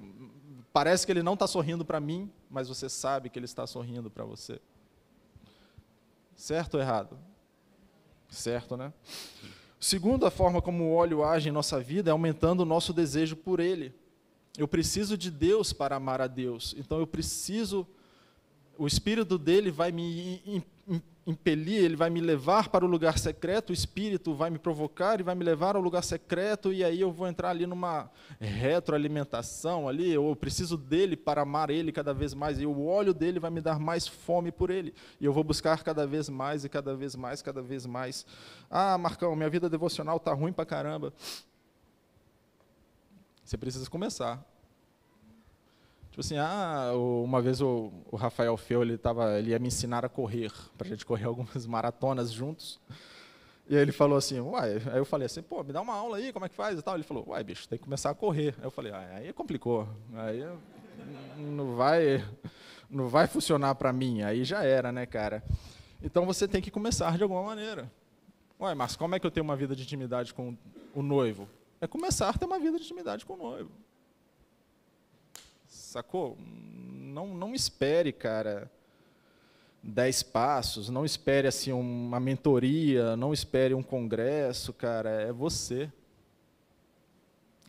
parece 0.71 1.05
que 1.05 1.11
ele 1.11 1.23
não 1.23 1.33
está 1.33 1.47
sorrindo 1.47 1.83
para 1.83 1.99
mim, 1.99 2.31
mas 2.49 2.67
você 2.67 2.89
sabe 2.89 3.29
que 3.29 3.39
ele 3.39 3.45
está 3.45 3.65
sorrindo 3.65 4.09
para 4.09 4.23
você. 4.23 4.59
Certo 6.35 6.75
ou 6.75 6.81
errado? 6.81 7.17
Certo, 8.29 8.75
né? 8.75 8.91
Segundo, 9.79 10.25
a 10.25 10.31
forma 10.31 10.61
como 10.61 10.85
o 10.85 10.93
óleo 10.93 11.23
age 11.23 11.49
em 11.49 11.51
nossa 11.51 11.79
vida 11.79 12.09
é 12.09 12.13
aumentando 12.13 12.61
o 12.61 12.65
nosso 12.65 12.93
desejo 12.93 13.35
por 13.35 13.59
ele. 13.59 13.93
Eu 14.57 14.67
preciso 14.67 15.17
de 15.17 15.29
Deus 15.29 15.73
para 15.73 15.95
amar 15.95 16.21
a 16.21 16.27
Deus, 16.27 16.75
então 16.77 16.99
eu 16.99 17.07
preciso, 17.07 17.87
o 18.77 18.85
Espírito 18.85 19.37
dele 19.37 19.71
vai 19.71 19.91
me 19.91 20.41
impelir, 21.25 21.83
ele 21.83 21.95
vai 21.95 22.09
me 22.09 22.19
levar 22.19 22.67
para 22.69 22.83
o 22.83 22.87
lugar 22.87 23.17
secreto, 23.17 23.69
o 23.69 23.73
Espírito 23.73 24.33
vai 24.33 24.49
me 24.49 24.59
provocar 24.59 25.19
e 25.19 25.23
vai 25.23 25.33
me 25.33 25.43
levar 25.43 25.75
ao 25.75 25.81
lugar 25.81 26.03
secreto, 26.03 26.73
e 26.73 26.83
aí 26.83 26.99
eu 26.99 27.11
vou 27.11 27.27
entrar 27.27 27.49
ali 27.49 27.65
numa 27.65 28.11
retroalimentação 28.39 29.87
ali, 29.87 30.11
eu 30.11 30.35
preciso 30.35 30.75
dele 30.75 31.15
para 31.15 31.41
amar 31.41 31.69
ele 31.69 31.91
cada 31.91 32.13
vez 32.13 32.33
mais, 32.33 32.59
e 32.59 32.65
o 32.65 32.85
óleo 32.85 33.13
dele 33.13 33.39
vai 33.39 33.49
me 33.49 33.61
dar 33.61 33.79
mais 33.79 34.05
fome 34.05 34.51
por 34.51 34.69
ele, 34.69 34.93
e 35.19 35.25
eu 35.25 35.31
vou 35.31 35.43
buscar 35.43 35.81
cada 35.81 36.05
vez 36.05 36.27
mais 36.27 36.65
e 36.65 36.69
cada 36.69 36.93
vez 36.93 37.15
mais, 37.15 37.41
cada 37.41 37.61
vez 37.61 37.85
mais. 37.85 38.25
Ah, 38.69 38.97
Marcão, 38.97 39.35
minha 39.35 39.49
vida 39.49 39.69
devocional 39.69 40.17
está 40.17 40.33
ruim 40.33 40.51
para 40.51 40.65
caramba. 40.65 41.13
Você 43.43 43.57
precisa 43.57 43.89
começar. 43.89 44.43
Tipo 46.13 46.21
assim, 46.21 46.37
ah, 46.37 46.91
uma 46.95 47.41
vez 47.41 47.59
o, 47.59 47.91
o 48.11 48.15
Rafael 48.15 48.55
Feu, 48.55 48.83
ele, 48.83 48.99
tava, 48.99 49.39
ele 49.39 49.49
ia 49.49 49.57
me 49.57 49.69
ensinar 49.69 50.05
a 50.05 50.09
correr, 50.09 50.51
para 50.77 50.85
a 50.85 50.89
gente 50.91 51.03
correr 51.03 51.25
algumas 51.25 51.65
maratonas 51.65 52.31
juntos. 52.31 52.79
E 53.67 53.75
aí 53.75 53.81
ele 53.81 53.91
falou 53.91 54.15
assim, 54.15 54.39
uai, 54.39 54.79
aí 54.91 54.99
eu 54.99 55.05
falei 55.05 55.25
assim, 55.25 55.41
pô, 55.41 55.63
me 55.63 55.73
dá 55.73 55.81
uma 55.81 55.95
aula 55.95 56.17
aí, 56.17 56.31
como 56.31 56.45
é 56.45 56.49
que 56.49 56.53
faz 56.53 56.77
e 56.77 56.83
tal. 56.83 56.93
Ele 56.93 57.03
falou, 57.03 57.29
uai, 57.29 57.43
bicho, 57.43 57.67
tem 57.67 57.79
que 57.79 57.83
começar 57.83 58.11
a 58.11 58.13
correr. 58.13 58.53
Aí 58.59 58.63
eu 58.63 58.69
falei, 58.69 58.91
ah, 58.91 59.09
aí 59.15 59.33
complicou, 59.33 59.89
aí 60.13 60.47
não 61.35 61.75
vai, 61.75 62.23
não 62.87 63.07
vai 63.07 63.25
funcionar 63.25 63.73
para 63.73 63.91
mim, 63.91 64.21
aí 64.21 64.43
já 64.43 64.63
era, 64.63 64.91
né, 64.91 65.07
cara. 65.07 65.43
Então 65.99 66.27
você 66.27 66.47
tem 66.47 66.61
que 66.61 66.69
começar 66.69 67.17
de 67.17 67.23
alguma 67.23 67.41
maneira. 67.41 67.91
Uai, 68.59 68.75
mas 68.75 68.95
como 68.95 69.15
é 69.15 69.19
que 69.19 69.25
eu 69.25 69.31
tenho 69.31 69.43
uma 69.43 69.55
vida 69.55 69.75
de 69.75 69.81
intimidade 69.81 70.31
com 70.31 70.55
o 70.93 71.01
noivo? 71.01 71.49
É 71.81 71.87
começar 71.87 72.29
a 72.29 72.33
ter 72.33 72.45
uma 72.45 72.59
vida 72.59 72.77
de 72.77 72.83
intimidade 72.83 73.25
com 73.25 73.33
o 73.33 73.37
noivo. 73.37 73.71
Sacou? 75.73 76.37
Não, 76.39 77.35
não 77.35 77.55
espere, 77.55 78.13
cara, 78.13 78.71
dez 79.81 80.21
passos, 80.21 80.87
não 80.87 81.03
espere 81.03 81.47
assim 81.47 81.71
uma 81.71 82.19
mentoria, 82.19 83.17
não 83.17 83.33
espere 83.33 83.73
um 83.73 83.81
congresso, 83.81 84.71
cara, 84.71 85.09
é 85.09 85.33
você. 85.33 85.91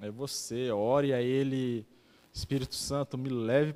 É 0.02 0.10
você, 0.10 0.70
ore 0.70 1.14
a 1.14 1.22
Ele, 1.22 1.86
Espírito 2.30 2.74
Santo, 2.74 3.16
me 3.16 3.30
leve, 3.30 3.74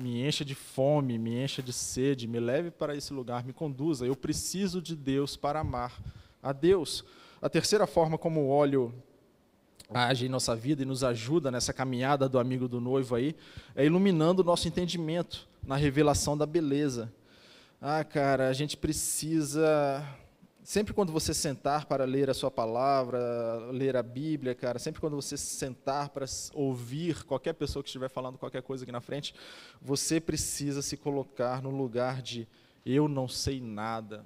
me 0.00 0.24
encha 0.24 0.44
de 0.44 0.54
fome, 0.54 1.18
me 1.18 1.42
encha 1.42 1.60
de 1.60 1.72
sede, 1.72 2.28
me 2.28 2.38
leve 2.38 2.70
para 2.70 2.94
esse 2.96 3.12
lugar, 3.12 3.44
me 3.44 3.52
conduza. 3.52 4.06
Eu 4.06 4.14
preciso 4.14 4.80
de 4.80 4.94
Deus 4.94 5.36
para 5.36 5.60
amar 5.60 6.00
a 6.40 6.52
Deus. 6.52 7.04
A 7.42 7.48
terceira 7.48 7.88
forma 7.88 8.16
como 8.16 8.40
o 8.40 8.48
óleo 8.50 8.94
age 9.94 10.26
em 10.26 10.28
nossa 10.28 10.56
vida 10.56 10.82
e 10.82 10.84
nos 10.84 11.04
ajuda 11.04 11.50
nessa 11.50 11.72
caminhada 11.72 12.28
do 12.28 12.38
amigo 12.38 12.66
do 12.66 12.80
noivo 12.80 13.14
aí, 13.14 13.36
é 13.76 13.86
iluminando 13.86 14.42
o 14.42 14.44
nosso 14.44 14.66
entendimento 14.66 15.46
na 15.64 15.76
revelação 15.76 16.36
da 16.36 16.44
beleza. 16.44 17.12
Ah, 17.80 18.02
cara, 18.02 18.48
a 18.48 18.52
gente 18.52 18.76
precisa 18.76 20.04
sempre 20.64 20.94
quando 20.94 21.12
você 21.12 21.34
sentar 21.34 21.84
para 21.84 22.04
ler 22.04 22.30
a 22.30 22.34
sua 22.34 22.50
palavra, 22.50 23.18
ler 23.70 23.96
a 23.96 24.02
Bíblia, 24.02 24.54
cara, 24.54 24.78
sempre 24.78 24.98
quando 24.98 25.14
você 25.14 25.36
sentar 25.36 26.08
para 26.08 26.24
ouvir 26.54 27.22
qualquer 27.24 27.52
pessoa 27.52 27.82
que 27.82 27.88
estiver 27.90 28.08
falando 28.08 28.38
qualquer 28.38 28.62
coisa 28.62 28.82
aqui 28.82 28.90
na 28.90 29.02
frente, 29.02 29.34
você 29.80 30.18
precisa 30.18 30.80
se 30.80 30.96
colocar 30.96 31.62
no 31.62 31.70
lugar 31.70 32.22
de 32.22 32.48
eu 32.84 33.08
não 33.08 33.28
sei 33.28 33.60
nada, 33.60 34.24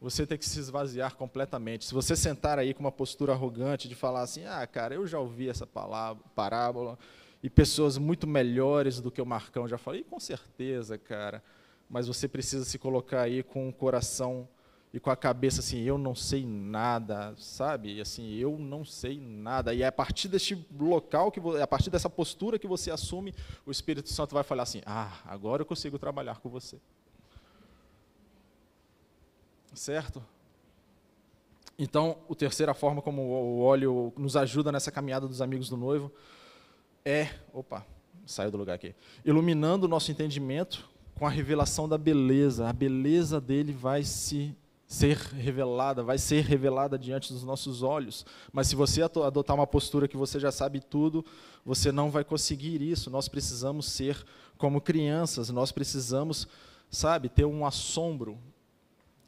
você 0.00 0.26
tem 0.26 0.38
que 0.38 0.46
se 0.46 0.58
esvaziar 0.58 1.16
completamente. 1.16 1.84
Se 1.84 1.92
você 1.92 2.14
sentar 2.14 2.58
aí 2.58 2.72
com 2.72 2.80
uma 2.80 2.92
postura 2.92 3.32
arrogante 3.32 3.88
de 3.88 3.94
falar 3.94 4.22
assim, 4.22 4.44
ah, 4.44 4.66
cara, 4.66 4.94
eu 4.94 5.06
já 5.06 5.18
ouvi 5.18 5.48
essa 5.48 5.66
palavra, 5.66 6.22
parábola, 6.34 6.98
e 7.42 7.50
pessoas 7.50 7.98
muito 7.98 8.26
melhores 8.26 9.00
do 9.00 9.10
que 9.10 9.20
o 9.20 9.26
Marcão 9.26 9.66
já 9.66 9.78
falou, 9.78 9.98
e 9.98 10.04
com 10.04 10.20
certeza, 10.20 10.96
cara, 10.96 11.42
mas 11.88 12.06
você 12.06 12.28
precisa 12.28 12.64
se 12.64 12.78
colocar 12.78 13.22
aí 13.22 13.42
com 13.42 13.68
o 13.68 13.72
coração 13.72 14.48
e 14.92 14.98
com 14.98 15.10
a 15.10 15.16
cabeça 15.16 15.60
assim, 15.60 15.82
eu 15.82 15.98
não 15.98 16.14
sei 16.14 16.46
nada, 16.46 17.34
sabe? 17.36 17.96
E 17.96 18.00
assim, 18.00 18.34
eu 18.34 18.56
não 18.58 18.84
sei 18.84 19.20
nada. 19.20 19.74
E 19.74 19.82
é 19.82 19.86
a 19.86 19.92
partir 19.92 20.28
deste 20.28 20.66
local, 20.78 21.30
que 21.30 21.40
a 21.60 21.66
partir 21.66 21.90
dessa 21.90 22.08
postura 22.08 22.58
que 22.58 22.66
você 22.66 22.90
assume, 22.90 23.34
o 23.66 23.70
Espírito 23.70 24.08
Santo 24.08 24.34
vai 24.34 24.42
falar 24.42 24.62
assim, 24.62 24.80
ah, 24.86 25.20
agora 25.26 25.62
eu 25.62 25.66
consigo 25.66 25.98
trabalhar 25.98 26.38
com 26.38 26.48
você 26.48 26.80
certo? 29.74 30.24
Então, 31.78 32.18
a 32.28 32.34
terceira 32.34 32.74
forma 32.74 33.00
como 33.00 33.22
o 33.22 33.60
óleo 33.60 34.12
nos 34.16 34.36
ajuda 34.36 34.72
nessa 34.72 34.90
caminhada 34.90 35.28
dos 35.28 35.40
amigos 35.40 35.68
do 35.68 35.76
noivo 35.76 36.12
é, 37.04 37.30
opa, 37.54 37.86
saiu 38.26 38.50
do 38.50 38.58
lugar 38.58 38.74
aqui, 38.74 38.94
iluminando 39.24 39.84
o 39.84 39.88
nosso 39.88 40.10
entendimento 40.10 40.88
com 41.14 41.26
a 41.26 41.30
revelação 41.30 41.88
da 41.88 41.96
beleza. 41.96 42.68
A 42.68 42.72
beleza 42.72 43.40
dele 43.40 43.72
vai 43.72 44.04
se 44.04 44.54
ser 44.86 45.16
revelada, 45.16 46.02
vai 46.02 46.18
ser 46.18 46.44
revelada 46.44 46.98
diante 46.98 47.32
dos 47.32 47.42
nossos 47.42 47.82
olhos. 47.82 48.26
Mas 48.52 48.68
se 48.68 48.76
você 48.76 49.02
adotar 49.02 49.56
uma 49.56 49.66
postura 49.66 50.08
que 50.08 50.16
você 50.16 50.38
já 50.38 50.52
sabe 50.52 50.80
tudo, 50.80 51.24
você 51.64 51.90
não 51.90 52.10
vai 52.10 52.24
conseguir 52.24 52.82
isso. 52.82 53.10
Nós 53.10 53.28
precisamos 53.28 53.86
ser 53.86 54.22
como 54.56 54.80
crianças, 54.80 55.50
nós 55.50 55.72
precisamos, 55.72 56.46
sabe, 56.90 57.28
ter 57.28 57.44
um 57.44 57.64
assombro, 57.64 58.38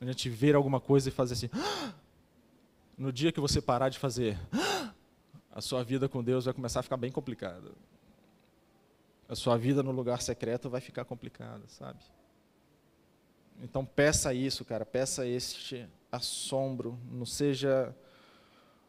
a 0.08 0.12
gente 0.12 0.28
ver 0.28 0.54
alguma 0.54 0.80
coisa 0.80 1.08
e 1.08 1.12
fazer 1.12 1.34
assim. 1.34 1.50
No 2.96 3.12
dia 3.12 3.32
que 3.32 3.40
você 3.40 3.60
parar 3.60 3.88
de 3.88 3.98
fazer, 3.98 4.38
a 5.50 5.60
sua 5.60 5.82
vida 5.82 6.08
com 6.08 6.22
Deus 6.22 6.44
vai 6.44 6.54
começar 6.54 6.80
a 6.80 6.82
ficar 6.82 6.96
bem 6.96 7.10
complicada. 7.12 7.72
A 9.28 9.34
sua 9.34 9.56
vida 9.56 9.82
no 9.82 9.90
lugar 9.90 10.22
secreto 10.22 10.70
vai 10.70 10.80
ficar 10.80 11.04
complicada, 11.04 11.62
sabe? 11.68 11.98
Então 13.62 13.84
peça 13.84 14.32
isso, 14.32 14.64
cara, 14.64 14.86
peça 14.86 15.26
este 15.26 15.86
assombro, 16.10 16.98
não 17.10 17.26
seja 17.26 17.94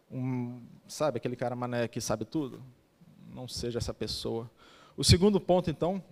um, 0.09 0.61
sabe, 0.87 1.17
aquele 1.17 1.35
cara 1.35 1.55
mané 1.55 1.87
que 1.87 1.99
sabe 1.99 2.25
tudo. 2.25 2.63
Não 3.33 3.47
seja 3.47 3.79
essa 3.79 3.93
pessoa. 3.93 4.49
O 4.95 5.03
segundo 5.03 5.39
ponto, 5.39 5.69
então, 5.69 6.03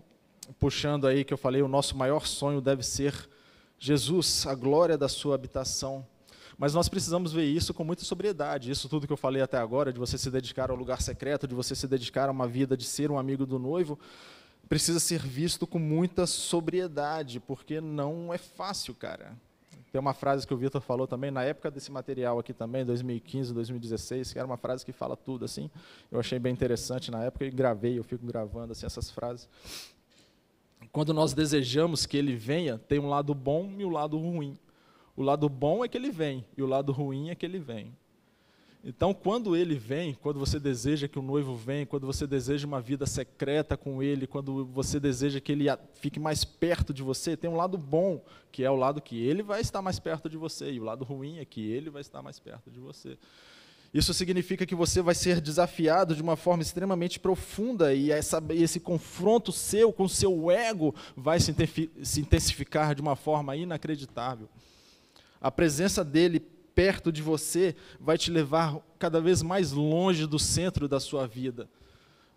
puxando 0.57 1.07
aí 1.07 1.23
que 1.23 1.33
eu 1.33 1.37
falei, 1.37 1.61
o 1.61 1.67
nosso 1.67 1.97
maior 1.97 2.25
sonho 2.25 2.61
deve 2.61 2.83
ser 2.83 3.29
Jesus, 3.79 4.45
a 4.45 4.53
glória 4.53 4.97
da 4.97 5.07
sua 5.07 5.35
habitação. 5.35 6.05
Mas 6.57 6.73
nós 6.73 6.89
precisamos 6.89 7.31
ver 7.31 7.45
isso 7.45 7.73
com 7.73 7.85
muita 7.85 8.03
sobriedade. 8.03 8.69
Isso 8.69 8.89
tudo 8.89 9.07
que 9.07 9.13
eu 9.13 9.17
falei 9.17 9.41
até 9.41 9.57
agora, 9.57 9.93
de 9.93 9.97
você 9.97 10.17
se 10.17 10.29
dedicar 10.29 10.69
ao 10.69 10.75
lugar 10.75 11.01
secreto, 11.01 11.47
de 11.47 11.55
você 11.55 11.73
se 11.73 11.87
dedicar 11.87 12.27
a 12.27 12.31
uma 12.31 12.45
vida 12.45 12.75
de 12.75 12.83
ser 12.83 13.09
um 13.09 13.17
amigo 13.17 13.45
do 13.45 13.57
noivo, 13.57 13.97
precisa 14.67 14.99
ser 14.99 15.21
visto 15.21 15.65
com 15.65 15.79
muita 15.79 16.27
sobriedade, 16.27 17.39
porque 17.39 17.79
não 17.79 18.33
é 18.33 18.37
fácil, 18.37 18.93
cara. 18.93 19.37
Tem 19.89 19.99
uma 19.99 20.13
frase 20.13 20.45
que 20.45 20.53
o 20.53 20.57
Vitor 20.57 20.81
falou 20.81 21.07
também, 21.07 21.31
na 21.31 21.43
época 21.43 21.71
desse 21.71 21.91
material 21.91 22.37
aqui 22.37 22.53
também, 22.53 22.85
2015, 22.85 23.53
2016, 23.53 24.33
que 24.33 24.37
era 24.37 24.45
uma 24.45 24.57
frase 24.57 24.85
que 24.85 24.91
fala 24.91 25.15
tudo, 25.15 25.45
assim. 25.45 25.71
Eu 26.11 26.19
achei 26.19 26.37
bem 26.37 26.51
interessante 26.51 27.09
na 27.09 27.23
época 27.23 27.45
e 27.45 27.49
gravei, 27.49 27.97
eu 27.97 28.03
fico 28.03 28.25
gravando 28.25 28.73
assim, 28.73 28.85
essas 28.85 29.09
frases 29.09 29.47
quando 30.91 31.13
nós 31.13 31.33
desejamos 31.33 32.05
que 32.05 32.17
ele 32.17 32.35
venha, 32.35 32.77
tem 32.77 32.99
um 32.99 33.09
lado 33.09 33.33
bom 33.33 33.71
e 33.77 33.85
um 33.85 33.91
lado 33.91 34.17
ruim. 34.17 34.57
O 35.15 35.21
lado 35.21 35.49
bom 35.49 35.83
é 35.83 35.87
que 35.87 35.97
ele 35.97 36.11
vem, 36.11 36.45
e 36.57 36.63
o 36.63 36.65
lado 36.65 36.91
ruim 36.91 37.29
é 37.29 37.35
que 37.35 37.45
ele 37.45 37.59
vem. 37.59 37.93
Então, 38.81 39.13
quando 39.13 39.57
ele 39.57 39.75
vem, 39.75 40.13
quando 40.13 40.39
você 40.39 40.57
deseja 40.57 41.07
que 41.07 41.19
o 41.19 41.21
noivo 41.21 41.53
venha, 41.53 41.85
quando 41.85 42.07
você 42.07 42.25
deseja 42.25 42.65
uma 42.65 42.79
vida 42.79 43.05
secreta 43.05 43.75
com 43.75 44.01
ele, 44.01 44.25
quando 44.25 44.65
você 44.65 45.01
deseja 45.01 45.41
que 45.41 45.51
ele 45.51 45.65
fique 45.95 46.17
mais 46.17 46.45
perto 46.45 46.93
de 46.93 47.03
você, 47.03 47.35
tem 47.35 47.49
um 47.49 47.57
lado 47.57 47.77
bom, 47.77 48.23
que 48.49 48.63
é 48.63 48.71
o 48.71 48.77
lado 48.77 49.01
que 49.01 49.21
ele 49.21 49.43
vai 49.43 49.59
estar 49.59 49.81
mais 49.81 49.99
perto 49.99 50.29
de 50.29 50.37
você, 50.37 50.71
e 50.71 50.79
o 50.79 50.83
lado 50.83 51.03
ruim 51.03 51.39
é 51.39 51.45
que 51.45 51.69
ele 51.69 51.89
vai 51.89 51.99
estar 51.99 52.21
mais 52.21 52.39
perto 52.39 52.71
de 52.71 52.79
você. 52.79 53.17
Isso 53.93 54.13
significa 54.13 54.65
que 54.65 54.75
você 54.75 55.01
vai 55.01 55.15
ser 55.15 55.41
desafiado 55.41 56.15
de 56.15 56.21
uma 56.21 56.35
forma 56.35 56.61
extremamente 56.61 57.19
profunda 57.19 57.93
e 57.93 58.11
essa, 58.11 58.41
esse 58.51 58.79
confronto 58.79 59.51
seu 59.51 59.91
com 59.91 60.03
o 60.03 60.09
seu 60.09 60.51
ego 60.51 60.93
vai 61.15 61.39
se 61.39 61.51
intensificar 62.19 62.93
de 62.93 63.01
uma 63.01 63.15
forma 63.15 63.55
inacreditável. 63.55 64.47
A 65.41 65.49
presença 65.49 66.03
dele 66.03 66.39
perto 66.39 67.11
de 67.11 67.21
você 67.21 67.75
vai 67.99 68.17
te 68.17 68.29
levar 68.29 68.77
cada 68.99 69.19
vez 69.19 69.41
mais 69.41 69.71
longe 69.71 70.27
do 70.27 70.37
centro 70.37 70.87
da 70.87 70.99
sua 70.99 71.27
vida. 71.27 71.67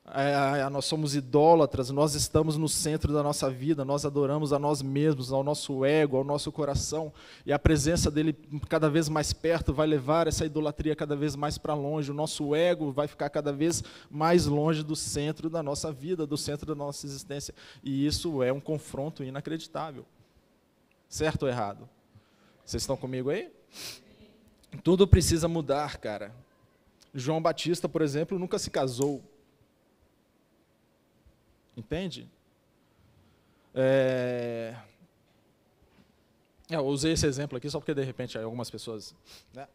É, 0.05 0.69
nós 0.69 0.85
somos 0.85 1.15
idólatras, 1.15 1.89
nós 1.91 2.17
estamos 2.17 2.57
no 2.57 2.69
centro 2.69 3.13
da 3.13 3.23
nossa 3.23 3.49
vida, 3.49 3.85
nós 3.85 4.05
adoramos 4.05 4.53
a 4.53 4.59
nós 4.59 4.83
mesmos, 4.83 5.33
ao 5.33 5.45
nosso 5.45 5.85
ego, 5.85 6.17
ao 6.17 6.25
nosso 6.25 6.51
coração, 6.51 7.13
e 7.47 7.53
a 7.53 7.59
presença 7.59 8.11
dele 8.11 8.37
cada 8.69 8.91
vez 8.91 9.09
mais 9.09 9.33
perto 9.33 9.73
vai 9.73 9.87
levar 9.87 10.27
essa 10.27 10.45
idolatria 10.45 10.97
cada 10.97 11.15
vez 11.15 11.37
mais 11.37 11.57
para 11.57 11.73
longe, 11.75 12.11
o 12.11 12.15
nosso 12.15 12.53
ego 12.53 12.91
vai 12.91 13.07
ficar 13.07 13.31
cada 13.31 13.53
vez 13.53 13.85
mais 14.11 14.45
longe 14.45 14.83
do 14.83 14.97
centro 14.97 15.49
da 15.49 15.63
nossa 15.63 15.93
vida, 15.93 16.27
do 16.27 16.37
centro 16.37 16.67
da 16.67 16.75
nossa 16.75 17.07
existência, 17.07 17.55
e 17.83 18.05
isso 18.05 18.43
é 18.43 18.53
um 18.53 18.61
confronto 18.61 19.23
inacreditável. 19.23 20.05
Certo 21.09 21.45
ou 21.45 21.49
errado? 21.49 21.89
Vocês 22.65 22.83
estão 22.83 22.97
comigo 22.97 23.31
aí? 23.31 23.53
Tudo 24.83 25.07
precisa 25.07 25.47
mudar, 25.47 25.99
cara. 25.99 26.35
João 27.15 27.41
Batista, 27.41 27.89
por 27.89 28.03
exemplo, 28.03 28.39
nunca 28.39 28.59
se 28.59 28.71
casou 28.71 29.23
Entende? 31.77 32.29
É... 33.75 34.77
Eu 36.69 36.87
usei 36.87 37.13
esse 37.13 37.27
exemplo 37.27 37.57
aqui 37.59 37.69
só 37.69 37.79
porque, 37.79 37.95
de 37.95 38.03
repente, 38.03 38.39
algumas 38.39 38.71
pessoas... 38.71 39.15
Né? 39.53 39.67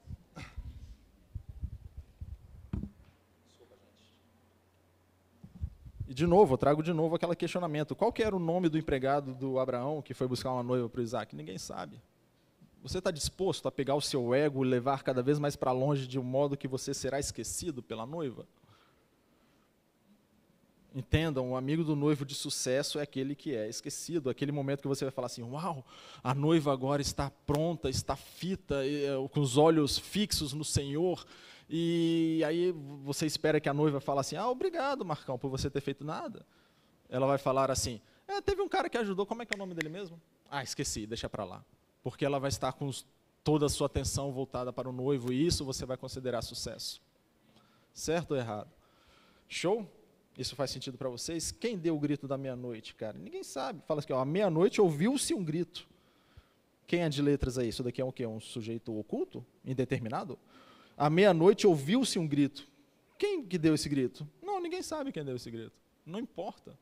E, 6.08 6.14
de 6.14 6.26
novo, 6.26 6.54
eu 6.54 6.58
trago 6.58 6.82
de 6.82 6.94
novo 6.94 7.16
aquele 7.16 7.36
questionamento. 7.36 7.96
Qual 7.96 8.12
que 8.14 8.24
era 8.24 8.36
o 8.36 8.40
nome 8.40 8.70
do 8.70 8.78
empregado 8.78 9.34
do 9.34 9.60
Abraão 9.60 10.02
que 10.02 10.14
foi 10.14 10.28
buscar 10.28 10.52
uma 10.52 10.64
noiva 10.64 10.88
para 10.88 11.02
o 11.02 11.04
Isaac? 11.04 11.36
Ninguém 11.36 11.58
sabe. 11.58 12.02
Você 12.82 13.00
está 13.00 13.12
disposto 13.12 13.68
a 13.68 13.72
pegar 13.72 13.96
o 13.96 14.02
seu 14.02 14.34
ego 14.34 14.64
e 14.64 14.68
levar 14.68 15.04
cada 15.04 15.22
vez 15.22 15.38
mais 15.38 15.56
para 15.56 15.72
longe 15.72 16.08
de 16.08 16.18
um 16.18 16.24
modo 16.24 16.56
que 16.56 16.68
você 16.68 16.94
será 16.94 17.20
esquecido 17.20 17.84
pela 17.84 18.06
noiva? 18.06 18.46
Entendam, 20.96 21.52
o 21.52 21.56
amigo 21.56 21.84
do 21.84 21.96
noivo 21.96 22.26
de 22.26 22.34
sucesso 22.34 22.98
é 22.98 23.04
aquele 23.04 23.36
que 23.36 23.54
é 23.54 23.70
esquecido, 23.70 24.30
aquele 24.30 24.52
momento 24.52 24.82
que 24.82 24.88
você 24.88 25.06
vai 25.06 25.12
falar 25.12 25.28
assim: 25.28 25.44
Uau, 25.44 25.86
a 26.24 26.34
noiva 26.34 26.72
agora 26.74 27.02
está 27.02 27.30
pronta, 27.46 27.90
está 27.90 28.16
fita, 28.16 28.86
eh, 28.86 29.10
com 29.32 29.40
os 29.40 29.58
olhos 29.58 29.98
fixos 29.98 30.54
no 30.54 30.64
Senhor. 30.64 31.26
E 31.70 32.42
aí 32.46 32.72
você 33.04 33.26
espera 33.26 33.60
que 33.60 33.68
a 33.70 33.74
noiva 33.74 34.00
fale 34.00 34.22
assim: 34.22 34.38
Ah, 34.38 34.50
obrigado, 34.50 35.04
Marcão, 35.06 35.38
por 35.38 35.50
você 35.50 35.70
ter 35.70 35.82
feito 35.82 36.04
nada. 36.04 36.46
Ela 37.10 37.28
vai 37.28 37.38
falar 37.38 37.70
assim: 37.70 38.02
é, 38.28 38.42
Teve 38.42 38.62
um 38.62 38.70
cara 38.70 38.90
que 38.90 38.98
ajudou, 38.98 39.26
como 39.26 39.44
é 39.44 39.46
que 39.46 39.54
é 39.54 39.56
o 39.56 39.60
nome 39.60 39.74
dele 39.74 39.90
mesmo? 39.90 40.20
Ah, 40.50 40.64
esqueci, 40.64 41.06
deixa 41.06 41.30
para 41.30 41.44
lá. 41.44 41.64
Porque 42.02 42.26
ela 42.26 42.40
vai 42.40 42.50
estar 42.50 42.72
com 42.74 42.90
toda 43.44 43.66
a 43.66 43.70
sua 43.70 43.88
atenção 43.88 44.32
voltada 44.32 44.74
para 44.74 44.90
o 44.90 44.92
noivo, 44.92 45.32
e 45.32 45.46
isso 45.46 45.64
você 45.64 45.86
vai 45.86 45.98
considerar 45.98 46.42
sucesso. 46.42 47.02
Certo 47.94 48.32
ou 48.32 48.38
errado? 48.38 48.70
Show? 49.48 49.90
Isso 50.38 50.56
faz 50.56 50.70
sentido 50.70 50.98
para 50.98 51.10
vocês? 51.10 51.52
Quem 51.52 51.78
deu 51.78 51.96
o 51.96 52.00
grito 52.00 52.28
da 52.28 52.38
meia-noite, 52.38 52.94
cara? 52.94 53.18
Ninguém 53.18 53.44
sabe. 53.44 53.82
Fala 53.88 54.00
assim, 54.00 54.14
ó, 54.14 54.20
à 54.20 54.26
meia-noite 54.26 54.80
ouviu-se 54.80 55.34
um 55.34 55.44
grito. 55.44 55.88
Quem 56.86 57.02
é 57.02 57.10
de 57.10 57.22
letras 57.22 57.58
aí? 57.58 57.70
Isso 57.70 57.84
daqui 57.84 58.00
é 58.00 58.06
um 58.06 58.12
quê? 58.12 58.26
Um 58.26 58.40
sujeito 58.40 58.98
oculto? 58.98 59.44
Indeterminado? 59.66 60.38
À 60.96 61.10
meia-noite 61.10 61.66
ouviu-se 61.66 62.20
um 62.20 62.28
grito. 62.28 62.68
Quem 63.18 63.44
que 63.44 63.58
deu 63.58 63.74
esse 63.74 63.90
grito? 63.90 64.30
Não, 64.42 64.62
ninguém 64.62 64.84
sabe 64.84 65.12
quem 65.12 65.26
deu 65.26 65.36
esse 65.36 65.50
grito. 65.50 65.74
Não 66.06 66.20
importa. 66.20 66.78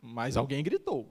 Mas 0.00 0.36
alguém 0.36 0.64
gritou. 0.64 1.08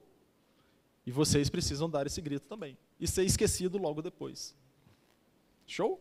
E 1.06 1.12
vocês 1.12 1.50
precisam 1.50 1.90
dar 1.90 2.06
esse 2.06 2.22
grito 2.22 2.46
também. 2.46 2.78
E 3.00 3.08
ser 3.08 3.24
esquecido 3.24 3.78
logo 3.78 4.02
depois. 4.02 4.54
Show? 5.66 6.00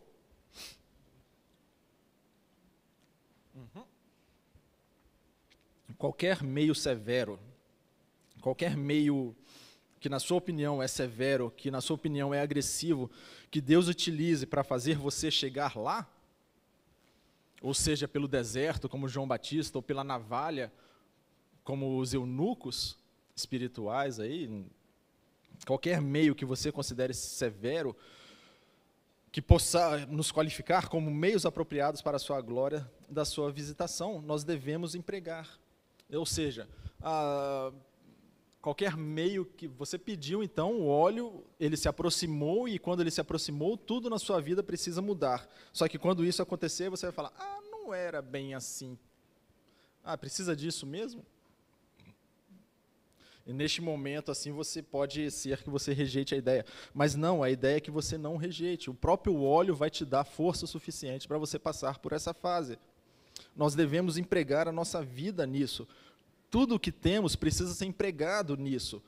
Uhum. 3.55 3.83
Qualquer 5.97 6.41
meio 6.41 6.73
severo, 6.73 7.39
qualquer 8.41 8.75
meio 8.75 9.35
que 9.99 10.09
na 10.09 10.19
sua 10.19 10.37
opinião 10.37 10.81
é 10.81 10.87
severo, 10.87 11.51
que 11.51 11.69
na 11.69 11.79
sua 11.79 11.95
opinião 11.95 12.33
é 12.33 12.41
agressivo, 12.41 13.09
que 13.51 13.61
Deus 13.61 13.87
utilize 13.87 14.47
para 14.47 14.63
fazer 14.63 14.97
você 14.97 15.29
chegar 15.29 15.77
lá, 15.77 16.09
ou 17.61 17.73
seja, 17.73 18.07
pelo 18.07 18.27
deserto, 18.27 18.89
como 18.89 19.07
João 19.07 19.27
Batista, 19.27 19.77
ou 19.77 19.83
pela 19.83 20.03
navalha, 20.03 20.73
como 21.63 21.99
os 21.99 22.15
eunucos 22.15 22.97
espirituais 23.35 24.19
aí, 24.19 24.65
qualquer 25.67 26.01
meio 26.01 26.33
que 26.33 26.45
você 26.45 26.71
considere 26.71 27.13
severo, 27.13 27.95
que 29.31 29.41
possa 29.41 30.05
nos 30.07 30.31
qualificar 30.31 30.89
como 30.89 31.11
meios 31.11 31.45
apropriados 31.45 32.01
para 32.01 32.17
a 32.17 32.19
sua 32.19 32.41
glória 32.41 32.89
da 33.11 33.25
sua 33.25 33.51
visitação, 33.51 34.21
nós 34.21 34.43
devemos 34.43 34.95
empregar. 34.95 35.59
Ou 36.11 36.25
seja, 36.25 36.67
a, 37.01 37.71
qualquer 38.61 38.95
meio 38.95 39.45
que 39.45 39.67
você 39.67 39.97
pediu, 39.97 40.41
então, 40.41 40.79
o 40.79 40.87
óleo, 40.87 41.43
ele 41.59 41.75
se 41.75 41.87
aproximou 41.87 42.67
e 42.67 42.79
quando 42.79 43.01
ele 43.01 43.11
se 43.11 43.19
aproximou, 43.19 43.77
tudo 43.77 44.09
na 44.09 44.17
sua 44.17 44.39
vida 44.39 44.63
precisa 44.63 45.01
mudar. 45.01 45.47
Só 45.73 45.87
que 45.87 45.99
quando 45.99 46.23
isso 46.23 46.41
acontecer, 46.41 46.89
você 46.89 47.07
vai 47.07 47.13
falar: 47.13 47.33
"Ah, 47.37 47.59
não 47.69 47.93
era 47.93 48.21
bem 48.21 48.53
assim". 48.53 48.97
Ah, 50.03 50.17
precisa 50.17 50.55
disso 50.55 50.85
mesmo? 50.85 51.25
E 53.45 53.53
neste 53.53 53.81
momento, 53.81 54.31
assim, 54.31 54.51
você 54.51 54.81
pode 54.81 55.29
ser 55.31 55.63
que 55.63 55.69
você 55.69 55.93
rejeite 55.93 56.35
a 56.35 56.37
ideia. 56.37 56.65
Mas 56.93 57.15
não, 57.15 57.41
a 57.41 57.49
ideia 57.49 57.77
é 57.77 57.81
que 57.81 57.91
você 57.91 58.17
não 58.17 58.37
rejeite. 58.37 58.89
O 58.89 58.93
próprio 58.93 59.41
óleo 59.41 59.75
vai 59.75 59.89
te 59.89 60.05
dar 60.05 60.23
força 60.23 60.67
suficiente 60.67 61.27
para 61.27 61.37
você 61.37 61.57
passar 61.57 61.97
por 61.99 62.13
essa 62.13 62.33
fase. 62.33 62.77
Nós 63.55 63.75
devemos 63.75 64.17
empregar 64.17 64.67
a 64.67 64.71
nossa 64.71 65.01
vida 65.01 65.45
nisso. 65.45 65.87
Tudo 66.49 66.75
o 66.75 66.79
que 66.79 66.91
temos 66.91 67.35
precisa 67.35 67.73
ser 67.73 67.85
empregado 67.85 68.57
nisso. 68.57 69.01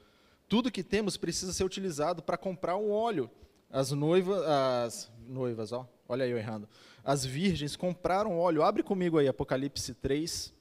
Tudo 0.47 0.71
que 0.71 0.83
temos 0.83 1.17
precisa 1.17 1.51
ser 1.53 1.63
utilizado 1.63 2.21
para 2.21 2.37
comprar 2.37 2.75
o 2.75 2.89
óleo. 2.89 3.29
As 3.69 3.91
noivas, 3.91 4.43
as 4.43 5.11
noivas, 5.27 5.71
ó, 5.71 5.87
olha 6.07 6.27
eu 6.27 6.37
errando. 6.37 6.69
As 7.03 7.25
virgens 7.25 7.75
compraram 7.75 8.37
óleo. 8.37 8.63
Abre 8.63 8.83
comigo 8.83 9.17
aí 9.17 9.27
Apocalipse 9.27 9.93
3, 9.95 10.53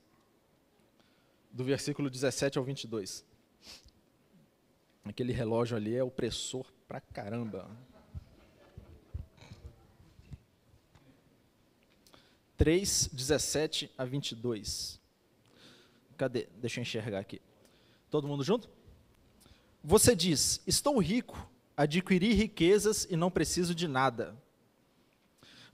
do 1.53 1.63
versículo 1.63 2.09
17 2.09 2.59
ao 2.59 2.65
22. 2.65 3.25
Aquele 5.05 5.33
relógio 5.33 5.77
ali 5.77 5.95
é 5.95 6.03
opressor 6.03 6.67
pra 6.89 7.01
caramba. 7.01 7.69
3, 12.57 13.11
17 13.13 13.91
a 13.97 14.05
22. 14.05 15.01
Cadê? 16.17 16.49
Deixa 16.57 16.81
eu 16.81 16.83
enxergar 16.83 17.19
aqui. 17.19 17.41
Todo 18.11 18.29
mundo 18.29 18.45
junto? 18.45 18.71
Você 19.83 20.15
diz: 20.15 20.63
Estou 20.67 20.99
rico, 20.99 21.51
adquiri 21.77 22.33
riquezas 22.33 23.07
e 23.11 23.17
não 23.17 23.31
preciso 23.31 23.75
de 23.75 23.89
nada. 23.89 24.37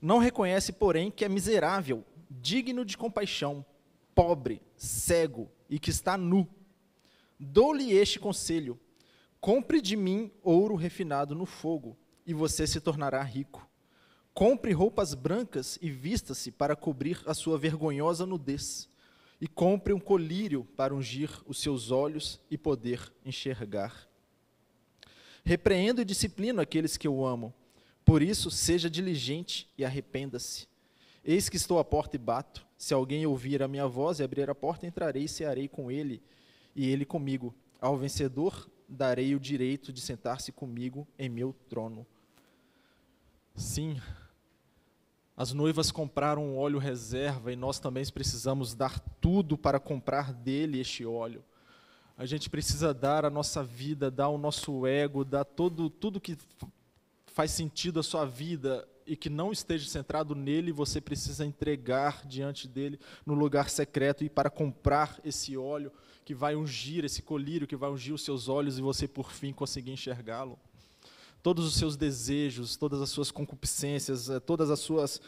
Não 0.01 0.17
reconhece, 0.17 0.71
porém, 0.71 1.11
que 1.11 1.25
é 1.25 1.29
miserável, 1.29 2.05
digno 2.29 2.85
de 2.85 2.97
compaixão, 2.97 3.65
pobre, 4.15 4.61
cego 4.77 5.51
e 5.69 5.77
que 5.77 5.89
está 5.89 6.17
nu. 6.17 6.47
Dou-lhe 7.37 7.91
este 7.91 8.19
conselho 8.19 8.79
Compre 9.39 9.81
de 9.81 9.95
mim 9.95 10.31
ouro 10.43 10.75
refinado 10.75 11.33
no 11.33 11.45
fogo, 11.45 11.97
e 12.25 12.33
você 12.33 12.67
se 12.67 12.81
tornará 12.81 13.23
rico. 13.23 13.68
Compre 14.39 14.71
roupas 14.71 15.13
brancas 15.13 15.77
e 15.81 15.91
vista-se 15.91 16.49
para 16.49 16.73
cobrir 16.73 17.21
a 17.25 17.33
sua 17.33 17.57
vergonhosa 17.57 18.25
nudez. 18.25 18.87
E 19.41 19.49
compre 19.49 19.91
um 19.91 19.99
colírio 19.99 20.63
para 20.77 20.95
ungir 20.95 21.29
os 21.45 21.59
seus 21.59 21.91
olhos 21.91 22.39
e 22.49 22.57
poder 22.57 23.11
enxergar. 23.25 24.07
Repreendo 25.43 25.99
e 25.99 26.05
disciplino 26.05 26.61
aqueles 26.61 26.95
que 26.95 27.05
eu 27.05 27.25
amo. 27.25 27.53
Por 28.05 28.21
isso, 28.21 28.49
seja 28.49 28.89
diligente 28.89 29.69
e 29.77 29.83
arrependa-se. 29.83 30.69
Eis 31.21 31.49
que 31.49 31.57
estou 31.57 31.77
à 31.77 31.83
porta 31.83 32.15
e 32.15 32.19
bato. 32.19 32.65
Se 32.77 32.93
alguém 32.93 33.25
ouvir 33.25 33.61
a 33.61 33.67
minha 33.67 33.87
voz 33.87 34.19
e 34.19 34.23
abrir 34.23 34.49
a 34.49 34.55
porta, 34.55 34.87
entrarei 34.87 35.25
e 35.25 35.27
cearei 35.27 35.67
com 35.67 35.91
ele, 35.91 36.23
e 36.73 36.89
ele 36.89 37.03
comigo. 37.03 37.53
Ao 37.81 37.97
vencedor, 37.97 38.69
darei 38.87 39.35
o 39.35 39.39
direito 39.39 39.91
de 39.91 39.99
sentar-se 39.99 40.53
comigo 40.53 41.05
em 41.17 41.27
meu 41.27 41.53
trono. 41.67 42.07
Sim, 43.53 43.99
as 45.39 45.53
noivas 45.53 45.89
compraram 45.89 46.57
óleo 46.57 46.77
reserva 46.77 47.49
e 47.49 47.55
nós 47.55 47.79
também 47.79 48.03
precisamos 48.07 48.75
dar 48.75 48.99
tudo 49.21 49.57
para 49.57 49.79
comprar 49.79 50.33
dele 50.33 50.81
este 50.81 51.05
óleo. 51.05 51.45
A 52.17 52.25
gente 52.25 52.49
precisa 52.49 52.93
dar 52.93 53.23
a 53.23 53.29
nossa 53.29 53.63
vida, 53.63 54.11
dar 54.11 54.27
o 54.27 54.37
nosso 54.37 54.85
ego, 54.85 55.23
dar 55.23 55.45
todo, 55.45 55.89
tudo 55.89 56.19
que 56.19 56.37
faz 57.27 57.51
sentido 57.51 58.01
à 58.01 58.03
sua 58.03 58.25
vida 58.25 58.85
e 59.07 59.15
que 59.15 59.29
não 59.29 59.53
esteja 59.53 59.89
centrado 59.89 60.35
nele, 60.35 60.73
você 60.73 60.99
precisa 60.99 61.45
entregar 61.45 62.27
diante 62.27 62.67
dele 62.67 62.99
no 63.25 63.33
lugar 63.33 63.69
secreto 63.69 64.25
e 64.25 64.29
para 64.29 64.49
comprar 64.49 65.21
esse 65.23 65.55
óleo 65.55 65.89
que 66.25 66.35
vai 66.35 66.53
ungir, 66.53 67.05
esse 67.05 67.21
colírio 67.21 67.65
que 67.65 67.77
vai 67.77 67.89
ungir 67.89 68.13
os 68.13 68.25
seus 68.25 68.49
olhos 68.49 68.77
e 68.77 68.81
você, 68.81 69.07
por 69.07 69.31
fim, 69.31 69.53
conseguir 69.53 69.91
enxergá-lo. 69.91 70.59
Todos 71.41 71.65
os 71.65 71.75
seus 71.75 71.95
desejos, 71.95 72.75
todas 72.75 73.01
as 73.01 73.09
suas 73.09 73.31
concupiscências, 73.31 74.29
eh, 74.29 74.39
todas 74.39 74.69
as 74.69 74.79
suas 74.79 75.21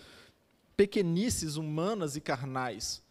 pequenices 0.75 1.55
humanas 1.55 2.15
e 2.15 2.21
carnais. 2.21 3.01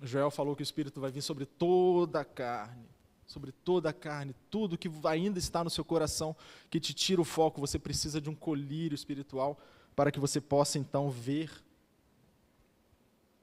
Joel 0.00 0.30
falou 0.30 0.54
que 0.54 0.62
o 0.62 0.64
Espírito 0.64 1.00
vai 1.00 1.10
vir 1.10 1.22
sobre 1.22 1.46
toda 1.46 2.20
a 2.20 2.24
carne, 2.24 2.86
sobre 3.26 3.52
toda 3.52 3.90
a 3.90 3.92
carne, 3.92 4.34
tudo 4.50 4.78
que 4.78 4.90
ainda 5.04 5.38
está 5.38 5.64
no 5.64 5.70
seu 5.70 5.84
coração, 5.84 6.36
que 6.70 6.80
te 6.80 6.92
tira 6.92 7.20
o 7.20 7.24
foco. 7.24 7.60
Você 7.60 7.78
precisa 7.78 8.20
de 8.20 8.28
um 8.28 8.34
colírio 8.34 8.94
espiritual 8.94 9.58
para 9.96 10.10
que 10.10 10.20
você 10.20 10.40
possa 10.40 10.78
então 10.78 11.10
ver. 11.10 11.50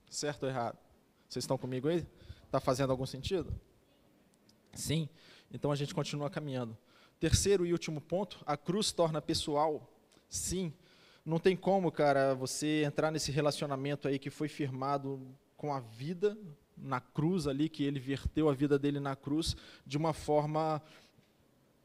Certo 0.10 0.44
ou 0.44 0.50
errado? 0.50 0.78
Vocês 1.28 1.44
estão 1.44 1.58
comigo 1.58 1.88
aí? 1.88 2.06
Está 2.46 2.60
fazendo 2.60 2.92
algum 2.92 3.06
sentido? 3.06 3.54
Sim. 4.74 5.08
Então 5.52 5.72
a 5.72 5.76
gente 5.76 5.96
continua 5.96 6.30
caminhando. 6.30 6.78
Terceiro 7.22 7.68
e 7.68 7.72
último 7.72 8.02
ponto, 8.02 8.40
a 8.48 8.58
cruz 8.58 8.92
torna 8.92 9.22
pessoal. 9.22 9.88
Sim. 10.28 10.74
Não 11.24 11.38
tem 11.38 11.56
como, 11.56 11.92
cara, 11.92 12.34
você 12.34 12.82
entrar 12.84 13.12
nesse 13.12 13.32
relacionamento 13.32 14.08
aí 14.08 14.18
que 14.18 14.32
foi 14.32 14.48
firmado 14.48 15.22
com 15.56 15.72
a 15.72 15.80
vida 15.80 16.36
na 16.76 17.00
cruz 17.00 17.46
ali, 17.46 17.70
que 17.70 17.84
ele 17.84 18.00
verteu 18.00 18.50
a 18.50 18.56
vida 18.56 18.80
dele 18.80 19.00
na 19.00 19.16
cruz 19.16 19.56
de 19.86 20.00
uma 20.00 20.14
forma 20.14 20.82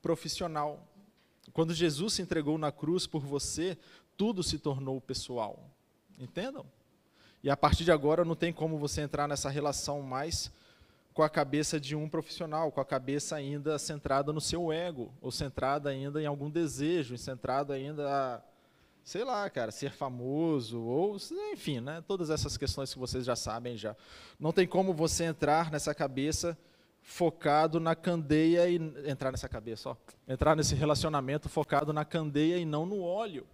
profissional. 0.01 0.89
Quando 1.53 1.75
Jesus 1.75 2.15
se 2.15 2.23
entregou 2.23 2.57
na 2.57 2.73
cruz 2.73 3.07
por 3.07 3.21
você, 3.21 3.77
tudo 4.17 4.43
se 4.43 4.59
tornou 4.59 4.99
pessoal. 5.03 5.71
Entendam? 6.19 6.65
E 7.43 7.51
a 7.51 7.57
partir 7.59 7.85
de 7.85 7.93
agora 7.93 8.25
não 8.25 8.35
tem 8.35 8.55
como 8.55 8.79
você 8.79 9.03
entrar 9.03 9.29
nessa 9.29 9.51
relação 9.51 10.01
mais 10.01 10.51
com 11.17 11.23
a 11.23 11.31
cabeça 11.31 11.81
de 11.81 11.97
um 11.97 12.11
profissional, 12.11 12.71
com 12.71 12.79
a 12.79 12.85
cabeça 12.85 13.37
ainda 13.37 13.79
centrada 13.79 14.35
no 14.35 14.41
seu 14.41 14.71
ego, 14.71 15.11
ou 15.23 15.33
centrada 15.33 15.89
ainda 15.89 16.21
em 16.21 16.27
algum 16.27 16.51
desejo, 16.51 17.17
centrada 17.17 17.73
ainda 17.73 18.07
a, 18.07 18.43
sei 19.03 19.25
lá, 19.25 19.49
cara, 19.49 19.73
ser 19.73 19.93
famoso, 19.93 20.79
ou 20.79 21.17
enfim, 21.55 21.81
né, 21.81 22.05
todas 22.07 22.29
essas 22.29 22.59
questões 22.59 22.93
que 22.93 22.99
vocês 22.99 23.25
já 23.25 23.35
sabem 23.35 23.79
já. 23.79 23.97
Não 24.39 24.53
tem 24.53 24.67
como 24.67 24.93
você 24.93 25.25
entrar 25.25 25.71
nessa 25.71 25.95
cabeça 25.95 26.55
focado 27.01 27.81
na 27.81 27.95
candeia 27.95 28.69
e 28.69 28.77
entrar 29.09 29.33
nessa 29.33 29.49
cabeça, 29.49 29.89
ó, 29.89 29.97
entrar 30.29 30.55
nesse 30.55 30.75
relacionamento 30.75 31.49
focado 31.49 31.95
na 31.95 32.05
candeia 32.05 32.59
e 32.59 32.67
não 32.67 32.85
no 32.85 33.01
óleo. 33.01 33.47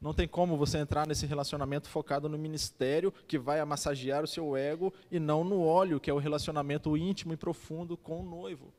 Não 0.00 0.14
tem 0.14 0.26
como 0.26 0.56
você 0.56 0.78
entrar 0.78 1.06
nesse 1.06 1.26
relacionamento 1.26 1.88
focado 1.88 2.28
no 2.28 2.38
ministério 2.38 3.12
que 3.28 3.38
vai 3.38 3.62
massagear 3.64 4.24
o 4.24 4.26
seu 4.26 4.56
ego 4.56 4.94
e 5.10 5.20
não 5.20 5.44
no 5.44 5.62
óleo, 5.62 6.00
que 6.00 6.08
é 6.08 6.14
o 6.14 6.18
relacionamento 6.18 6.96
íntimo 6.96 7.34
e 7.34 7.36
profundo 7.36 7.98
com 7.98 8.20
o 8.20 8.24
noivo. 8.24 8.72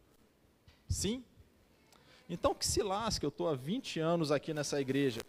Sim? 0.90 1.24
Então 2.28 2.56
que 2.56 2.66
se 2.66 2.82
lasque, 2.82 3.24
eu 3.26 3.30
estou 3.30 3.48
há 3.48 3.56
20 3.56 4.00
anos 4.00 4.32
aqui 4.32 4.52
nessa 4.52 4.82
igreja 4.82 5.22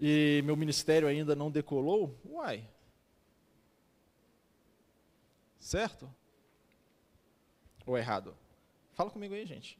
e 0.00 0.42
meu 0.44 0.56
ministério 0.56 1.06
ainda 1.06 1.36
não 1.36 1.50
decolou, 1.50 2.16
uai. 2.24 2.66
Certo? 5.60 6.10
Ou 7.86 7.98
errado? 7.98 8.34
Fala 8.94 9.10
comigo 9.10 9.34
aí, 9.34 9.44
gente. 9.44 9.78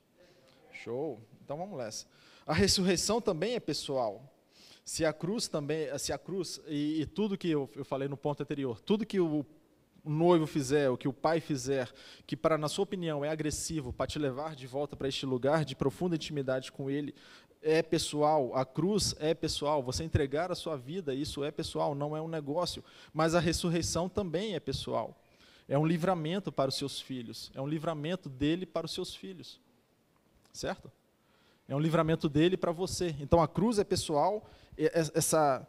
Show. 0.73 1.19
Então 1.43 1.57
vamos 1.57 1.79
nessa. 1.79 2.07
A 2.47 2.53
ressurreição 2.53 3.21
também 3.21 3.55
é 3.55 3.61
pessoal. 3.61 4.23
Se 4.85 5.05
a 5.05 5.13
cruz 5.13 5.49
também, 5.49 5.87
se 5.99 6.13
a 6.13 6.19
cruz 6.19 6.61
e, 6.67 7.01
e 7.01 7.07
tudo 7.07 7.39
que 7.39 7.49
eu, 7.49 7.71
eu, 7.75 7.85
falei 7.85 8.07
no 8.07 8.17
ponto 8.17 8.43
anterior, 8.43 8.81
tudo 8.81 9.07
que 9.07 9.19
o, 9.19 9.47
o 10.05 10.11
noivo 10.11 10.47
fizer, 10.47 10.91
o 10.91 10.97
que 10.99 11.09
o 11.09 11.13
pai 11.13 11.41
fizer, 11.41 11.91
que 12.27 12.37
para 12.37 12.59
na 12.59 12.69
sua 12.69 12.83
opinião 12.83 13.25
é 13.25 13.31
agressivo 13.31 13.93
para 13.93 14.07
te 14.07 14.19
levar 14.19 14.55
de 14.55 14.67
volta 14.67 14.95
para 14.95 15.09
este 15.09 15.25
lugar 15.25 15.65
de 15.65 15.75
profunda 15.75 16.17
intimidade 16.17 16.71
com 16.71 16.91
ele, 16.91 17.15
é 17.63 17.83
pessoal, 17.83 18.55
a 18.55 18.67
cruz 18.67 19.17
é 19.19 19.33
pessoal, 19.33 19.83
você 19.83 20.05
entregar 20.05 20.53
a 20.53 20.55
sua 20.55 20.77
vida, 20.77 21.15
isso 21.15 21.43
é 21.43 21.51
pessoal, 21.51 21.95
não 21.95 22.15
é 22.15 22.21
um 22.21 22.29
negócio, 22.29 22.85
mas 23.11 23.35
a 23.35 23.41
ressurreição 23.41 24.07
também 24.07 24.55
é 24.55 24.61
pessoal. 24.61 25.19
É 25.67 25.79
um 25.79 25.87
livramento 25.87 26.53
para 26.53 26.69
os 26.69 26.77
seus 26.77 27.01
filhos, 27.01 27.51
é 27.55 27.61
um 27.63 27.67
livramento 27.67 28.29
dele 28.29 28.67
para 28.67 28.85
os 28.85 28.93
seus 28.93 29.15
filhos. 29.15 29.59
Certo? 30.53 30.93
É 31.67 31.75
um 31.75 31.81
livramento 31.81 32.29
dele 32.29 32.57
para 32.57 32.71
você. 32.71 33.17
Então 33.19 33.43
a 33.43 33.49
cruz 33.49 33.79
é 33.79 33.85
pessoal, 33.85 34.47
essa 34.77 35.67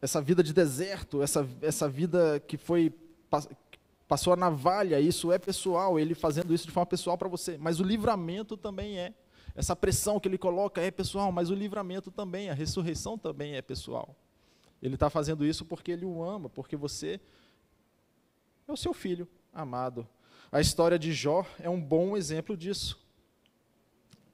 essa 0.00 0.22
vida 0.22 0.42
de 0.42 0.52
deserto, 0.52 1.22
essa 1.22 1.48
essa 1.60 1.88
vida 1.88 2.40
que 2.40 2.56
foi 2.56 2.92
passou 4.06 4.32
a 4.32 4.36
navalha, 4.36 4.98
isso 5.00 5.30
é 5.30 5.38
pessoal, 5.38 5.98
ele 5.98 6.14
fazendo 6.14 6.54
isso 6.54 6.66
de 6.66 6.72
forma 6.72 6.86
pessoal 6.86 7.18
para 7.18 7.28
você, 7.28 7.58
mas 7.58 7.78
o 7.78 7.84
livramento 7.84 8.56
também 8.56 8.98
é 8.98 9.12
essa 9.54 9.74
pressão 9.74 10.20
que 10.20 10.28
ele 10.28 10.38
coloca 10.38 10.80
é 10.80 10.90
pessoal, 10.90 11.32
mas 11.32 11.50
o 11.50 11.54
livramento 11.54 12.10
também, 12.10 12.48
a 12.48 12.54
ressurreição 12.54 13.18
também 13.18 13.56
é 13.56 13.62
pessoal. 13.62 14.14
Ele 14.80 14.94
está 14.94 15.10
fazendo 15.10 15.44
isso 15.44 15.64
porque 15.64 15.90
ele 15.90 16.04
o 16.04 16.22
ama, 16.22 16.48
porque 16.48 16.76
você 16.76 17.20
é 18.68 18.72
o 18.72 18.76
seu 18.76 18.94
filho 18.94 19.26
amado. 19.52 20.06
A 20.52 20.60
história 20.60 20.98
de 20.98 21.12
Jó 21.12 21.44
é 21.58 21.68
um 21.68 21.80
bom 21.80 22.16
exemplo 22.16 22.56
disso. 22.56 22.98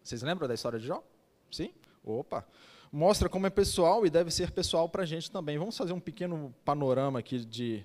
Vocês 0.02 0.22
lembram 0.22 0.46
da 0.46 0.52
história 0.52 0.78
de 0.78 0.86
Jó? 0.86 1.02
Sim? 1.50 1.72
Opa! 2.04 2.46
Mostra 2.96 3.28
como 3.28 3.44
é 3.44 3.50
pessoal 3.50 4.06
e 4.06 4.08
deve 4.08 4.30
ser 4.30 4.52
pessoal 4.52 4.88
para 4.88 5.02
a 5.02 5.04
gente 5.04 5.28
também. 5.28 5.58
Vamos 5.58 5.76
fazer 5.76 5.92
um 5.92 5.98
pequeno 5.98 6.54
panorama 6.64 7.18
aqui 7.18 7.44
de 7.44 7.84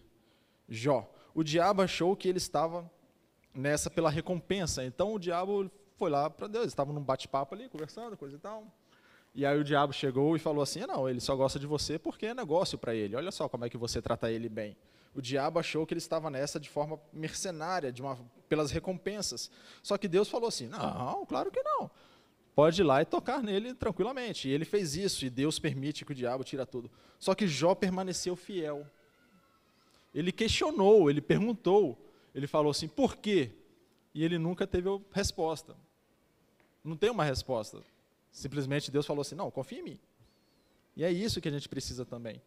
Jó. 0.67 1.09
O 1.33 1.43
diabo 1.43 1.81
achou 1.81 2.15
que 2.15 2.27
ele 2.27 2.37
estava 2.37 2.87
nessa 3.51 3.89
pela 3.89 4.11
recompensa. 4.11 4.85
Então 4.85 5.15
o 5.15 5.17
diabo 5.17 5.71
foi 5.97 6.11
lá 6.11 6.29
para 6.29 6.45
Deus. 6.45 6.67
Estavam 6.67 6.93
num 6.93 7.01
bate-papo 7.01 7.55
ali, 7.55 7.67
conversando, 7.69 8.15
coisa 8.15 8.35
e 8.35 8.39
tal. 8.39 8.67
E 9.33 9.47
aí 9.47 9.59
o 9.59 9.63
diabo 9.63 9.91
chegou 9.91 10.35
e 10.35 10.39
falou 10.39 10.61
assim: 10.61 10.81
não, 10.81 11.09
ele 11.09 11.19
só 11.19 11.35
gosta 11.35 11.57
de 11.57 11.65
você 11.65 11.97
porque 11.97 12.27
é 12.27 12.35
negócio 12.35 12.77
para 12.77 12.93
ele. 12.93 13.15
Olha 13.15 13.31
só 13.31 13.49
como 13.49 13.65
é 13.65 13.69
que 13.69 13.77
você 13.77 14.03
trata 14.03 14.31
ele 14.31 14.47
bem. 14.47 14.77
O 15.15 15.23
diabo 15.23 15.57
achou 15.57 15.87
que 15.87 15.93
ele 15.95 15.97
estava 15.97 16.29
nessa 16.29 16.59
de 16.59 16.69
forma 16.69 16.99
mercenária, 17.11 17.91
de 17.91 17.99
uma, 17.99 18.15
pelas 18.47 18.69
recompensas. 18.69 19.49
Só 19.81 19.97
que 19.97 20.07
Deus 20.07 20.29
falou 20.29 20.49
assim: 20.49 20.67
não, 20.67 21.25
claro 21.25 21.49
que 21.49 21.63
não. 21.63 21.89
Pode 22.59 22.81
ir 22.81 22.83
lá 22.83 23.01
e 23.01 23.05
tocar 23.05 23.41
nele 23.41 23.73
tranquilamente. 23.73 24.49
E 24.49 24.51
ele 24.51 24.65
fez 24.65 24.93
isso, 24.93 25.25
e 25.25 25.29
Deus 25.29 25.57
permite 25.57 26.03
que 26.03 26.11
o 26.11 26.13
diabo 26.13 26.43
tira 26.43 26.65
tudo. 26.65 26.91
Só 27.17 27.33
que 27.33 27.47
Jó 27.47 27.73
permaneceu 27.73 28.35
fiel. 28.35 28.85
Ele 30.13 30.29
questionou, 30.29 31.09
ele 31.09 31.21
perguntou, 31.21 31.97
ele 32.35 32.47
falou 32.47 32.71
assim: 32.71 32.89
por 32.89 33.15
quê? 33.15 33.53
E 34.13 34.25
ele 34.25 34.37
nunca 34.37 34.67
teve 34.67 34.89
resposta. 35.13 35.73
Não 36.83 36.97
tem 36.97 37.09
uma 37.09 37.23
resposta. 37.23 37.81
Simplesmente 38.29 38.91
Deus 38.91 39.05
falou 39.05 39.21
assim: 39.21 39.35
não, 39.35 39.49
confia 39.49 39.79
em 39.79 39.83
mim. 39.83 39.99
E 40.97 41.05
é 41.05 41.09
isso 41.09 41.39
que 41.39 41.47
a 41.47 41.51
gente 41.53 41.69
precisa 41.69 42.05
também. 42.05 42.41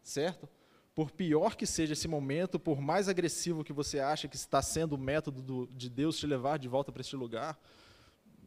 Certo? 0.00 0.48
Por 0.94 1.10
pior 1.10 1.56
que 1.56 1.66
seja 1.66 1.94
esse 1.94 2.06
momento, 2.06 2.56
por 2.56 2.80
mais 2.80 3.08
agressivo 3.08 3.64
que 3.64 3.72
você 3.72 3.98
acha 3.98 4.28
que 4.28 4.36
está 4.36 4.62
sendo 4.62 4.92
o 4.92 4.98
método 4.98 5.42
do, 5.42 5.66
de 5.72 5.90
Deus 5.90 6.16
te 6.20 6.24
levar 6.28 6.56
de 6.56 6.68
volta 6.68 6.92
para 6.92 7.00
este 7.00 7.16
lugar, 7.16 7.58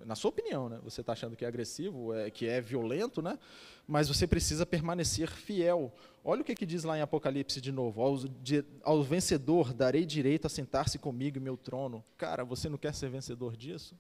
na 0.06 0.16
sua 0.16 0.30
opinião, 0.30 0.70
né? 0.70 0.80
Você 0.84 1.02
está 1.02 1.14
achando 1.14 1.36
que 1.36 1.46
é 1.46 1.48
agressivo, 1.48 2.14
é, 2.14 2.30
que 2.30 2.48
é 2.48 2.60
violento, 2.60 3.22
né? 3.22 3.38
Mas 3.88 4.08
você 4.08 4.28
precisa 4.28 4.66
permanecer 4.66 5.30
fiel. 5.30 5.94
Olha 6.24 6.41
o 6.41 6.44
que, 6.44 6.56
que 6.56 6.66
diz 6.66 6.84
lá 6.84 6.98
em 6.98 7.02
Apocalipse 7.02 7.62
de 7.62 7.72
novo: 7.72 8.02
ao, 8.02 8.18
de, 8.18 8.64
ao 8.84 9.04
vencedor 9.04 9.74
darei 9.74 10.06
direito 10.06 10.46
a 10.46 10.50
sentar-se 10.50 10.98
comigo 11.00 11.38
em 11.38 11.41
meu 11.41 11.58
trono. 11.58 12.04
Cara, 12.18 12.44
você 12.44 12.70
não 12.70 12.78
quer 12.78 12.94
ser 12.94 13.10
vencedor 13.10 13.56
disso? 13.56 13.96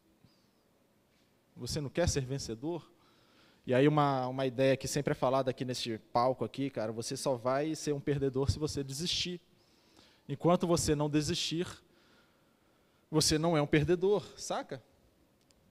Você 1.55 1.79
não 1.79 1.89
quer 1.89 2.09
ser 2.09 2.25
vencedor? 2.25 2.89
E 3.65 3.73
aí 3.73 3.87
uma, 3.87 4.27
uma 4.27 4.45
ideia 4.45 4.75
que 4.75 4.87
sempre 4.87 5.11
é 5.11 5.15
falada 5.15 5.49
aqui 5.49 5.63
nesse 5.63 5.97
palco 6.11 6.43
aqui, 6.43 6.69
cara, 6.69 6.91
você 6.91 7.15
só 7.15 7.35
vai 7.35 7.75
ser 7.75 7.93
um 7.93 7.99
perdedor 7.99 8.51
se 8.51 8.59
você 8.59 8.83
desistir. 8.83 9.39
Enquanto 10.27 10.67
você 10.67 10.95
não 10.95 11.09
desistir, 11.09 11.67
você 13.09 13.37
não 13.37 13.55
é 13.55 13.61
um 13.61 13.67
perdedor, 13.67 14.23
saca? 14.35 14.83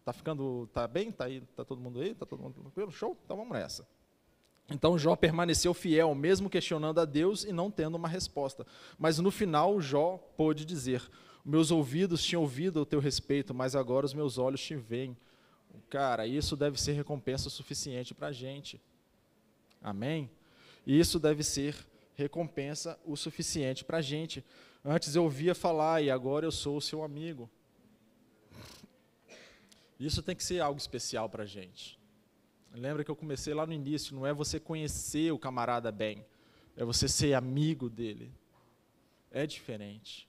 Tá 0.05 0.13
ficando, 0.13 0.69
tá 0.73 0.87
bem? 0.87 1.13
Tá 1.13 1.27
aí, 1.27 1.41
tá 1.57 1.65
todo 1.65 1.81
mundo 1.81 2.01
aí? 2.01 2.15
Tá 2.15 2.27
todo 2.27 2.43
mundo 2.43 2.55
tranquilo? 2.61 2.91
Show? 2.91 3.17
Então 3.25 3.37
vamos 3.37 3.53
nessa. 3.53 3.87
Então 4.71 4.99
Jó 4.99 5.15
permaneceu 5.15 5.75
fiel, 5.75 6.15
mesmo 6.15 6.49
questionando 6.49 7.01
a 7.01 7.05
Deus 7.05 7.45
e 7.45 7.53
não 7.53 7.71
tendo 7.71 7.95
uma 7.97 8.09
resposta. 8.09 8.67
Mas 8.99 9.19
no 9.19 9.31
final 9.31 9.81
Jó 9.81 10.19
pôde 10.37 10.65
dizer: 10.65 11.09
Meus 11.45 11.71
ouvidos 11.71 12.23
tinham 12.25 12.43
ouvido 12.43 12.81
o 12.81 12.87
teu 12.87 13.01
respeito, 13.01 13.53
mas 13.53 13.75
agora 13.77 14.07
os 14.07 14.15
meus 14.15 14.39
olhos 14.39 14.61
te 14.61 14.75
veem. 14.75 15.17
Cara, 15.89 16.27
isso 16.27 16.57
deve 16.57 16.81
ser 16.81 16.93
recompensa 16.93 17.51
suficiente 17.51 18.15
para 18.15 18.29
a 18.29 18.33
gente. 18.33 18.81
Amém? 19.83 20.31
Isso 20.87 21.19
deve 21.19 21.43
ser 21.43 21.77
recompensa 22.15 22.99
o 23.05 23.17
suficiente 23.17 23.85
para 23.85 23.99
a 23.99 24.03
gente. 24.03 24.45
Antes 24.85 25.15
eu 25.15 25.25
ouvia 25.25 25.55
falar 25.55 26.03
e 26.03 26.11
agora 26.11 26.47
eu 26.47 26.53
sou 26.53 26.77
o 26.77 26.83
seu 26.83 27.03
amigo. 27.03 27.51
Isso 30.05 30.23
tem 30.23 30.35
que 30.35 30.43
ser 30.43 30.61
algo 30.61 30.79
especial 30.79 31.29
para 31.29 31.45
a 31.45 31.47
gente. 31.47 31.99
Lembra 32.75 33.05
que 33.05 33.11
eu 33.11 33.17
comecei 33.17 33.55
lá 33.55 33.67
no 33.67 33.73
início, 33.73 34.15
não 34.17 34.27
é 34.27 34.33
você 34.33 34.59
conhecer 34.59 35.31
o 35.33 35.39
camarada 35.39 35.93
bem, 35.93 36.25
é 36.77 36.85
você 36.85 37.07
ser 37.09 37.35
amigo 37.35 37.89
dele. 37.89 38.33
É 39.31 39.47
diferente. 39.47 40.29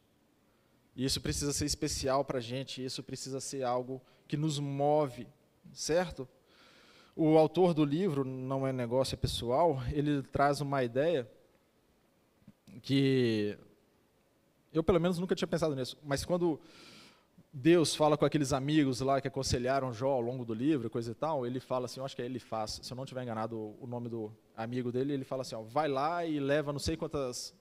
E 0.95 1.03
isso 1.03 1.19
precisa 1.21 1.51
ser 1.51 1.65
especial 1.65 2.23
para 2.23 2.37
a 2.37 2.41
gente, 2.41 2.83
isso 2.83 3.01
precisa 3.01 3.39
ser 3.39 3.63
algo 3.63 4.01
que 4.27 4.37
nos 4.37 4.59
move, 4.59 5.27
certo? 5.71 6.27
O 7.15 7.37
autor 7.37 7.73
do 7.73 7.83
livro, 7.83 8.23
não 8.23 8.67
é 8.67 8.71
negócio, 8.71 9.15
é 9.15 9.17
pessoal, 9.17 9.81
ele 9.91 10.21
traz 10.21 10.61
uma 10.61 10.83
ideia 10.83 11.29
que 12.81 13.57
eu, 14.71 14.83
pelo 14.83 14.99
menos, 14.99 15.17
nunca 15.17 15.35
tinha 15.35 15.47
pensado 15.47 15.75
nisso, 15.75 15.97
mas 16.03 16.25
quando 16.25 16.59
Deus 17.55 17.95
fala 17.95 18.17
com 18.17 18.25
aqueles 18.25 18.51
amigos 18.51 18.99
lá 18.99 19.21
que 19.21 19.27
aconselharam 19.27 19.93
Jó 19.93 20.09
ao 20.09 20.21
longo 20.21 20.43
do 20.43 20.55
livro, 20.55 20.89
coisa 20.89 21.11
e 21.11 21.13
tal, 21.13 21.45
ele 21.45 21.59
fala 21.59 21.85
assim, 21.85 21.99
eu 21.99 22.05
acho 22.05 22.15
que 22.15 22.21
é 22.23 22.25
ele 22.25 22.39
faz, 22.39 22.79
se 22.81 22.91
eu 22.91 22.97
não 22.97 23.05
tiver 23.05 23.21
enganado 23.21 23.75
o 23.79 23.85
nome 23.85 24.09
do 24.09 24.31
amigo 24.57 24.91
dele, 24.91 25.13
ele 25.13 25.23
fala 25.23 25.43
assim, 25.43 25.53
ó, 25.53 25.61
vai 25.61 25.87
lá 25.87 26.25
e 26.25 26.39
leva 26.39 26.73
não 26.73 26.79
sei 26.79 26.97
quantas, 26.97 27.53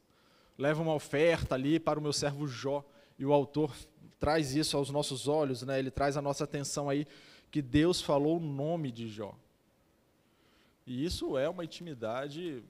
leva 0.56 0.80
uma 0.80 0.94
oferta 0.94 1.54
ali 1.54 1.78
para 1.78 1.98
o 1.98 2.02
meu 2.02 2.12
servo 2.12 2.46
Jó, 2.46 2.82
e 3.18 3.26
o 3.26 3.34
autor 3.34 3.70
traz 4.18 4.56
isso 4.56 4.78
aos 4.78 4.88
nossos 4.88 5.28
olhos, 5.28 5.62
né? 5.62 5.78
ele 5.78 5.90
traz 5.90 6.16
a 6.16 6.22
nossa 6.22 6.44
atenção 6.44 6.88
aí, 6.88 7.06
que 7.50 7.60
Deus 7.60 8.00
falou 8.00 8.38
o 8.38 8.40
nome 8.40 8.90
de 8.90 9.08
Jó. 9.08 9.34
E 10.86 11.04
isso 11.04 11.36
é 11.36 11.50
uma 11.50 11.64
intimidade 11.64 12.64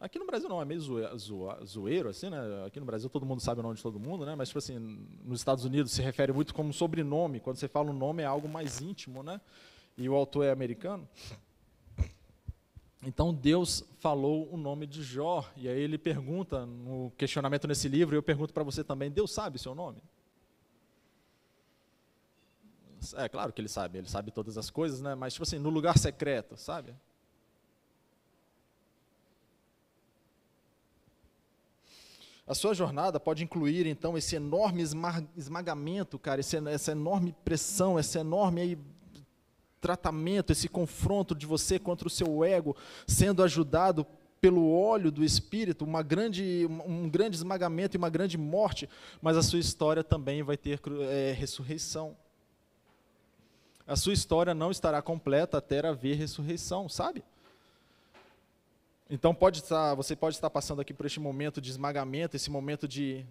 Aqui 0.00 0.18
no 0.18 0.26
Brasil 0.26 0.48
não, 0.48 0.62
é 0.62 0.64
meio 0.64 0.80
zoeiro, 0.80 2.08
assim, 2.08 2.30
né? 2.30 2.38
Aqui 2.66 2.78
no 2.78 2.86
Brasil 2.86 3.10
todo 3.10 3.26
mundo 3.26 3.40
sabe 3.40 3.58
o 3.58 3.62
nome 3.62 3.74
de 3.74 3.82
todo 3.82 3.98
mundo, 3.98 4.24
né? 4.24 4.36
Mas, 4.36 4.48
tipo 4.48 4.58
assim, 4.58 4.78
nos 5.24 5.40
Estados 5.40 5.64
Unidos 5.64 5.90
se 5.90 6.00
refere 6.00 6.32
muito 6.32 6.54
como 6.54 6.72
sobrenome. 6.72 7.40
Quando 7.40 7.56
você 7.56 7.66
fala 7.66 7.90
um 7.90 7.94
nome 7.94 8.22
é 8.22 8.26
algo 8.26 8.48
mais 8.48 8.80
íntimo, 8.80 9.24
né? 9.24 9.40
E 9.96 10.08
o 10.08 10.14
autor 10.14 10.44
é 10.44 10.52
americano. 10.52 11.08
Então 13.02 13.34
Deus 13.34 13.84
falou 13.98 14.48
o 14.52 14.56
nome 14.56 14.86
de 14.86 15.02
Jó. 15.02 15.44
E 15.56 15.68
aí 15.68 15.80
ele 15.80 15.98
pergunta, 15.98 16.64
no 16.64 17.12
questionamento 17.16 17.66
nesse 17.66 17.88
livro, 17.88 18.14
e 18.14 18.18
eu 18.18 18.22
pergunto 18.22 18.54
para 18.54 18.62
você 18.62 18.84
também, 18.84 19.10
Deus 19.10 19.32
sabe 19.32 19.58
seu 19.58 19.74
nome? 19.74 20.00
É 23.16 23.28
claro 23.28 23.52
que 23.52 23.60
ele 23.60 23.68
sabe, 23.68 23.98
ele 23.98 24.08
sabe 24.08 24.30
todas 24.30 24.56
as 24.56 24.70
coisas, 24.70 25.00
né? 25.00 25.16
Mas, 25.16 25.32
tipo 25.32 25.42
assim, 25.42 25.58
no 25.58 25.70
lugar 25.70 25.98
secreto, 25.98 26.56
sabe? 26.56 26.94
A 32.48 32.54
sua 32.54 32.72
jornada 32.72 33.20
pode 33.20 33.44
incluir, 33.44 33.86
então, 33.86 34.16
esse 34.16 34.34
enorme 34.34 34.82
esmagamento, 35.36 36.18
cara, 36.18 36.40
esse, 36.40 36.56
essa 36.68 36.92
enorme 36.92 37.34
pressão, 37.44 37.98
esse 37.98 38.18
enorme 38.18 38.60
aí, 38.62 38.78
tratamento, 39.82 40.50
esse 40.50 40.66
confronto 40.66 41.34
de 41.34 41.44
você 41.44 41.78
contra 41.78 42.08
o 42.08 42.10
seu 42.10 42.42
ego, 42.42 42.74
sendo 43.06 43.42
ajudado 43.42 44.06
pelo 44.40 44.72
óleo 44.72 45.10
do 45.10 45.22
Espírito, 45.22 45.84
uma 45.84 46.02
grande, 46.02 46.66
um 46.86 47.06
grande 47.06 47.36
esmagamento 47.36 47.96
e 47.96 47.98
uma 47.98 48.08
grande 48.08 48.38
morte, 48.38 48.88
mas 49.20 49.36
a 49.36 49.42
sua 49.42 49.58
história 49.58 50.02
também 50.02 50.42
vai 50.42 50.56
ter 50.56 50.80
é, 51.10 51.32
ressurreição. 51.32 52.16
A 53.86 53.94
sua 53.94 54.14
história 54.14 54.54
não 54.54 54.70
estará 54.70 55.02
completa 55.02 55.58
até 55.58 55.86
haver 55.86 56.16
ressurreição, 56.16 56.88
sabe? 56.88 57.22
Então 59.10 59.34
pode 59.34 59.60
estar, 59.60 59.94
você 59.94 60.14
pode 60.14 60.36
estar 60.36 60.50
passando 60.50 60.80
aqui 60.80 60.92
por 60.92 61.06
este 61.06 61.18
momento 61.18 61.60
de 61.60 61.70
esmagamento, 61.70 62.36
esse 62.36 62.50
momento 62.50 62.86
de 62.86 63.24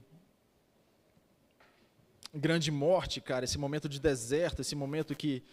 grande 2.34 2.72
morte, 2.72 3.22
cara, 3.22 3.46
esse 3.46 3.60
momento 3.60 3.88
de 3.88 4.00
deserto, 4.00 4.62
esse 4.62 4.76
momento 4.76 5.16
que 5.16 5.44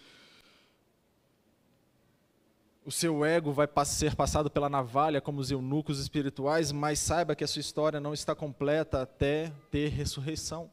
o 2.86 2.92
seu 2.92 3.24
ego 3.24 3.52
vai 3.52 3.68
ser 3.84 4.14
passado 4.14 4.50
pela 4.50 4.68
navalha 4.68 5.20
como 5.20 5.40
os 5.40 5.50
eunucos 5.50 5.98
espirituais, 5.98 6.72
mas 6.72 6.98
saiba 6.98 7.34
que 7.34 7.44
a 7.44 7.46
sua 7.46 7.60
história 7.60 8.00
não 8.00 8.12
está 8.12 8.34
completa 8.34 9.02
até 9.02 9.52
ter 9.70 9.88
ressurreição. 9.88 10.70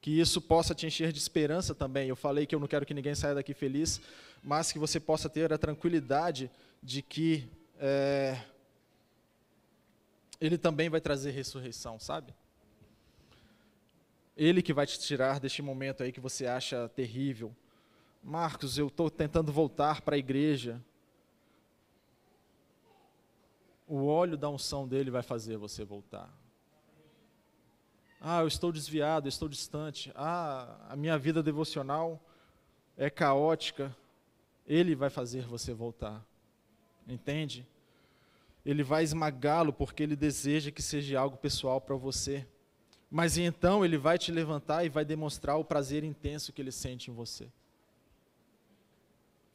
Que 0.00 0.20
isso 0.20 0.40
possa 0.40 0.74
te 0.74 0.86
encher 0.86 1.12
de 1.12 1.18
esperança 1.18 1.74
também. 1.74 2.08
Eu 2.08 2.16
falei 2.16 2.46
que 2.46 2.54
eu 2.54 2.60
não 2.60 2.68
quero 2.68 2.86
que 2.86 2.94
ninguém 2.94 3.14
saia 3.14 3.34
daqui 3.34 3.54
feliz, 3.54 4.00
mas 4.42 4.70
que 4.70 4.78
você 4.78 5.00
possa 5.00 5.28
ter 5.28 5.52
a 5.52 5.58
tranquilidade 5.58 6.50
de 6.82 7.02
que 7.02 7.48
é, 7.78 8.38
Ele 10.40 10.56
também 10.56 10.88
vai 10.88 11.00
trazer 11.00 11.30
ressurreição, 11.30 11.98
sabe? 11.98 12.34
Ele 14.36 14.62
que 14.62 14.72
vai 14.72 14.86
te 14.86 14.98
tirar 15.00 15.40
deste 15.40 15.62
momento 15.62 16.02
aí 16.02 16.12
que 16.12 16.20
você 16.20 16.46
acha 16.46 16.88
terrível. 16.90 17.54
Marcos, 18.22 18.78
eu 18.78 18.86
estou 18.86 19.10
tentando 19.10 19.52
voltar 19.52 20.00
para 20.00 20.14
a 20.14 20.18
igreja, 20.18 20.80
o 23.88 24.06
óleo 24.06 24.36
da 24.36 24.50
unção 24.50 24.86
dele 24.86 25.10
vai 25.10 25.22
fazer 25.22 25.56
você 25.56 25.82
voltar. 25.82 26.30
Ah, 28.20 28.40
eu 28.40 28.48
estou 28.48 28.70
desviado, 28.70 29.26
eu 29.26 29.30
estou 29.30 29.48
distante. 29.48 30.12
Ah, 30.14 30.76
a 30.88 30.96
minha 30.96 31.16
vida 31.16 31.42
devocional 31.42 32.20
é 32.96 33.08
caótica. 33.08 33.96
Ele 34.66 34.94
vai 34.94 35.08
fazer 35.08 35.46
você 35.46 35.72
voltar. 35.72 36.22
Entende? 37.06 37.66
Ele 38.68 38.82
vai 38.82 39.02
esmagá-lo 39.02 39.72
porque 39.72 40.02
ele 40.02 40.14
deseja 40.14 40.70
que 40.70 40.82
seja 40.82 41.18
algo 41.18 41.36
pessoal 41.36 41.80
para 41.80 41.96
você. 41.96 42.46
Mas 43.10 43.38
então 43.38 43.84
ele 43.84 43.96
vai 43.96 44.18
te 44.18 44.30
levantar 44.30 44.84
e 44.84 44.88
vai 44.88 45.04
demonstrar 45.04 45.56
o 45.58 45.64
prazer 45.64 46.04
intenso 46.04 46.52
que 46.52 46.60
ele 46.60 46.70
sente 46.70 47.10
em 47.10 47.14
você. 47.14 47.48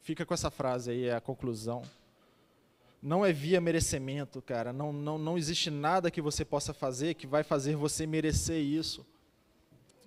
Fica 0.00 0.26
com 0.26 0.34
essa 0.34 0.50
frase 0.50 0.90
aí, 0.90 1.04
é 1.04 1.14
a 1.14 1.20
conclusão 1.20 1.82
não 3.04 3.22
é 3.24 3.34
via 3.34 3.60
merecimento, 3.60 4.40
cara. 4.40 4.72
Não, 4.72 4.90
não, 4.90 5.18
não 5.18 5.36
existe 5.36 5.70
nada 5.70 6.10
que 6.10 6.22
você 6.22 6.42
possa 6.42 6.72
fazer 6.72 7.12
que 7.12 7.26
vai 7.26 7.42
fazer 7.42 7.76
você 7.76 8.06
merecer 8.06 8.64
isso. 8.64 9.04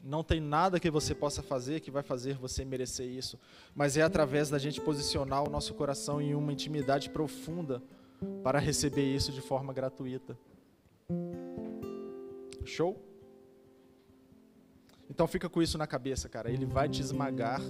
Não 0.04 0.24
tem 0.24 0.40
nada 0.42 0.80
que 0.80 0.90
você 0.90 1.14
possa 1.14 1.44
fazer 1.44 1.80
que 1.80 1.92
vai 1.92 2.02
fazer 2.02 2.34
você 2.34 2.66
merecer 2.66 3.06
isso. 3.08 3.38
Mas 3.76 3.98
é 3.98 4.02
através 4.02 4.50
da 4.50 4.58
gente 4.58 4.82
posicionar 4.82 5.48
o 5.48 5.50
nosso 5.50 5.76
coração 5.76 6.20
em 6.20 6.34
uma 6.34 6.52
intimidade 6.52 7.12
profunda 7.12 7.84
para 8.44 8.60
receber 8.60 9.04
isso 9.04 9.32
de 9.32 9.42
forma 9.42 9.74
gratuita. 9.74 10.38
Show? 12.66 13.02
Então 15.10 15.28
fica 15.28 15.50
com 15.50 15.62
isso 15.62 15.78
na 15.78 15.88
cabeça, 15.88 16.28
cara. 16.28 16.52
Ele 16.52 16.66
vai 16.66 16.90
te 16.90 17.02
esmagar 17.02 17.62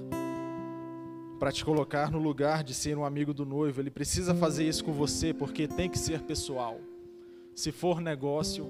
para 1.40 1.52
te 1.52 1.64
colocar 1.64 2.12
no 2.12 2.18
lugar 2.18 2.64
de 2.64 2.74
ser 2.74 2.98
um 2.98 3.06
amigo 3.06 3.34
do 3.34 3.46
noivo. 3.46 3.80
Ele 3.80 3.92
precisa 3.92 4.34
fazer 4.34 4.68
isso 4.68 4.84
com 4.84 4.92
você 4.92 5.34
porque 5.34 5.68
tem 5.68 5.90
que 5.90 6.00
ser 6.00 6.22
pessoal. 6.22 6.80
Se 7.56 7.72
for 7.72 8.02
negócio, 8.02 8.68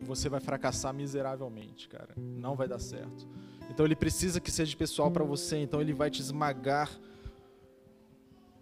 você 0.00 0.28
vai 0.28 0.40
fracassar 0.40 0.92
miseravelmente, 0.92 1.88
cara. 1.88 2.14
Não 2.16 2.54
vai 2.54 2.68
dar 2.68 2.78
certo. 2.78 3.26
Então 3.70 3.84
ele 3.86 3.96
precisa 3.96 4.40
que 4.40 4.50
seja 4.50 4.76
pessoal 4.76 5.10
para 5.10 5.24
você, 5.24 5.56
então 5.56 5.80
ele 5.80 5.92
vai 5.92 6.10
te 6.10 6.20
esmagar 6.20 6.90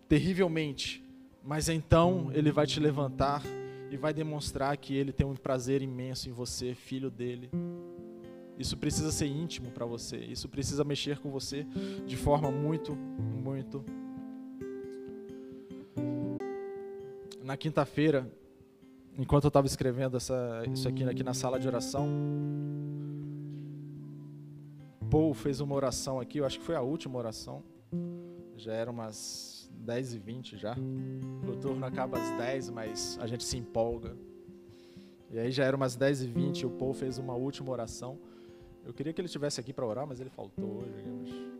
terrivelmente. 0.08 1.01
Mas 1.44 1.68
então 1.68 2.30
ele 2.32 2.52
vai 2.52 2.66
te 2.66 2.78
levantar 2.78 3.42
e 3.90 3.96
vai 3.96 4.14
demonstrar 4.14 4.76
que 4.76 4.94
ele 4.94 5.12
tem 5.12 5.26
um 5.26 5.34
prazer 5.34 5.82
imenso 5.82 6.28
em 6.28 6.32
você, 6.32 6.74
filho 6.74 7.10
dele. 7.10 7.50
Isso 8.58 8.76
precisa 8.76 9.10
ser 9.10 9.26
íntimo 9.26 9.70
para 9.70 9.84
você. 9.84 10.16
Isso 10.16 10.48
precisa 10.48 10.84
mexer 10.84 11.18
com 11.18 11.30
você 11.30 11.66
de 12.06 12.16
forma 12.16 12.50
muito, 12.50 12.94
muito. 12.94 13.84
Na 17.42 17.56
quinta-feira, 17.56 18.30
enquanto 19.18 19.44
eu 19.44 19.48
estava 19.48 19.66
escrevendo 19.66 20.16
essa, 20.16 20.62
isso 20.72 20.88
aqui, 20.88 21.02
aqui 21.04 21.24
na 21.24 21.34
sala 21.34 21.58
de 21.58 21.66
oração, 21.66 22.08
Paul 25.10 25.34
fez 25.34 25.60
uma 25.60 25.74
oração 25.74 26.20
aqui, 26.20 26.38
eu 26.38 26.46
acho 26.46 26.58
que 26.58 26.64
foi 26.64 26.76
a 26.76 26.80
última 26.80 27.18
oração. 27.18 27.62
Já 28.56 28.72
era 28.72 28.90
umas 28.90 29.51
10 29.78 30.14
e 30.14 30.18
20 30.18 30.56
já. 30.56 30.76
O 31.48 31.56
turno 31.56 31.84
acaba 31.84 32.18
às 32.18 32.30
10, 32.38 32.70
mas 32.70 33.18
a 33.20 33.26
gente 33.26 33.44
se 33.44 33.56
empolga. 33.56 34.16
E 35.30 35.38
aí 35.38 35.50
já 35.50 35.64
era 35.64 35.76
umas 35.76 35.96
10 35.96 36.22
e 36.22 36.26
20 36.26 36.60
e 36.60 36.66
o 36.66 36.70
Paul 36.70 36.92
fez 36.92 37.18
uma 37.18 37.34
última 37.34 37.70
oração. 37.70 38.18
Eu 38.84 38.92
queria 38.92 39.12
que 39.12 39.20
ele 39.20 39.26
estivesse 39.26 39.60
aqui 39.60 39.72
para 39.72 39.86
orar, 39.86 40.06
mas 40.06 40.20
ele 40.20 40.30
faltou 40.30 40.82
hoje. 40.82 41.52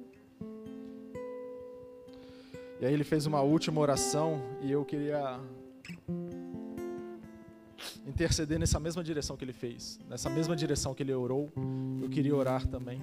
E 2.81 2.85
aí 2.85 2.93
ele 2.93 3.05
fez 3.05 3.27
uma 3.27 3.41
última 3.41 3.81
oração 3.81 4.43
e 4.61 4.71
eu 4.71 4.85
queria 4.85 5.41
interceder 8.05 8.59
nessa 8.59 8.81
mesma 8.81 9.03
direção 9.03 9.37
que 9.37 9.45
ele 9.45 9.53
fez, 9.53 10.01
nessa 10.09 10.29
mesma 10.29 10.57
direção 10.57 10.93
que 10.93 11.03
ele 11.03 11.15
orou, 11.15 11.51
eu 12.03 12.09
queria 12.09 12.35
orar 12.35 12.67
também. 12.67 13.01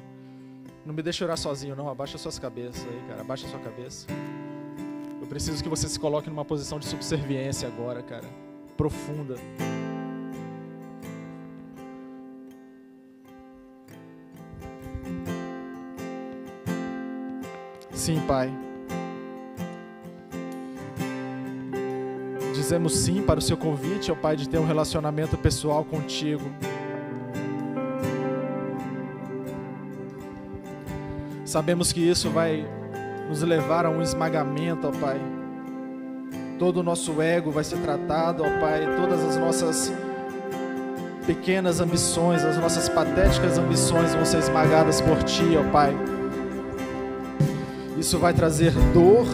Não 0.85 0.93
me 0.93 1.01
deixe 1.01 1.23
orar 1.23 1.37
sozinho, 1.37 1.75
não. 1.75 1.87
Abaixa 1.89 2.17
suas 2.17 2.39
cabeças 2.39 2.85
aí, 2.85 3.07
cara. 3.07 3.21
Abaixa 3.21 3.47
sua 3.47 3.59
cabeça. 3.59 4.07
Preciso 5.29 5.61
que 5.61 5.69
você 5.69 5.87
se 5.87 5.99
coloque 5.99 6.27
numa 6.27 6.43
posição 6.43 6.79
de 6.79 6.87
subserviência 6.87 7.67
agora, 7.67 8.01
cara. 8.01 8.27
Profunda. 8.75 9.35
Sim, 17.93 18.19
Pai. 18.27 18.51
Dizemos 22.55 22.95
sim 22.95 23.21
para 23.21 23.37
o 23.37 23.41
seu 23.41 23.55
convite, 23.55 24.11
ó 24.11 24.15
Pai, 24.15 24.35
de 24.35 24.49
ter 24.49 24.57
um 24.57 24.65
relacionamento 24.65 25.37
pessoal 25.37 25.85
contigo. 25.85 26.43
Sabemos 31.45 31.93
que 31.93 31.99
isso 31.99 32.31
vai 32.31 32.78
nos 33.29 33.43
levar 33.43 33.85
a 33.85 33.91
um 33.91 34.01
esmagamento, 34.01 34.87
ó 34.87 34.91
Pai. 34.91 35.21
Todo 36.57 36.77
o 36.77 36.83
nosso 36.83 37.21
ego 37.21 37.51
vai 37.51 37.63
ser 37.63 37.77
tratado, 37.77 38.43
ó 38.43 38.59
Pai, 38.59 38.87
todas 38.97 39.23
as 39.23 39.37
nossas 39.37 39.93
pequenas 41.27 41.79
ambições, 41.79 42.43
as 42.43 42.57
nossas 42.57 42.89
patéticas 42.89 43.59
ambições 43.59 44.15
vão 44.15 44.25
ser 44.25 44.39
esmagadas 44.39 44.99
por 44.99 45.21
Ti, 45.21 45.55
ó 45.57 45.71
Pai. 45.71 45.95
Isso 47.99 48.17
vai 48.17 48.33
trazer 48.33 48.71
dor. 48.93 49.27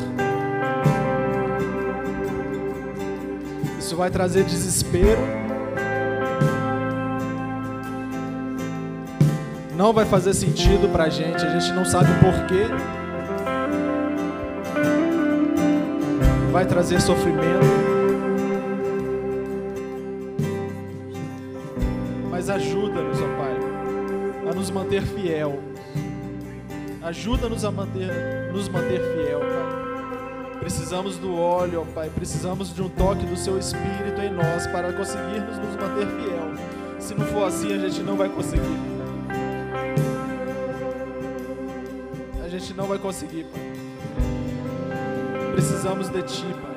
Isso 3.79 3.95
vai 3.95 4.09
trazer 4.09 4.43
desespero. 4.43 5.21
Não 9.73 9.93
vai 9.93 10.05
fazer 10.05 10.33
sentido 10.33 10.91
para 10.91 11.05
a 11.05 11.09
gente, 11.09 11.45
a 11.45 11.59
gente 11.59 11.71
não 11.73 11.85
sabe 11.85 12.09
o 12.11 12.19
porquê. 12.19 12.94
Vai 16.55 16.65
trazer 16.65 17.01
sofrimento. 17.01 17.65
Mas 22.31 22.49
ajuda-nos, 22.49 23.19
ó 23.19 23.27
Pai, 23.35 24.49
a 24.49 24.53
nos 24.53 24.71
manter 24.71 25.01
fiel. 25.01 25.59
Ajuda-nos 27.03 27.65
a 27.65 27.71
manter, 27.71 28.53
nos 28.53 28.69
manter 28.69 29.01
fiel, 29.01 29.41
Pai. 29.41 30.59
Precisamos 30.61 31.17
do 31.17 31.35
óleo, 31.35 31.81
ó 31.81 31.93
Pai. 31.93 32.09
Precisamos 32.09 32.73
de 32.73 32.81
um 32.81 32.87
toque 32.87 33.25
do 33.25 33.35
Seu 33.35 33.59
Espírito 33.59 34.21
em 34.21 34.31
nós 34.31 34.65
para 34.67 34.93
conseguirmos 34.93 35.57
nos 35.57 35.75
manter 35.75 36.07
fiel. 36.07 36.53
Se 36.99 37.13
não 37.15 37.25
for 37.25 37.49
assim, 37.49 37.73
a 37.73 37.77
gente 37.79 38.01
não 38.01 38.15
vai 38.15 38.29
conseguir. 38.29 38.79
A 42.41 42.47
gente 42.47 42.73
não 42.73 42.87
vai 42.87 42.97
conseguir, 42.97 43.43
Pai. 43.43 43.84
Precisamos 45.55 46.09
de 46.09 46.21
Ti, 46.23 46.45
Pai. 46.61 46.75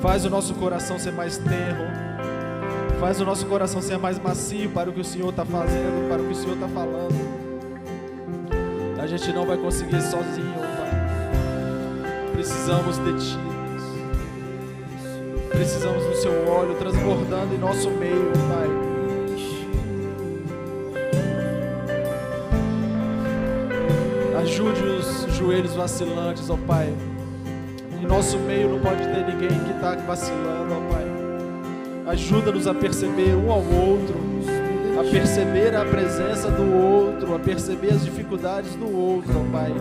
Faz 0.00 0.24
o 0.24 0.30
nosso 0.30 0.54
coração 0.54 0.98
ser 0.98 1.12
mais 1.12 1.36
tenro 1.36 2.04
Faz 3.04 3.20
o 3.20 3.24
nosso 3.26 3.44
coração 3.44 3.82
ser 3.82 3.98
mais 3.98 4.18
macio 4.18 4.70
para 4.70 4.88
o 4.88 4.92
que 4.94 5.00
o 5.00 5.04
Senhor 5.04 5.28
está 5.28 5.44
fazendo, 5.44 6.08
para 6.08 6.22
o 6.22 6.24
que 6.24 6.32
o 6.32 6.34
Senhor 6.34 6.54
está 6.54 6.68
falando. 6.68 7.14
A 8.98 9.06
gente 9.06 9.30
não 9.30 9.44
vai 9.44 9.58
conseguir 9.58 10.00
sozinho, 10.00 10.54
Pai. 10.54 12.32
Precisamos 12.32 12.96
de 12.96 13.12
Ti. 13.12 13.38
Precisamos 15.50 16.02
do 16.02 16.14
Seu 16.14 16.48
óleo 16.48 16.74
transbordando 16.78 17.54
em 17.54 17.58
nosso 17.58 17.90
meio, 17.90 18.32
Pai. 18.48 18.70
Ajude 24.40 24.93
joelhos 25.44 25.74
vacilantes, 25.74 26.48
ó 26.48 26.56
Pai. 26.56 26.90
Em 28.00 28.06
nosso 28.06 28.38
meio 28.38 28.70
não 28.70 28.80
pode 28.80 29.02
ter 29.02 29.26
ninguém 29.26 29.48
que 29.48 29.72
está 29.72 29.94
vacilando, 29.96 30.74
ó 30.74 30.92
Pai. 30.92 31.04
Ajuda-nos 32.06 32.66
a 32.66 32.72
perceber 32.72 33.34
um 33.34 33.52
ao 33.52 33.62
outro, 33.62 34.14
a 34.98 35.10
perceber 35.10 35.76
a 35.76 35.84
presença 35.84 36.50
do 36.50 36.74
outro, 36.74 37.34
a 37.34 37.38
perceber 37.38 37.92
as 37.92 38.04
dificuldades 38.04 38.74
do 38.76 38.90
outro, 38.90 39.32
ó 39.38 39.52
Pai. 39.52 39.72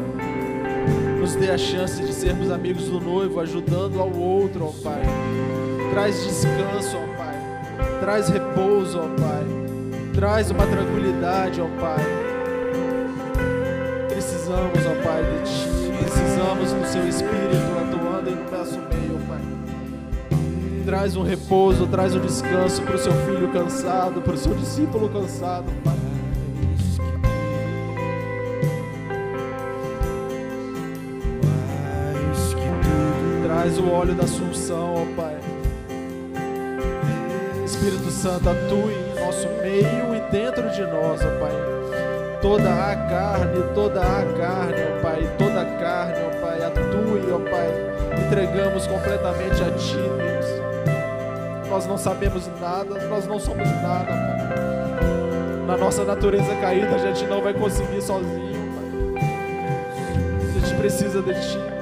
nos 1.20 1.36
dê 1.36 1.50
a 1.50 1.58
chance 1.58 2.02
de 2.02 2.14
sermos 2.14 2.52
amigos 2.52 2.90
do 2.90 3.00
noivo, 3.00 3.40
ajudando 3.40 4.02
ao 4.02 4.12
outro, 4.12 4.66
ó 4.66 4.72
Pai. 4.84 5.02
Traz 5.92 6.22
descanso, 6.26 6.98
ó 6.98 7.18
Pai. 7.18 8.00
Traz 8.02 8.28
repouso, 8.28 9.00
ó 9.00 9.08
Pai. 9.22 9.46
Traz 10.14 10.52
uma 10.52 10.68
tranquilidade, 10.68 11.62
ó 11.62 11.68
Pai. 11.80 12.23
Pai, 15.04 15.22
de 15.24 15.52
Ti. 15.52 15.74
Precisamos 16.00 16.72
do 16.72 16.86
Seu 16.88 17.08
Espírito 17.08 17.74
atuando 17.82 18.30
em 18.30 18.52
nosso 18.52 18.80
meio, 18.80 19.20
Pai. 19.28 19.42
Traz 20.86 21.16
um 21.16 21.24
repouso, 21.24 21.86
traz 21.88 22.16
um 22.16 22.20
descanso 22.20 22.82
para 22.82 22.96
o 22.96 22.98
seu 22.98 23.14
filho 23.26 23.50
cansado, 23.52 24.22
para 24.22 24.34
o 24.34 24.38
seu 24.38 24.54
discípulo 24.56 25.10
cansado, 25.10 25.66
Pai. 25.84 25.94
Traz 33.44 33.78
o 33.78 33.90
óleo 33.90 34.14
da 34.14 34.24
Assunção, 34.24 34.96
ó 34.96 35.22
Pai. 35.22 35.38
Espírito 37.66 38.10
Santo, 38.10 38.50
atue 38.50 38.94
em 38.94 39.26
nosso 39.26 39.48
meio 39.62 40.16
e 40.16 40.32
dentro 40.32 40.70
de 40.70 40.82
nós, 40.82 41.22
ó 41.22 41.40
Pai. 41.40 41.83
Toda 42.44 42.92
a 42.92 42.94
carne, 42.94 43.74
toda 43.74 44.02
a 44.02 44.26
carne, 44.38 44.76
ó 44.76 45.02
Pai, 45.02 45.34
toda 45.38 45.62
a 45.62 45.66
carne, 45.80 46.16
ó 46.28 46.42
Pai, 46.42 46.62
atue, 46.62 47.32
ó 47.32 47.40
Pai. 47.40 48.26
Entregamos 48.26 48.86
completamente 48.86 49.64
a 49.64 49.72
Ti, 49.72 49.96
Deus. 49.96 51.70
Nós 51.70 51.88
não 51.88 51.98
sabemos 51.98 52.50
nada, 52.60 53.08
nós 53.08 53.26
não 53.26 53.40
somos 53.40 53.66
nada, 53.66 54.08
Pai. 54.08 55.66
Na 55.66 55.78
nossa 55.78 56.04
natureza 56.04 56.54
caída, 56.58 56.96
a 56.96 56.98
gente 56.98 57.26
não 57.28 57.42
vai 57.42 57.54
conseguir 57.54 58.02
sozinho, 58.02 58.74
Pai. 58.76 59.24
A 60.42 60.60
gente 60.60 60.76
precisa 60.76 61.22
de 61.22 61.34
Ti. 61.34 61.73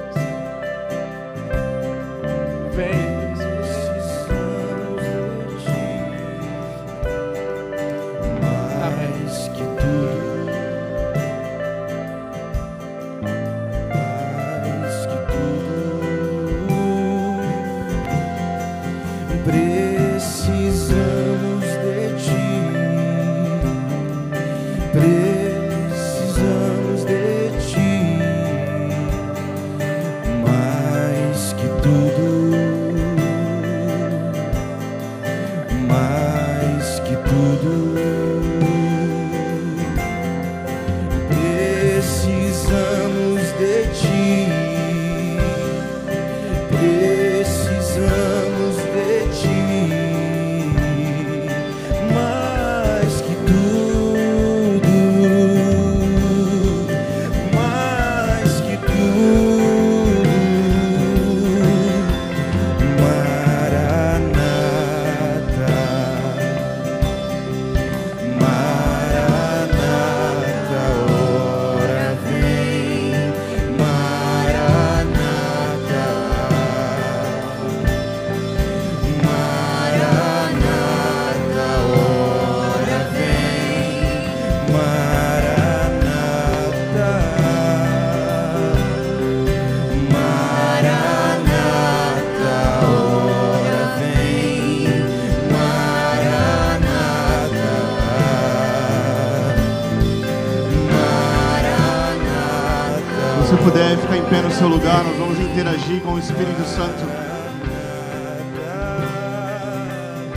Seu 104.62 104.68
lugar, 104.68 105.02
nós 105.02 105.16
vamos 105.16 105.40
interagir 105.40 106.00
com 106.02 106.12
o 106.12 106.18
Espírito 106.20 106.62
Santo. 106.64 107.04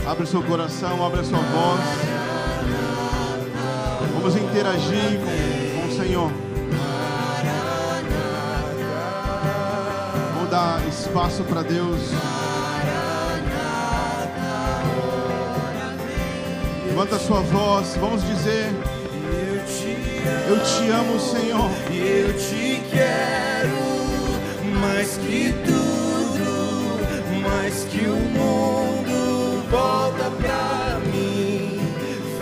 Abre 0.04 0.24
o 0.24 0.26
seu 0.26 0.42
coração, 0.42 1.06
abre 1.06 1.20
a 1.20 1.22
sua 1.22 1.38
voz. 1.38 1.80
Vamos 4.14 4.34
interagir 4.34 5.20
com, 5.20 5.80
com 5.80 5.86
o 5.86 5.96
Senhor. 5.96 6.32
Vamos 10.34 10.50
dar 10.50 10.84
espaço 10.88 11.44
para 11.44 11.62
Deus. 11.62 12.00
Levanta 16.88 17.14
a 17.14 17.20
sua 17.20 17.42
voz, 17.42 17.96
vamos 18.00 18.26
dizer: 18.26 18.74
Eu 20.48 20.58
te 20.58 20.90
amo, 20.90 21.20
Senhor. 21.20 21.70
Eu 21.92 22.32
te 22.36 22.82
quero 22.90 23.35
mais 25.06 25.18
que 25.18 25.54
tudo, 25.64 27.40
mais 27.40 27.84
que 27.84 28.06
o 28.06 28.16
mundo. 28.16 29.62
Volta 29.70 30.30
pra 30.30 30.98
mim, 31.12 31.78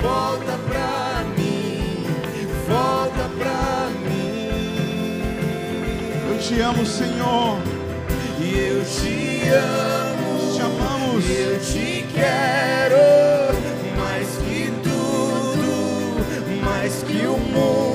volta 0.01 0.59
pra 0.67 1.25
mim, 1.37 2.07
volta 2.67 3.29
pra 3.39 3.91
mim. 4.09 5.23
Eu 6.31 6.39
te 6.39 6.61
amo, 6.61 6.87
Senhor. 6.87 7.59
E 8.41 8.59
eu 8.59 8.83
te 8.85 9.49
amo, 9.49 10.55
Te 10.55 10.61
amamos. 10.63 11.25
eu 11.31 11.61
te 11.61 12.07
quero 12.15 12.97
mais 13.99 14.29
que 14.39 14.73
tudo, 14.83 16.65
mais 16.65 17.03
que 17.03 17.27
o 17.27 17.37
mundo. 17.37 17.94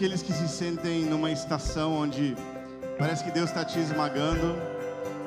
Aqueles 0.00 0.22
que 0.22 0.32
se 0.32 0.48
sentem 0.48 1.04
numa 1.04 1.30
estação 1.30 1.92
onde 1.92 2.34
parece 2.98 3.22
que 3.22 3.30
Deus 3.30 3.50
está 3.50 3.62
te 3.66 3.78
esmagando, 3.78 4.56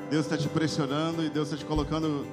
Deus 0.10 0.26
está 0.26 0.36
te 0.36 0.50
pressionando 0.50 1.24
e 1.24 1.30
Deus 1.30 1.50
está 1.50 1.60
te 1.60 1.64
colocando 1.64 2.26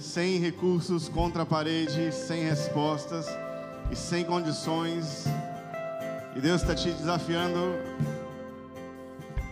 sem 0.00 0.40
recursos 0.40 1.08
contra 1.08 1.44
a 1.44 1.46
parede, 1.46 2.12
sem 2.12 2.42
respostas 2.42 3.28
e 3.92 3.94
sem 3.94 4.24
condições. 4.24 5.26
E 6.34 6.40
Deus 6.40 6.62
está 6.62 6.74
te 6.74 6.90
desafiando 6.90 7.76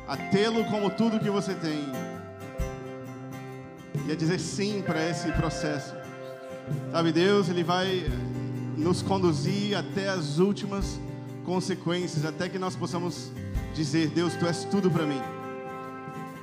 a 0.08 0.16
tê-lo 0.16 0.64
como 0.64 0.90
tudo 0.90 1.20
que 1.20 1.30
você 1.30 1.54
tem 1.54 1.84
e 4.04 4.10
a 4.10 4.16
dizer 4.16 4.40
sim 4.40 4.82
para 4.82 5.00
esse 5.08 5.30
processo. 5.30 5.94
Sabe, 6.90 7.12
Deus, 7.12 7.48
Ele 7.48 7.62
vai 7.62 8.04
nos 8.76 9.00
conduzir 9.00 9.78
até 9.78 10.08
as 10.08 10.40
últimas 10.40 10.98
consequências, 11.44 12.24
até 12.24 12.48
que 12.48 12.58
nós 12.58 12.74
possamos 12.74 13.30
dizer: 13.74 14.08
Deus, 14.08 14.34
Tu 14.34 14.46
és 14.46 14.64
tudo 14.64 14.90
para 14.90 15.04
mim. 15.04 15.20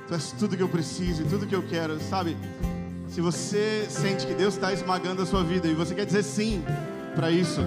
Tu 0.08 0.14
és 0.14 0.32
tudo 0.32 0.56
que 0.56 0.62
eu 0.62 0.68
preciso 0.68 1.22
e 1.22 1.24
tudo 1.26 1.46
que 1.46 1.54
eu 1.54 1.62
quero, 1.62 2.00
sabe? 2.00 2.36
Se 3.08 3.20
você 3.20 3.86
sente 3.90 4.26
que 4.26 4.34
Deus 4.34 4.54
está 4.54 4.72
esmagando 4.72 5.22
a 5.22 5.26
sua 5.26 5.44
vida 5.44 5.68
e 5.68 5.74
você 5.74 5.94
quer 5.94 6.06
dizer 6.06 6.22
sim 6.22 6.64
para 7.14 7.30
isso, 7.30 7.60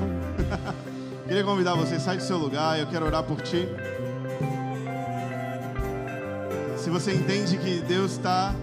queria 1.27 1.43
convidar 1.43 1.75
você, 1.75 1.99
sai 1.99 2.17
do 2.17 2.23
seu 2.23 2.37
lugar, 2.37 2.79
eu 2.79 2.87
quero 2.87 3.05
orar 3.05 3.23
por 3.23 3.41
ti. 3.41 3.67
Se 6.77 6.89
você 6.89 7.13
entende 7.13 7.57
que 7.57 7.79
Deus 7.81 8.13
está, 8.13 8.55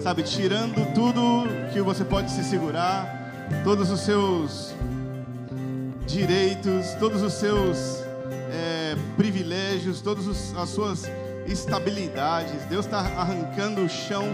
sabe, 0.00 0.22
tirando 0.22 0.94
tudo 0.94 1.44
que 1.72 1.80
você 1.80 2.04
pode 2.04 2.30
se 2.30 2.42
segurar, 2.44 3.06
todos 3.64 3.90
os 3.90 4.00
seus 4.00 4.74
direitos, 6.06 6.94
todos 6.98 7.22
os 7.22 7.34
seus 7.34 8.02
privilégios, 9.16 10.00
todas 10.00 10.54
as 10.56 10.68
suas 10.68 11.04
estabilidades. 11.46 12.64
Deus 12.66 12.84
está 12.86 12.98
arrancando 12.98 13.82
o 13.82 13.88
chão 13.88 14.24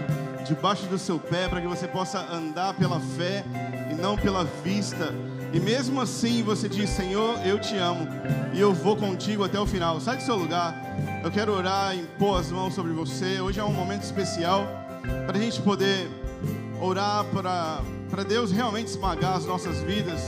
debaixo 0.45 0.85
do 0.87 0.97
seu 0.97 1.19
pé 1.19 1.47
para 1.47 1.61
que 1.61 1.67
você 1.67 1.87
possa 1.87 2.19
andar 2.33 2.73
pela 2.73 2.99
fé 2.99 3.43
e 3.91 3.95
não 3.95 4.17
pela 4.17 4.43
vista. 4.63 5.13
E 5.53 5.59
mesmo 5.59 6.01
assim 6.01 6.43
você 6.43 6.67
diz: 6.67 6.89
Senhor, 6.89 7.39
eu 7.45 7.59
te 7.59 7.77
amo 7.77 8.07
e 8.53 8.59
eu 8.59 8.73
vou 8.73 8.95
contigo 8.95 9.43
até 9.43 9.59
o 9.59 9.65
final. 9.65 9.99
Sai 9.99 10.17
do 10.17 10.23
seu 10.23 10.35
lugar. 10.35 10.75
Eu 11.23 11.31
quero 11.31 11.53
orar 11.53 11.95
e 11.95 12.01
impor 12.01 12.39
as 12.39 12.51
mãos 12.51 12.73
sobre 12.73 12.93
você. 12.93 13.39
Hoje 13.41 13.59
é 13.59 13.63
um 13.63 13.73
momento 13.73 14.03
especial 14.03 14.67
para 15.25 15.37
a 15.37 15.41
gente 15.41 15.61
poder 15.61 16.09
orar 16.81 17.25
para 17.25 18.23
Deus 18.23 18.51
realmente 18.51 18.87
esmagar 18.87 19.35
as 19.37 19.45
nossas 19.45 19.81
vidas 19.81 20.21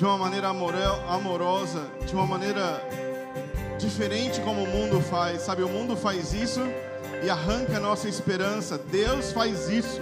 de 0.00 0.06
uma 0.06 0.16
maneira 0.16 0.48
amorosa, 0.48 1.86
de 2.06 2.14
uma 2.14 2.24
maneira 2.24 2.82
diferente 3.78 4.40
como 4.40 4.62
o 4.62 4.66
mundo 4.66 4.98
faz. 4.98 5.42
Sabe, 5.42 5.62
o 5.62 5.68
mundo 5.68 5.94
faz 5.94 6.32
isso 6.32 6.62
e 7.22 7.28
arranca 7.28 7.76
a 7.76 7.80
nossa 7.80 8.08
esperança. 8.08 8.78
Deus 8.78 9.30
faz 9.30 9.68
isso 9.68 10.00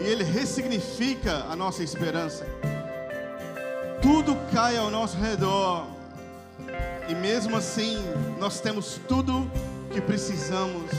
e 0.00 0.08
ele 0.08 0.24
ressignifica 0.24 1.46
a 1.48 1.54
nossa 1.54 1.84
esperança. 1.84 2.44
Tudo 4.02 4.36
cai 4.52 4.76
ao 4.76 4.90
nosso 4.90 5.16
redor 5.16 5.86
e 7.08 7.14
mesmo 7.14 7.56
assim 7.56 7.96
nós 8.40 8.58
temos 8.58 9.00
tudo 9.06 9.48
que 9.92 10.00
precisamos. 10.00 10.90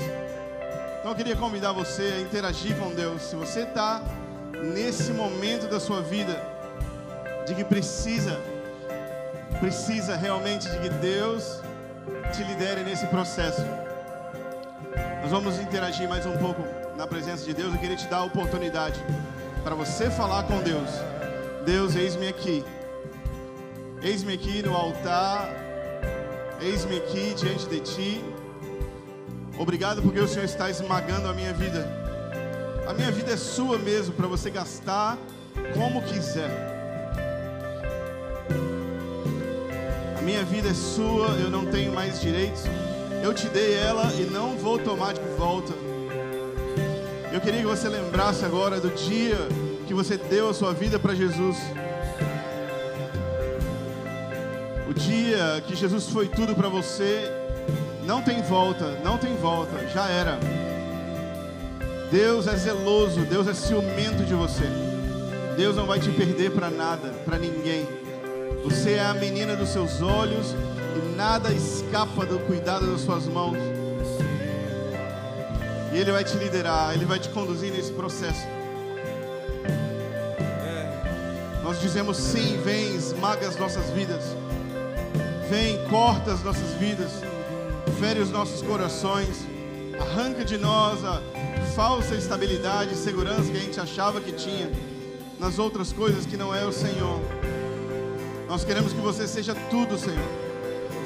Então 0.99 1.11
eu 1.11 1.15
queria 1.15 1.35
convidar 1.35 1.73
você 1.73 2.13
a 2.15 2.21
interagir 2.21 2.73
com 2.77 2.93
Deus. 2.93 3.21
Se 3.21 3.35
você 3.35 3.63
está 3.63 4.01
nesse 4.73 5.11
momento 5.11 5.67
da 5.67 5.77
sua 5.77 5.99
vida 5.99 6.57
de 7.49 7.55
que 7.55 7.63
precisa, 7.63 8.39
precisa 9.59 10.15
realmente 10.15 10.69
de 10.69 10.77
que 10.77 10.89
Deus 10.89 11.59
te 12.31 12.43
lidere 12.43 12.83
nesse 12.83 13.07
processo. 13.07 13.63
Nós 15.23 15.31
vamos 15.31 15.59
interagir 15.59 16.07
mais 16.07 16.27
um 16.27 16.37
pouco 16.37 16.61
na 16.95 17.07
presença 17.07 17.43
de 17.43 17.53
Deus. 17.55 17.73
Eu 17.73 17.79
queria 17.79 17.95
te 17.95 18.07
dar 18.07 18.17
a 18.17 18.23
oportunidade 18.23 19.03
para 19.63 19.73
você 19.73 20.11
falar 20.11 20.43
com 20.43 20.59
Deus. 20.59 20.89
Deus, 21.65 21.95
eis-me 21.95 22.27
aqui. 22.27 22.63
Eis-me 24.03 24.33
aqui 24.35 24.61
no 24.61 24.75
altar. 24.75 25.49
Eis-me 26.61 26.97
aqui 26.97 27.33
diante 27.33 27.67
de 27.67 27.79
ti. 27.79 28.23
Obrigado 29.57 30.03
porque 30.03 30.19
o 30.19 30.27
Senhor 30.27 30.45
está 30.45 30.69
esmagando 30.69 31.27
a 31.27 31.33
minha 31.33 31.53
vida. 31.53 31.83
A 32.87 32.93
minha 32.93 33.11
vida 33.11 33.33
é 33.33 33.37
sua 33.37 33.79
mesmo 33.79 34.13
para 34.13 34.27
você 34.27 34.51
gastar 34.51 35.17
como 35.73 36.03
quiser. 36.03 36.78
Minha 40.29 40.43
vida 40.43 40.69
é 40.69 40.73
sua, 40.75 41.29
eu 41.41 41.49
não 41.49 41.65
tenho 41.65 41.91
mais 41.91 42.21
direitos. 42.21 42.61
Eu 43.23 43.33
te 43.33 43.47
dei 43.47 43.73
ela 43.73 44.13
e 44.13 44.25
não 44.25 44.55
vou 44.55 44.77
tomar 44.77 45.13
de 45.13 45.21
volta. 45.35 45.73
Eu 47.33 47.41
queria 47.41 47.61
que 47.61 47.65
você 47.65 47.89
lembrasse 47.89 48.45
agora 48.45 48.79
do 48.79 48.89
dia 48.89 49.35
que 49.87 49.93
você 49.93 50.17
deu 50.17 50.49
a 50.49 50.53
sua 50.53 50.71
vida 50.71 50.99
para 50.99 51.15
Jesus. 51.15 51.57
O 54.87 54.93
dia 54.93 55.63
que 55.65 55.75
Jesus 55.75 56.09
foi 56.09 56.27
tudo 56.27 56.53
para 56.53 56.69
você, 56.69 57.31
não 58.05 58.21
tem 58.21 58.43
volta, 58.43 58.99
não 59.03 59.17
tem 59.17 59.35
volta, 59.35 59.87
já 59.87 60.07
era. 60.09 60.39
Deus 62.11 62.45
é 62.45 62.55
zeloso, 62.55 63.21
Deus 63.21 63.47
é 63.47 63.53
ciumento 63.55 64.23
de 64.23 64.35
você. 64.35 64.65
Deus 65.57 65.75
não 65.75 65.87
vai 65.87 65.99
te 65.99 66.11
perder 66.11 66.51
para 66.51 66.69
nada, 66.69 67.09
para 67.25 67.39
ninguém. 67.39 68.08
Você 68.63 68.93
é 68.93 69.05
a 69.05 69.13
menina 69.13 69.55
dos 69.55 69.69
seus 69.69 70.01
olhos 70.01 70.55
e 70.95 71.15
nada 71.15 71.51
escapa 71.51 72.25
do 72.25 72.39
cuidado 72.39 72.91
das 72.91 73.01
suas 73.01 73.25
mãos. 73.25 73.57
E 75.91 75.97
Ele 75.97 76.11
vai 76.11 76.23
te 76.23 76.37
liderar, 76.37 76.93
Ele 76.93 77.05
vai 77.05 77.19
te 77.19 77.29
conduzir 77.29 77.71
nesse 77.71 77.91
processo. 77.91 78.45
Nós 81.63 81.79
dizemos 81.79 82.17
sim, 82.17 82.59
vem, 82.63 82.95
esmaga 82.95 83.47
as 83.47 83.55
nossas 83.55 83.89
vidas. 83.91 84.23
Vem, 85.49 85.83
corta 85.87 86.33
as 86.33 86.43
nossas 86.43 86.71
vidas. 86.79 87.11
Fere 87.99 88.19
os 88.19 88.29
nossos 88.29 88.61
corações. 88.61 89.45
Arranca 89.99 90.45
de 90.45 90.57
nós 90.57 91.03
a 91.03 91.21
falsa 91.75 92.15
estabilidade 92.15 92.93
e 92.93 92.97
segurança 92.97 93.51
que 93.51 93.57
a 93.57 93.61
gente 93.61 93.79
achava 93.79 94.19
que 94.21 94.31
tinha 94.31 94.71
nas 95.39 95.59
outras 95.59 95.93
coisas 95.93 96.25
que 96.25 96.35
não 96.35 96.53
é 96.53 96.65
o 96.65 96.71
Senhor. 96.71 97.19
Nós 98.49 98.63
queremos 98.63 98.91
que 98.91 98.99
você 98.99 99.27
seja 99.27 99.53
tudo, 99.69 99.95
Senhor. 99.95 100.27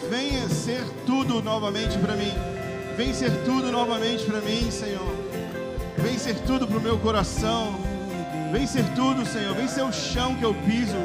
Venha 0.10 0.48
ser 0.48 0.82
tudo 1.06 1.42
novamente 1.42 1.98
para 1.98 2.16
mim. 2.16 2.32
Vem 2.96 3.14
ser 3.14 3.32
tudo 3.44 3.70
novamente 3.70 4.24
para 4.24 4.40
mim, 4.40 4.72
Senhor. 4.72 5.14
Vem 5.98 6.18
ser 6.18 6.40
tudo 6.48 6.66
para 6.66 6.78
o 6.78 6.82
meu 6.82 6.98
coração. 7.00 7.78
Vem 8.50 8.66
ser 8.66 8.86
tudo, 8.96 9.26
Senhor. 9.26 9.54
Vem 9.56 9.68
ser 9.68 9.82
o 9.82 9.92
chão 9.92 10.36
que 10.36 10.44
eu 10.46 10.54
piso, 10.54 10.96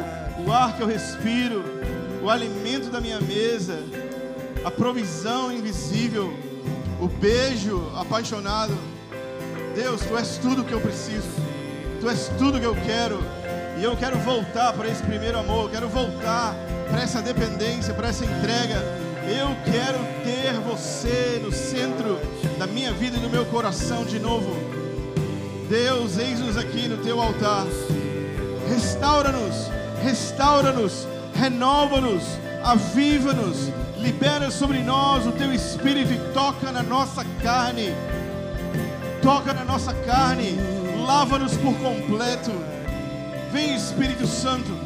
o 0.46 0.52
ar 0.52 0.76
que 0.76 0.80
eu 0.80 0.86
respiro, 0.86 1.64
o 2.22 2.30
alimento 2.30 2.88
da 2.88 3.00
minha 3.00 3.20
mesa, 3.20 3.82
a 4.64 4.70
provisão 4.70 5.52
invisível, 5.52 6.32
o 7.00 7.08
beijo 7.08 7.90
apaixonado. 7.96 8.78
Deus, 9.74 10.02
tu 10.02 10.16
és 10.16 10.38
tudo 10.38 10.62
que 10.62 10.72
eu 10.72 10.80
preciso. 10.80 11.26
Tu 12.00 12.08
és 12.08 12.28
tudo 12.38 12.60
que 12.60 12.66
eu 12.66 12.76
quero. 12.86 13.37
E 13.78 13.84
eu 13.84 13.96
quero 13.96 14.18
voltar 14.18 14.72
para 14.72 14.88
esse 14.88 15.00
primeiro 15.04 15.38
amor. 15.38 15.66
Eu 15.66 15.70
quero 15.70 15.88
voltar 15.88 16.52
para 16.90 17.00
essa 17.00 17.22
dependência, 17.22 17.94
para 17.94 18.08
essa 18.08 18.24
entrega. 18.24 18.74
Eu 19.28 19.54
quero 19.64 19.98
ter 20.24 20.54
você 20.60 21.40
no 21.40 21.52
centro 21.52 22.18
da 22.58 22.66
minha 22.66 22.92
vida 22.92 23.18
e 23.18 23.20
do 23.20 23.30
meu 23.30 23.46
coração 23.46 24.04
de 24.04 24.18
novo. 24.18 24.56
Deus, 25.68 26.18
eis-nos 26.18 26.56
aqui 26.56 26.88
no 26.88 26.96
teu 26.96 27.20
altar. 27.20 27.66
Restaura-nos, 28.68 29.70
restaura-nos, 30.02 31.06
renova-nos, 31.34 32.24
aviva-nos, 32.64 33.70
libera 33.98 34.50
sobre 34.50 34.78
nós 34.80 35.24
o 35.24 35.30
teu 35.30 35.52
espírito 35.52 36.12
e 36.12 36.32
toca 36.32 36.72
na 36.72 36.82
nossa 36.82 37.24
carne. 37.40 37.94
Toca 39.22 39.54
na 39.54 39.64
nossa 39.64 39.94
carne, 39.94 40.58
lava-nos 41.06 41.56
por 41.56 41.74
completo. 41.74 42.77
Vem 43.50 43.74
Espírito 43.74 44.26
Santo. 44.26 44.77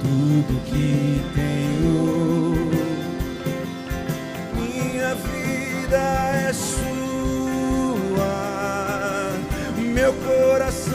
Tudo 0.00 0.60
que 0.64 1.22
tenho, 1.34 2.70
minha 4.54 5.14
vida 5.14 5.98
é 6.46 6.52
sua, 6.52 6.82
meu 9.76 10.12
coração 10.14 10.87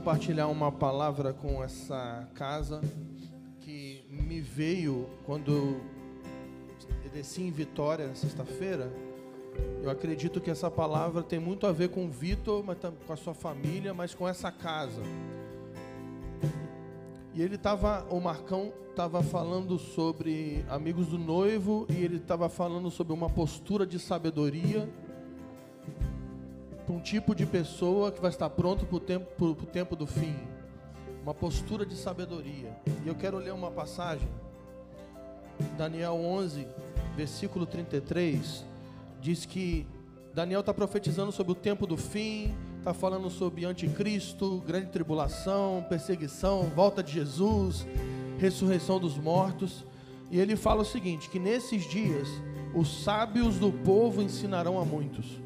compartilhar 0.00 0.46
uma 0.46 0.72
palavra 0.72 1.34
com 1.34 1.62
essa 1.62 2.26
casa 2.34 2.80
que 3.60 4.02
me 4.08 4.40
veio 4.40 5.06
quando 5.26 5.78
eu 7.04 7.10
desci 7.12 7.42
em 7.42 7.50
Vitória 7.50 8.08
na 8.08 8.14
sexta-feira. 8.14 8.90
Eu 9.82 9.90
acredito 9.90 10.40
que 10.40 10.50
essa 10.50 10.70
palavra 10.70 11.22
tem 11.22 11.38
muito 11.38 11.66
a 11.66 11.72
ver 11.72 11.90
com 11.90 12.06
o 12.06 12.10
Vitor, 12.10 12.64
mas 12.64 12.78
com 13.06 13.12
a 13.12 13.16
sua 13.16 13.34
família, 13.34 13.92
mas 13.92 14.14
com 14.14 14.26
essa 14.26 14.50
casa. 14.50 15.02
E 17.34 17.42
ele 17.42 17.56
estava, 17.56 18.06
o 18.08 18.18
Marcão 18.20 18.72
estava 18.88 19.22
falando 19.22 19.78
sobre 19.78 20.64
amigos 20.70 21.08
do 21.08 21.18
noivo 21.18 21.86
e 21.90 22.02
ele 22.02 22.16
estava 22.16 22.48
falando 22.48 22.90
sobre 22.90 23.12
uma 23.12 23.28
postura 23.28 23.86
de 23.86 23.98
sabedoria 23.98 24.88
para 26.90 26.96
um 26.96 27.00
tipo 27.00 27.36
de 27.36 27.46
pessoa 27.46 28.10
que 28.10 28.20
vai 28.20 28.30
estar 28.30 28.50
pronto 28.50 28.84
para 28.84 28.96
o 28.96 29.00
tempo, 29.00 29.26
pro- 29.36 29.54
pro 29.54 29.66
tempo 29.66 29.94
do 29.94 30.08
fim. 30.08 30.34
Uma 31.22 31.32
postura 31.32 31.86
de 31.86 31.94
sabedoria. 31.94 32.76
E 33.04 33.08
eu 33.08 33.14
quero 33.14 33.38
ler 33.38 33.52
uma 33.52 33.70
passagem. 33.70 34.28
Daniel 35.78 36.14
11, 36.14 36.66
versículo 37.16 37.64
33, 37.64 38.64
diz 39.20 39.44
que 39.46 39.86
Daniel 40.34 40.60
está 40.60 40.74
profetizando 40.74 41.30
sobre 41.30 41.52
o 41.52 41.54
tempo 41.54 41.86
do 41.86 41.96
fim, 41.96 42.52
está 42.78 42.92
falando 42.92 43.30
sobre 43.30 43.64
anticristo, 43.64 44.60
grande 44.66 44.86
tribulação, 44.88 45.84
perseguição, 45.88 46.62
volta 46.74 47.02
de 47.04 47.12
Jesus, 47.12 47.86
ressurreição 48.38 48.98
dos 48.98 49.16
mortos. 49.16 49.86
E 50.30 50.40
ele 50.40 50.56
fala 50.56 50.80
o 50.82 50.84
seguinte: 50.84 51.28
que 51.30 51.38
nesses 51.38 51.84
dias 51.88 52.26
os 52.74 53.04
sábios 53.04 53.58
do 53.58 53.70
povo 53.70 54.20
ensinarão 54.22 54.80
a 54.80 54.84
muitos. 54.84 55.38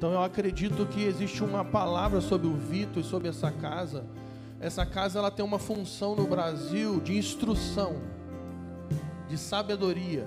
Então 0.00 0.14
eu 0.14 0.22
acredito 0.22 0.86
que 0.86 1.04
existe 1.04 1.44
uma 1.44 1.62
palavra 1.62 2.22
sobre 2.22 2.46
o 2.46 2.54
Vitor 2.54 3.02
e 3.02 3.04
sobre 3.04 3.28
essa 3.28 3.50
casa. 3.50 4.06
Essa 4.58 4.86
casa 4.86 5.18
ela 5.18 5.30
tem 5.30 5.44
uma 5.44 5.58
função 5.58 6.16
no 6.16 6.26
Brasil 6.26 6.98
de 7.00 7.18
instrução, 7.18 7.96
de 9.28 9.36
sabedoria. 9.36 10.26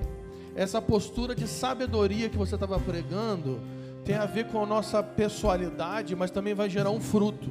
Essa 0.55 0.79
postura 0.79 1.33
de 1.33 1.47
sabedoria 1.47 2.29
que 2.29 2.37
você 2.37 2.53
estava 2.53 2.79
pregando 2.79 3.59
tem 4.05 4.13
a 4.13 4.27
ver 4.27 4.45
com 4.45 4.61
a 4.61 4.65
nossa 4.67 5.01
pessoalidade, 5.01 6.15
mas 6.15 6.29
também 6.29 6.53
vai 6.53 6.69
gerar 6.69 6.91
um 6.91 7.01
fruto. 7.01 7.49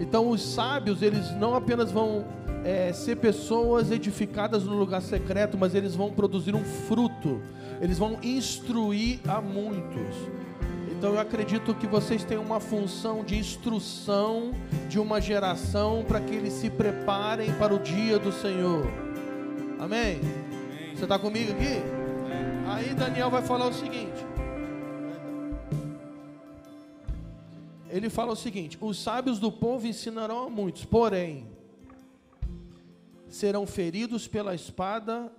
Então 0.00 0.30
os 0.30 0.40
sábios 0.40 1.02
eles 1.02 1.32
não 1.32 1.54
apenas 1.54 1.92
vão 1.92 2.24
é, 2.64 2.94
ser 2.94 3.16
pessoas 3.16 3.90
edificadas 3.90 4.64
no 4.64 4.74
lugar 4.74 5.02
secreto, 5.02 5.58
mas 5.58 5.74
eles 5.74 5.94
vão 5.94 6.10
produzir 6.10 6.54
um 6.54 6.64
fruto. 6.64 7.42
Eles 7.78 7.98
vão 7.98 8.18
instruir 8.22 9.20
a 9.28 9.38
muitos. 9.38 10.45
Então 10.96 11.12
eu 11.12 11.20
acredito 11.20 11.74
que 11.74 11.86
vocês 11.86 12.24
têm 12.24 12.38
uma 12.38 12.58
função 12.58 13.22
de 13.22 13.36
instrução 13.36 14.52
de 14.88 14.98
uma 14.98 15.20
geração 15.20 16.02
para 16.08 16.22
que 16.22 16.34
eles 16.34 16.54
se 16.54 16.70
preparem 16.70 17.52
para 17.58 17.74
o 17.74 17.78
dia 17.78 18.18
do 18.18 18.32
Senhor. 18.32 18.86
Amém? 19.78 20.20
Você 20.94 21.04
está 21.04 21.18
comigo 21.18 21.52
aqui? 21.52 21.82
Aí 22.66 22.94
Daniel 22.94 23.30
vai 23.30 23.42
falar 23.42 23.68
o 23.68 23.74
seguinte. 23.74 24.24
Ele 27.90 28.08
fala 28.08 28.32
o 28.32 28.36
seguinte: 28.36 28.78
os 28.80 28.98
sábios 28.98 29.38
do 29.38 29.52
povo 29.52 29.86
ensinarão 29.86 30.46
a 30.46 30.50
muitos, 30.50 30.86
porém 30.86 31.46
serão 33.28 33.66
feridos 33.66 34.26
pela 34.26 34.54
espada, 34.54 35.30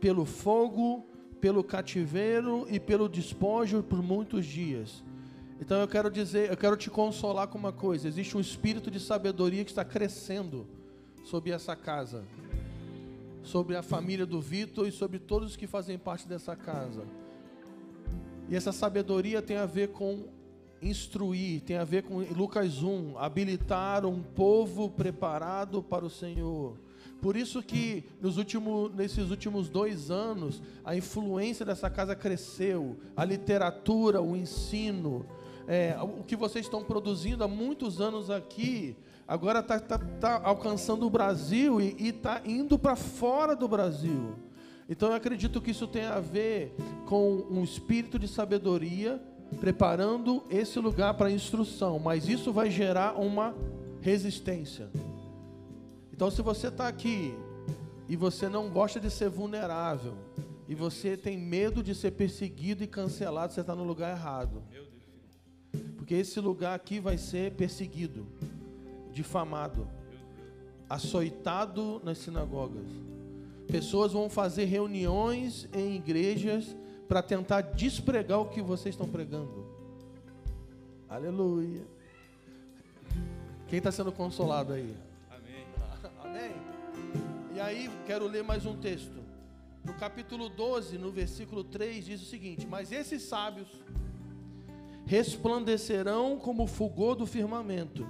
pelo 0.00 0.24
fogo, 0.24 1.06
pelo 1.44 1.62
cativeiro 1.62 2.66
e 2.70 2.80
pelo 2.80 3.06
despojo 3.06 3.82
por 3.82 4.02
muitos 4.02 4.46
dias. 4.46 5.04
Então 5.60 5.78
eu 5.78 5.86
quero 5.86 6.10
dizer, 6.10 6.50
eu 6.50 6.56
quero 6.56 6.74
te 6.74 6.88
consolar 6.88 7.48
com 7.48 7.58
uma 7.58 7.70
coisa: 7.70 8.08
existe 8.08 8.34
um 8.34 8.40
espírito 8.40 8.90
de 8.90 8.98
sabedoria 8.98 9.62
que 9.62 9.70
está 9.70 9.84
crescendo 9.84 10.66
sobre 11.22 11.50
essa 11.50 11.76
casa, 11.76 12.24
sobre 13.42 13.76
a 13.76 13.82
família 13.82 14.24
do 14.24 14.40
Vitor 14.40 14.88
e 14.88 14.90
sobre 14.90 15.18
todos 15.18 15.50
os 15.50 15.56
que 15.56 15.66
fazem 15.66 15.98
parte 15.98 16.26
dessa 16.26 16.56
casa. 16.56 17.04
E 18.48 18.56
essa 18.56 18.72
sabedoria 18.72 19.42
tem 19.42 19.58
a 19.58 19.66
ver 19.66 19.88
com 19.88 20.24
instruir, 20.80 21.60
tem 21.60 21.76
a 21.76 21.84
ver 21.84 22.04
com 22.04 22.20
Lucas 22.20 22.82
1, 22.82 23.18
habilitar 23.18 24.06
um 24.06 24.22
povo 24.22 24.88
preparado 24.88 25.82
para 25.82 26.06
o 26.06 26.10
Senhor. 26.10 26.83
Por 27.24 27.38
isso 27.38 27.62
que 27.62 28.04
nos 28.20 28.36
últimos, 28.36 28.94
nesses 28.94 29.30
últimos 29.30 29.70
dois 29.70 30.10
anos 30.10 30.60
a 30.84 30.94
influência 30.94 31.64
dessa 31.64 31.88
casa 31.88 32.14
cresceu, 32.14 32.98
a 33.16 33.24
literatura, 33.24 34.20
o 34.20 34.36
ensino, 34.36 35.24
é, 35.66 35.96
o 36.02 36.22
que 36.22 36.36
vocês 36.36 36.66
estão 36.66 36.84
produzindo 36.84 37.42
há 37.42 37.48
muitos 37.48 37.98
anos 37.98 38.28
aqui, 38.28 38.94
agora 39.26 39.60
está 39.60 39.80
tá, 39.80 39.96
tá 39.96 40.42
alcançando 40.44 41.06
o 41.06 41.08
Brasil 41.08 41.80
e 41.80 41.96
está 41.98 42.42
indo 42.44 42.78
para 42.78 42.94
fora 42.94 43.56
do 43.56 43.66
Brasil. 43.66 44.34
Então 44.86 45.08
eu 45.08 45.14
acredito 45.14 45.62
que 45.62 45.70
isso 45.70 45.86
tem 45.86 46.04
a 46.04 46.20
ver 46.20 46.76
com 47.06 47.46
um 47.50 47.64
espírito 47.64 48.18
de 48.18 48.28
sabedoria, 48.28 49.18
preparando 49.58 50.44
esse 50.50 50.78
lugar 50.78 51.14
para 51.14 51.30
instrução, 51.30 51.98
mas 51.98 52.28
isso 52.28 52.52
vai 52.52 52.70
gerar 52.70 53.18
uma 53.18 53.54
resistência. 54.02 54.90
Então, 56.24 56.34
se 56.34 56.40
você 56.40 56.68
está 56.68 56.88
aqui 56.88 57.36
e 58.08 58.16
você 58.16 58.48
não 58.48 58.70
gosta 58.70 58.98
de 58.98 59.10
ser 59.10 59.28
vulnerável, 59.28 60.16
e 60.66 60.74
você 60.74 61.18
tem 61.18 61.36
medo 61.36 61.82
de 61.82 61.94
ser 61.94 62.12
perseguido 62.12 62.82
e 62.82 62.86
cancelado, 62.86 63.52
você 63.52 63.60
está 63.60 63.74
no 63.74 63.84
lugar 63.84 64.16
errado. 64.16 64.62
Porque 65.98 66.14
esse 66.14 66.40
lugar 66.40 66.74
aqui 66.74 66.98
vai 66.98 67.18
ser 67.18 67.52
perseguido, 67.52 68.26
difamado, 69.12 69.86
açoitado 70.88 72.00
nas 72.02 72.16
sinagogas. 72.16 72.86
Pessoas 73.68 74.14
vão 74.14 74.30
fazer 74.30 74.64
reuniões 74.64 75.68
em 75.74 75.94
igrejas 75.94 76.74
para 77.06 77.20
tentar 77.20 77.60
despregar 77.60 78.40
o 78.40 78.48
que 78.48 78.62
vocês 78.62 78.94
estão 78.94 79.06
pregando. 79.06 79.66
Aleluia. 81.06 81.86
Quem 83.68 83.76
está 83.76 83.92
sendo 83.92 84.10
consolado 84.10 84.72
aí? 84.72 85.03
Amém. 86.34 86.50
E 87.54 87.60
aí, 87.60 87.88
quero 88.08 88.26
ler 88.26 88.42
mais 88.42 88.66
um 88.66 88.74
texto. 88.74 89.22
No 89.84 89.94
capítulo 89.94 90.48
12, 90.48 90.98
no 90.98 91.12
versículo 91.12 91.62
3, 91.62 92.06
diz 92.06 92.20
o 92.20 92.24
seguinte: 92.24 92.66
Mas 92.66 92.90
esses 92.90 93.22
sábios 93.22 93.68
resplandecerão 95.06 96.36
como 96.36 96.64
o 96.64 96.66
fulgor 96.66 97.14
do 97.14 97.24
firmamento, 97.24 98.04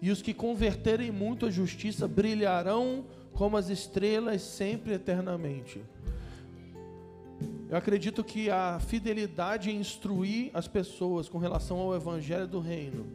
e 0.00 0.10
os 0.10 0.20
que 0.20 0.34
converterem 0.34 1.12
muito 1.12 1.46
a 1.46 1.52
justiça 1.52 2.08
brilharão 2.08 3.06
como 3.32 3.56
as 3.56 3.68
estrelas 3.68 4.42
sempre 4.42 4.94
eternamente. 4.94 5.80
Eu 7.70 7.76
acredito 7.76 8.24
que 8.24 8.50
a 8.50 8.80
fidelidade 8.80 9.70
em 9.70 9.78
instruir 9.78 10.50
as 10.52 10.66
pessoas 10.66 11.28
com 11.28 11.38
relação 11.38 11.78
ao 11.78 11.94
evangelho 11.94 12.48
do 12.48 12.58
reino 12.58 13.06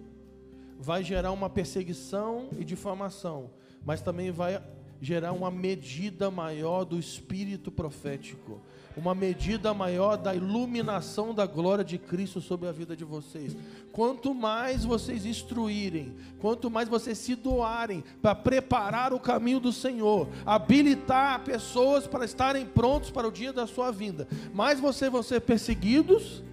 vai 0.80 1.04
gerar 1.04 1.34
uma 1.34 1.50
perseguição 1.50 2.48
e 2.58 2.64
difamação, 2.64 3.50
mas 3.86 4.02
também 4.02 4.32
vai 4.32 4.62
gerar 5.02 5.32
uma 5.32 5.52
medida 5.52 6.32
maior 6.32 6.84
do 6.84 6.98
espírito 6.98 7.72
profético, 7.72 8.60
uma 8.96 9.14
medida 9.14 9.74
maior 9.76 10.18
da 10.18 10.34
iluminação 10.34 11.34
da 11.34 11.46
glória 11.46 11.84
de 11.84 12.00
Cristo 12.00 12.42
sobre 12.42 12.68
a 12.68 12.72
vida 12.72 12.96
de 12.96 13.04
vocês. 13.04 13.56
Quanto 13.92 14.34
mais 14.34 14.84
vocês 14.84 15.24
instruírem, 15.24 16.16
quanto 16.40 16.70
mais 16.70 16.90
vocês 16.90 17.18
se 17.20 17.36
doarem 17.36 18.04
para 18.22 18.34
preparar 18.34 19.14
o 19.14 19.20
caminho 19.20 19.60
do 19.60 19.72
Senhor, 19.72 20.28
habilitar 20.44 21.44
pessoas 21.44 22.08
para 22.08 22.26
estarem 22.26 22.66
prontos 22.66 23.12
para 23.12 23.28
o 23.28 23.32
dia 23.32 23.54
da 23.54 23.68
sua 23.68 23.92
vinda, 23.92 24.28
mais 24.52 24.80
vocês 24.80 25.12
vão 25.12 25.22
ser 25.22 25.42
perseguidos, 25.42 26.44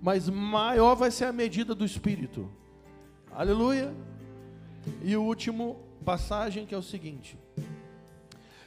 mas 0.00 0.30
maior 0.30 0.94
vai 0.94 1.10
ser 1.10 1.26
a 1.26 1.32
medida 1.32 1.74
do 1.74 1.84
espírito. 1.84 2.48
Aleluia. 3.30 3.94
E 5.02 5.14
o 5.14 5.22
último 5.22 5.87
passagem 6.08 6.64
que 6.64 6.74
é 6.74 6.78
o 6.78 6.82
seguinte. 6.82 7.38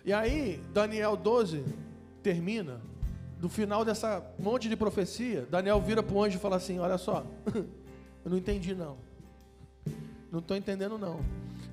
E 0.05 0.13
aí, 0.13 0.61
Daniel 0.71 1.17
12 1.17 1.65
termina. 2.21 2.79
No 3.41 3.49
final 3.49 3.83
dessa 3.83 4.23
monte 4.37 4.69
de 4.69 4.77
profecia, 4.77 5.47
Daniel 5.49 5.81
vira 5.81 6.03
para 6.03 6.15
o 6.15 6.23
anjo 6.23 6.37
e 6.37 6.39
fala 6.39 6.57
assim: 6.57 6.77
Olha 6.77 6.99
só, 6.99 7.25
eu 8.23 8.29
não 8.29 8.37
entendi 8.37 8.75
não. 8.75 8.95
Não 10.31 10.37
estou 10.37 10.55
entendendo 10.55 10.99
não. 10.99 11.19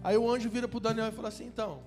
Aí 0.03 0.17
o 0.17 0.31
anjo 0.31 0.49
vira 0.49 0.67
para 0.67 0.79
o 0.79 0.81
Daniel 0.81 1.09
e 1.09 1.13
fala 1.13 1.29
assim: 1.29 1.45
Então, 1.45 1.81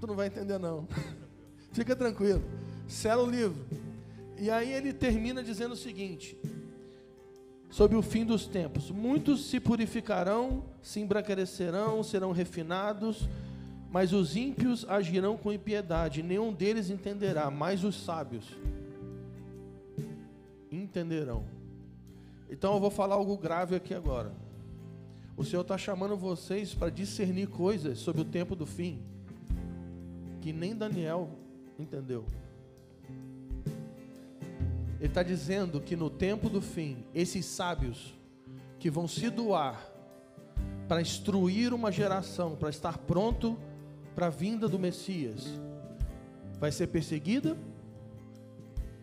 tu 0.00 0.06
não 0.06 0.14
vai 0.14 0.28
entender 0.28 0.58
não. 0.58 0.86
Fica 1.74 1.96
tranquilo. 1.96 2.44
Sela 2.86 3.24
o 3.24 3.28
livro. 3.28 3.66
E 4.38 4.48
aí 4.48 4.72
ele 4.72 4.92
termina 4.92 5.42
dizendo 5.42 5.72
o 5.72 5.76
seguinte: 5.76 6.38
sobre 7.72 7.96
o 7.96 8.02
fim 8.02 8.22
dos 8.22 8.46
tempos. 8.46 8.90
Muitos 8.90 9.46
se 9.46 9.58
purificarão, 9.58 10.62
se 10.82 11.00
embranquecerão, 11.00 12.02
serão 12.02 12.30
refinados, 12.30 13.26
mas 13.90 14.12
os 14.12 14.36
ímpios 14.36 14.84
agirão 14.88 15.38
com 15.38 15.50
impiedade, 15.50 16.22
nenhum 16.22 16.52
deles 16.52 16.90
entenderá, 16.90 17.50
mas 17.50 17.82
os 17.82 18.04
sábios 18.04 18.44
entenderão. 20.70 21.44
Então 22.50 22.74
eu 22.74 22.80
vou 22.80 22.90
falar 22.90 23.14
algo 23.14 23.38
grave 23.38 23.74
aqui 23.74 23.94
agora. 23.94 24.32
O 25.34 25.42
Senhor 25.42 25.62
está 25.62 25.78
chamando 25.78 26.14
vocês 26.14 26.74
para 26.74 26.90
discernir 26.90 27.48
coisas 27.48 27.98
sobre 27.98 28.20
o 28.20 28.24
tempo 28.26 28.54
do 28.54 28.66
fim, 28.66 29.00
que 30.42 30.52
nem 30.52 30.76
Daniel 30.76 31.30
entendeu. 31.78 32.26
Ele 35.02 35.08
está 35.08 35.24
dizendo 35.24 35.80
que 35.80 35.96
no 35.96 36.08
tempo 36.08 36.48
do 36.48 36.62
fim, 36.62 36.98
esses 37.12 37.44
sábios 37.44 38.14
que 38.78 38.88
vão 38.88 39.08
se 39.08 39.28
doar 39.30 39.84
para 40.86 41.02
instruir 41.02 41.74
uma 41.74 41.90
geração, 41.90 42.54
para 42.54 42.70
estar 42.70 42.98
pronto 42.98 43.58
para 44.14 44.28
a 44.28 44.30
vinda 44.30 44.68
do 44.68 44.78
Messias, 44.78 45.58
vai 46.60 46.70
ser 46.70 46.86
perseguida, 46.86 47.58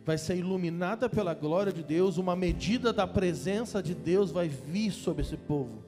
vai 0.06 0.18
ser 0.18 0.38
iluminada 0.38 1.10
pela 1.10 1.34
glória 1.34 1.74
de 1.74 1.84
Deus, 1.84 2.16
uma 2.16 2.34
medida 2.34 2.94
da 2.94 3.06
presença 3.06 3.84
de 3.84 3.94
Deus 3.94 4.32
vai 4.32 4.48
vir 4.48 4.92
sobre 4.92 5.24
esse 5.24 5.36
povo. 5.36 5.84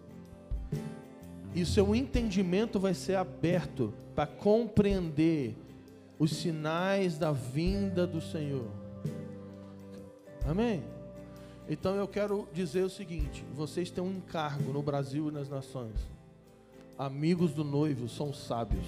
E 1.55 1.65
seu 1.65 1.95
entendimento 1.95 2.81
vai 2.81 2.93
ser 2.93 3.15
aberto 3.15 3.93
para 4.13 4.27
compreender 4.27 5.55
os 6.19 6.35
sinais 6.35 7.17
da 7.17 7.31
vinda 7.31 8.05
do 8.05 8.19
Senhor. 8.19 8.80
Amém? 10.45 10.83
Então 11.69 11.95
eu 11.95 12.07
quero 12.07 12.47
dizer 12.53 12.83
o 12.83 12.89
seguinte: 12.89 13.45
vocês 13.53 13.89
têm 13.89 14.03
um 14.03 14.11
encargo 14.11 14.73
no 14.73 14.81
Brasil 14.81 15.29
e 15.29 15.31
nas 15.31 15.49
nações. 15.49 15.95
Amigos 16.97 17.53
do 17.53 17.63
noivo 17.63 18.09
são 18.09 18.33
sábios. 18.33 18.85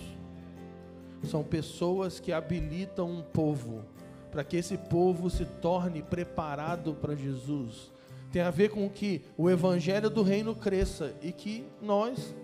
São 1.23 1.43
pessoas 1.43 2.19
que 2.19 2.33
habilitam 2.33 3.09
um 3.09 3.21
povo 3.21 3.85
para 4.29 4.43
que 4.43 4.57
esse 4.57 4.77
povo 4.77 5.29
se 5.29 5.45
torne 5.45 6.01
preparado 6.01 6.95
para 6.95 7.15
Jesus. 7.15 7.91
Tem 8.31 8.41
a 8.41 8.49
ver 8.49 8.69
com 8.69 8.89
que 8.89 9.21
o 9.37 9.49
evangelho 9.49 10.09
do 10.09 10.23
reino 10.23 10.55
cresça 10.55 11.15
e 11.21 11.31
que 11.31 11.65
nós 11.81 12.35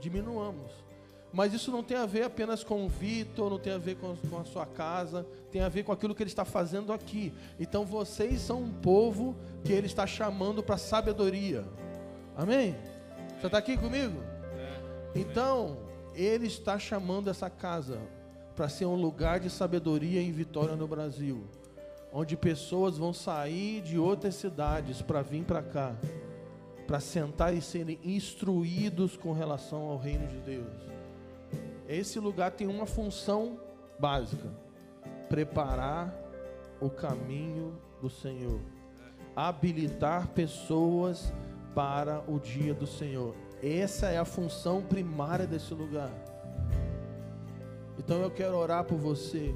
diminuamos. 0.00 0.83
Mas 1.34 1.52
isso 1.52 1.72
não 1.72 1.82
tem 1.82 1.96
a 1.96 2.06
ver 2.06 2.22
apenas 2.22 2.62
com 2.62 2.86
o 2.86 2.88
Vitor, 2.88 3.50
não 3.50 3.58
tem 3.58 3.72
a 3.72 3.78
ver 3.78 3.96
com, 3.96 4.14
com 4.30 4.38
a 4.38 4.44
sua 4.44 4.64
casa, 4.64 5.26
tem 5.50 5.62
a 5.62 5.68
ver 5.68 5.82
com 5.82 5.90
aquilo 5.90 6.14
que 6.14 6.22
ele 6.22 6.30
está 6.30 6.44
fazendo 6.44 6.92
aqui. 6.92 7.34
Então 7.58 7.84
vocês 7.84 8.40
são 8.40 8.62
um 8.62 8.70
povo 8.72 9.34
que 9.64 9.72
ele 9.72 9.88
está 9.88 10.06
chamando 10.06 10.62
para 10.62 10.78
sabedoria. 10.78 11.64
Amém? 12.36 12.76
Você 13.40 13.46
está 13.46 13.58
aqui 13.58 13.76
comigo? 13.76 14.22
Então, 15.12 15.76
ele 16.14 16.46
está 16.46 16.78
chamando 16.78 17.28
essa 17.28 17.50
casa 17.50 17.98
para 18.54 18.68
ser 18.68 18.86
um 18.86 18.94
lugar 18.94 19.40
de 19.40 19.50
sabedoria 19.50 20.22
e 20.22 20.30
vitória 20.30 20.76
no 20.76 20.86
Brasil, 20.86 21.44
onde 22.12 22.36
pessoas 22.36 22.96
vão 22.96 23.12
sair 23.12 23.80
de 23.80 23.98
outras 23.98 24.36
cidades 24.36 25.02
para 25.02 25.20
vir 25.20 25.42
para 25.42 25.62
cá, 25.62 25.96
para 26.86 27.00
sentar 27.00 27.52
e 27.52 27.60
serem 27.60 27.98
instruídos 28.04 29.16
com 29.16 29.32
relação 29.32 29.82
ao 29.82 29.98
reino 29.98 30.28
de 30.28 30.38
Deus. 30.38 30.93
Esse 31.88 32.18
lugar 32.18 32.52
tem 32.52 32.66
uma 32.66 32.86
função 32.86 33.58
básica: 33.98 34.48
preparar 35.28 36.14
o 36.80 36.90
caminho 36.90 37.78
do 38.00 38.10
Senhor, 38.10 38.60
habilitar 39.34 40.28
pessoas 40.28 41.32
para 41.74 42.22
o 42.28 42.38
dia 42.38 42.74
do 42.74 42.86
Senhor. 42.86 43.34
Essa 43.62 44.08
é 44.08 44.18
a 44.18 44.24
função 44.24 44.82
primária 44.82 45.46
desse 45.46 45.72
lugar. 45.72 46.10
Então 47.98 48.20
eu 48.20 48.30
quero 48.30 48.56
orar 48.56 48.84
por 48.84 48.98
você. 48.98 49.54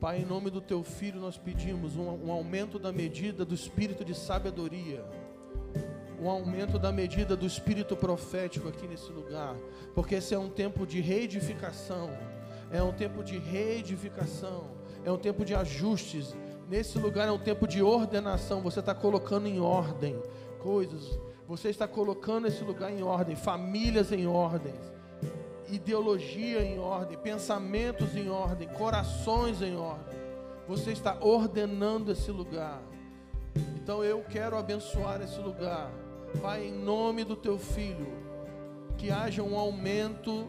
Pai, 0.00 0.20
em 0.20 0.24
nome 0.24 0.50
do 0.50 0.60
teu 0.60 0.84
filho, 0.84 1.18
nós 1.18 1.38
pedimos 1.38 1.96
um, 1.96 2.26
um 2.26 2.30
aumento 2.30 2.78
da 2.78 2.92
medida 2.92 3.44
do 3.44 3.54
espírito 3.54 4.04
de 4.04 4.14
sabedoria, 4.14 5.04
um 6.20 6.28
aumento 6.28 6.78
da 6.78 6.92
medida 6.92 7.36
do 7.36 7.46
espírito 7.46 7.96
profético 7.96 8.68
aqui 8.68 8.86
nesse 8.86 9.10
lugar, 9.12 9.54
porque 9.94 10.16
esse 10.16 10.34
é 10.34 10.38
um 10.38 10.48
tempo 10.48 10.86
de 10.86 11.00
reedificação, 11.00 12.10
é 12.70 12.82
um 12.82 12.92
tempo 12.92 13.22
de 13.22 13.38
reedificação, 13.38 14.70
é 15.04 15.10
um 15.10 15.18
tempo 15.18 15.44
de 15.44 15.54
ajustes. 15.54 16.36
Nesse 16.68 16.98
lugar 16.98 17.28
é 17.28 17.32
um 17.32 17.38
tempo 17.38 17.66
de 17.66 17.82
ordenação, 17.82 18.62
você 18.62 18.80
está 18.80 18.94
colocando 18.94 19.46
em 19.46 19.60
ordem 19.60 20.20
coisas, 20.60 21.18
você 21.46 21.68
está 21.68 21.86
colocando 21.86 22.46
esse 22.46 22.64
lugar 22.64 22.90
em 22.90 23.02
ordem, 23.02 23.36
famílias 23.36 24.12
em 24.12 24.26
ordem 24.26 24.74
ideologia 25.68 26.62
em 26.62 26.78
ordem, 26.78 27.18
pensamentos 27.18 28.14
em 28.16 28.28
ordem, 28.28 28.68
corações 28.68 29.62
em 29.62 29.76
ordem. 29.76 30.18
Você 30.68 30.92
está 30.92 31.16
ordenando 31.20 32.12
esse 32.12 32.30
lugar. 32.30 32.80
Então 33.76 34.02
eu 34.02 34.22
quero 34.22 34.56
abençoar 34.56 35.20
esse 35.22 35.38
lugar. 35.38 35.90
Pai, 36.40 36.66
em 36.66 36.72
nome 36.72 37.24
do 37.24 37.36
teu 37.36 37.58
filho, 37.58 38.12
que 38.96 39.10
haja 39.10 39.42
um 39.42 39.56
aumento 39.56 40.46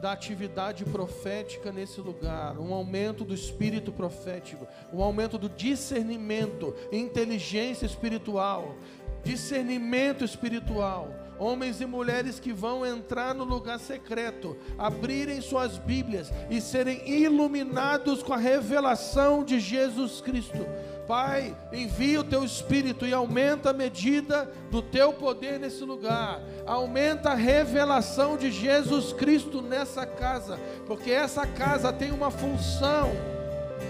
da 0.00 0.12
atividade 0.12 0.84
profética 0.84 1.72
nesse 1.72 2.00
lugar, 2.00 2.58
um 2.58 2.74
aumento 2.74 3.24
do 3.24 3.34
espírito 3.34 3.90
profético, 3.90 4.66
um 4.92 5.02
aumento 5.02 5.38
do 5.38 5.48
discernimento, 5.48 6.74
inteligência 6.92 7.86
espiritual, 7.86 8.76
discernimento 9.22 10.24
espiritual. 10.24 11.08
Homens 11.38 11.80
e 11.80 11.86
mulheres 11.86 12.38
que 12.38 12.52
vão 12.52 12.86
entrar 12.86 13.34
no 13.34 13.44
lugar 13.44 13.80
secreto, 13.80 14.56
abrirem 14.78 15.40
suas 15.40 15.78
Bíblias 15.78 16.30
e 16.48 16.60
serem 16.60 17.08
iluminados 17.10 18.22
com 18.22 18.32
a 18.32 18.36
revelação 18.36 19.42
de 19.42 19.58
Jesus 19.58 20.20
Cristo. 20.20 20.64
Pai, 21.06 21.54
envia 21.72 22.20
o 22.20 22.24
teu 22.24 22.42
espírito 22.44 23.06
e 23.06 23.12
aumenta 23.12 23.70
a 23.70 23.74
medida 23.74 24.50
do 24.70 24.80
teu 24.80 25.12
poder 25.12 25.60
nesse 25.60 25.84
lugar. 25.84 26.40
Aumenta 26.66 27.30
a 27.30 27.34
revelação 27.34 28.36
de 28.36 28.50
Jesus 28.50 29.12
Cristo 29.12 29.60
nessa 29.60 30.06
casa, 30.06 30.58
porque 30.86 31.10
essa 31.10 31.46
casa 31.46 31.92
tem 31.92 32.10
uma 32.10 32.30
função. 32.30 33.10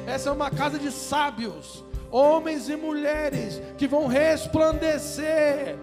Essa 0.06 0.30
é 0.30 0.32
uma 0.32 0.50
casa 0.50 0.78
de 0.78 0.90
sábios, 0.90 1.84
homens 2.10 2.68
e 2.68 2.76
mulheres 2.76 3.62
que 3.78 3.86
vão 3.86 4.06
resplandecer 4.06 5.76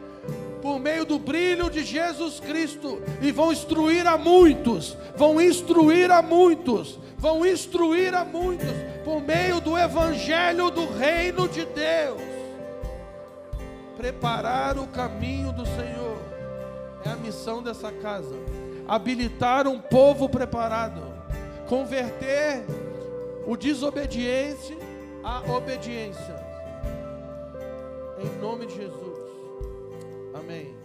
por 0.61 0.79
meio 0.79 1.05
do 1.05 1.17
brilho 1.17 1.69
de 1.69 1.84
Jesus 1.84 2.39
Cristo 2.39 3.01
e 3.21 3.32
vão 3.32 3.51
instruir 3.51 4.05
a 4.05 4.17
muitos, 4.17 4.95
vão 5.15 5.41
instruir 5.41 6.11
a 6.11 6.21
muitos, 6.21 6.99
vão 7.17 7.45
instruir 7.45 8.13
a 8.13 8.23
muitos 8.23 8.90
por 9.04 9.22
meio 9.22 9.60
do 9.60 9.78
evangelho 9.78 10.70
do 10.70 10.88
reino 10.91 11.47
de 11.47 11.66
Deus. 11.66 12.22
Preparar 13.97 14.78
o 14.78 14.88
caminho 14.88 15.52
do 15.52 15.66
Senhor 15.66 16.18
é 17.06 17.10
a 17.10 17.16
missão 17.16 17.62
dessa 17.62 17.91
casa. 17.91 18.36
Habilitar 18.88 19.68
um 19.68 19.80
povo 19.80 20.28
preparado, 20.28 21.02
converter 21.68 22.66
o 23.45 23.56
desobediente 23.56 24.78
à 25.24 25.39
obediência. 25.52 26.36
Em 28.20 28.41
nome 28.41 28.66
de 28.66 28.76
Jesus. 28.76 29.20
Amém. 30.34 30.76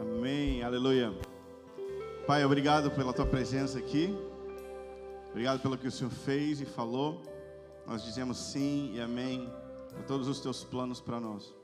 Amém, 0.00 0.62
aleluia. 0.62 1.27
Pai, 2.28 2.44
obrigado 2.44 2.90
pela 2.90 3.10
tua 3.10 3.24
presença 3.24 3.78
aqui. 3.78 4.14
Obrigado 5.30 5.62
pelo 5.62 5.78
que 5.78 5.88
o 5.88 5.90
Senhor 5.90 6.10
fez 6.10 6.60
e 6.60 6.66
falou. 6.66 7.22
Nós 7.86 8.02
dizemos 8.02 8.36
sim 8.52 8.92
e 8.92 9.00
amém 9.00 9.50
a 9.98 10.02
todos 10.02 10.28
os 10.28 10.38
teus 10.38 10.62
planos 10.62 11.00
para 11.00 11.18
nós. 11.18 11.54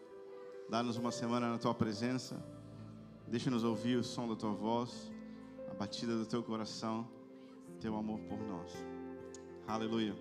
Dá-nos 0.71 0.97
uma 0.97 1.12
semana 1.12 1.51
na 1.51 1.59
tua 1.59 1.75
presença. 1.75 2.43
Deixa-nos 3.27 3.62
ouvir 3.62 3.99
o 3.99 4.03
som 4.03 4.27
da 4.27 4.37
tua 4.37 4.53
voz, 4.53 5.12
a 5.71 5.75
batida 5.75 6.17
do 6.17 6.25
teu 6.25 6.43
coração, 6.43 7.07
teu 7.79 7.95
amor 7.95 8.21
por 8.21 8.39
nós. 8.39 8.73
Aleluia. 9.69 10.17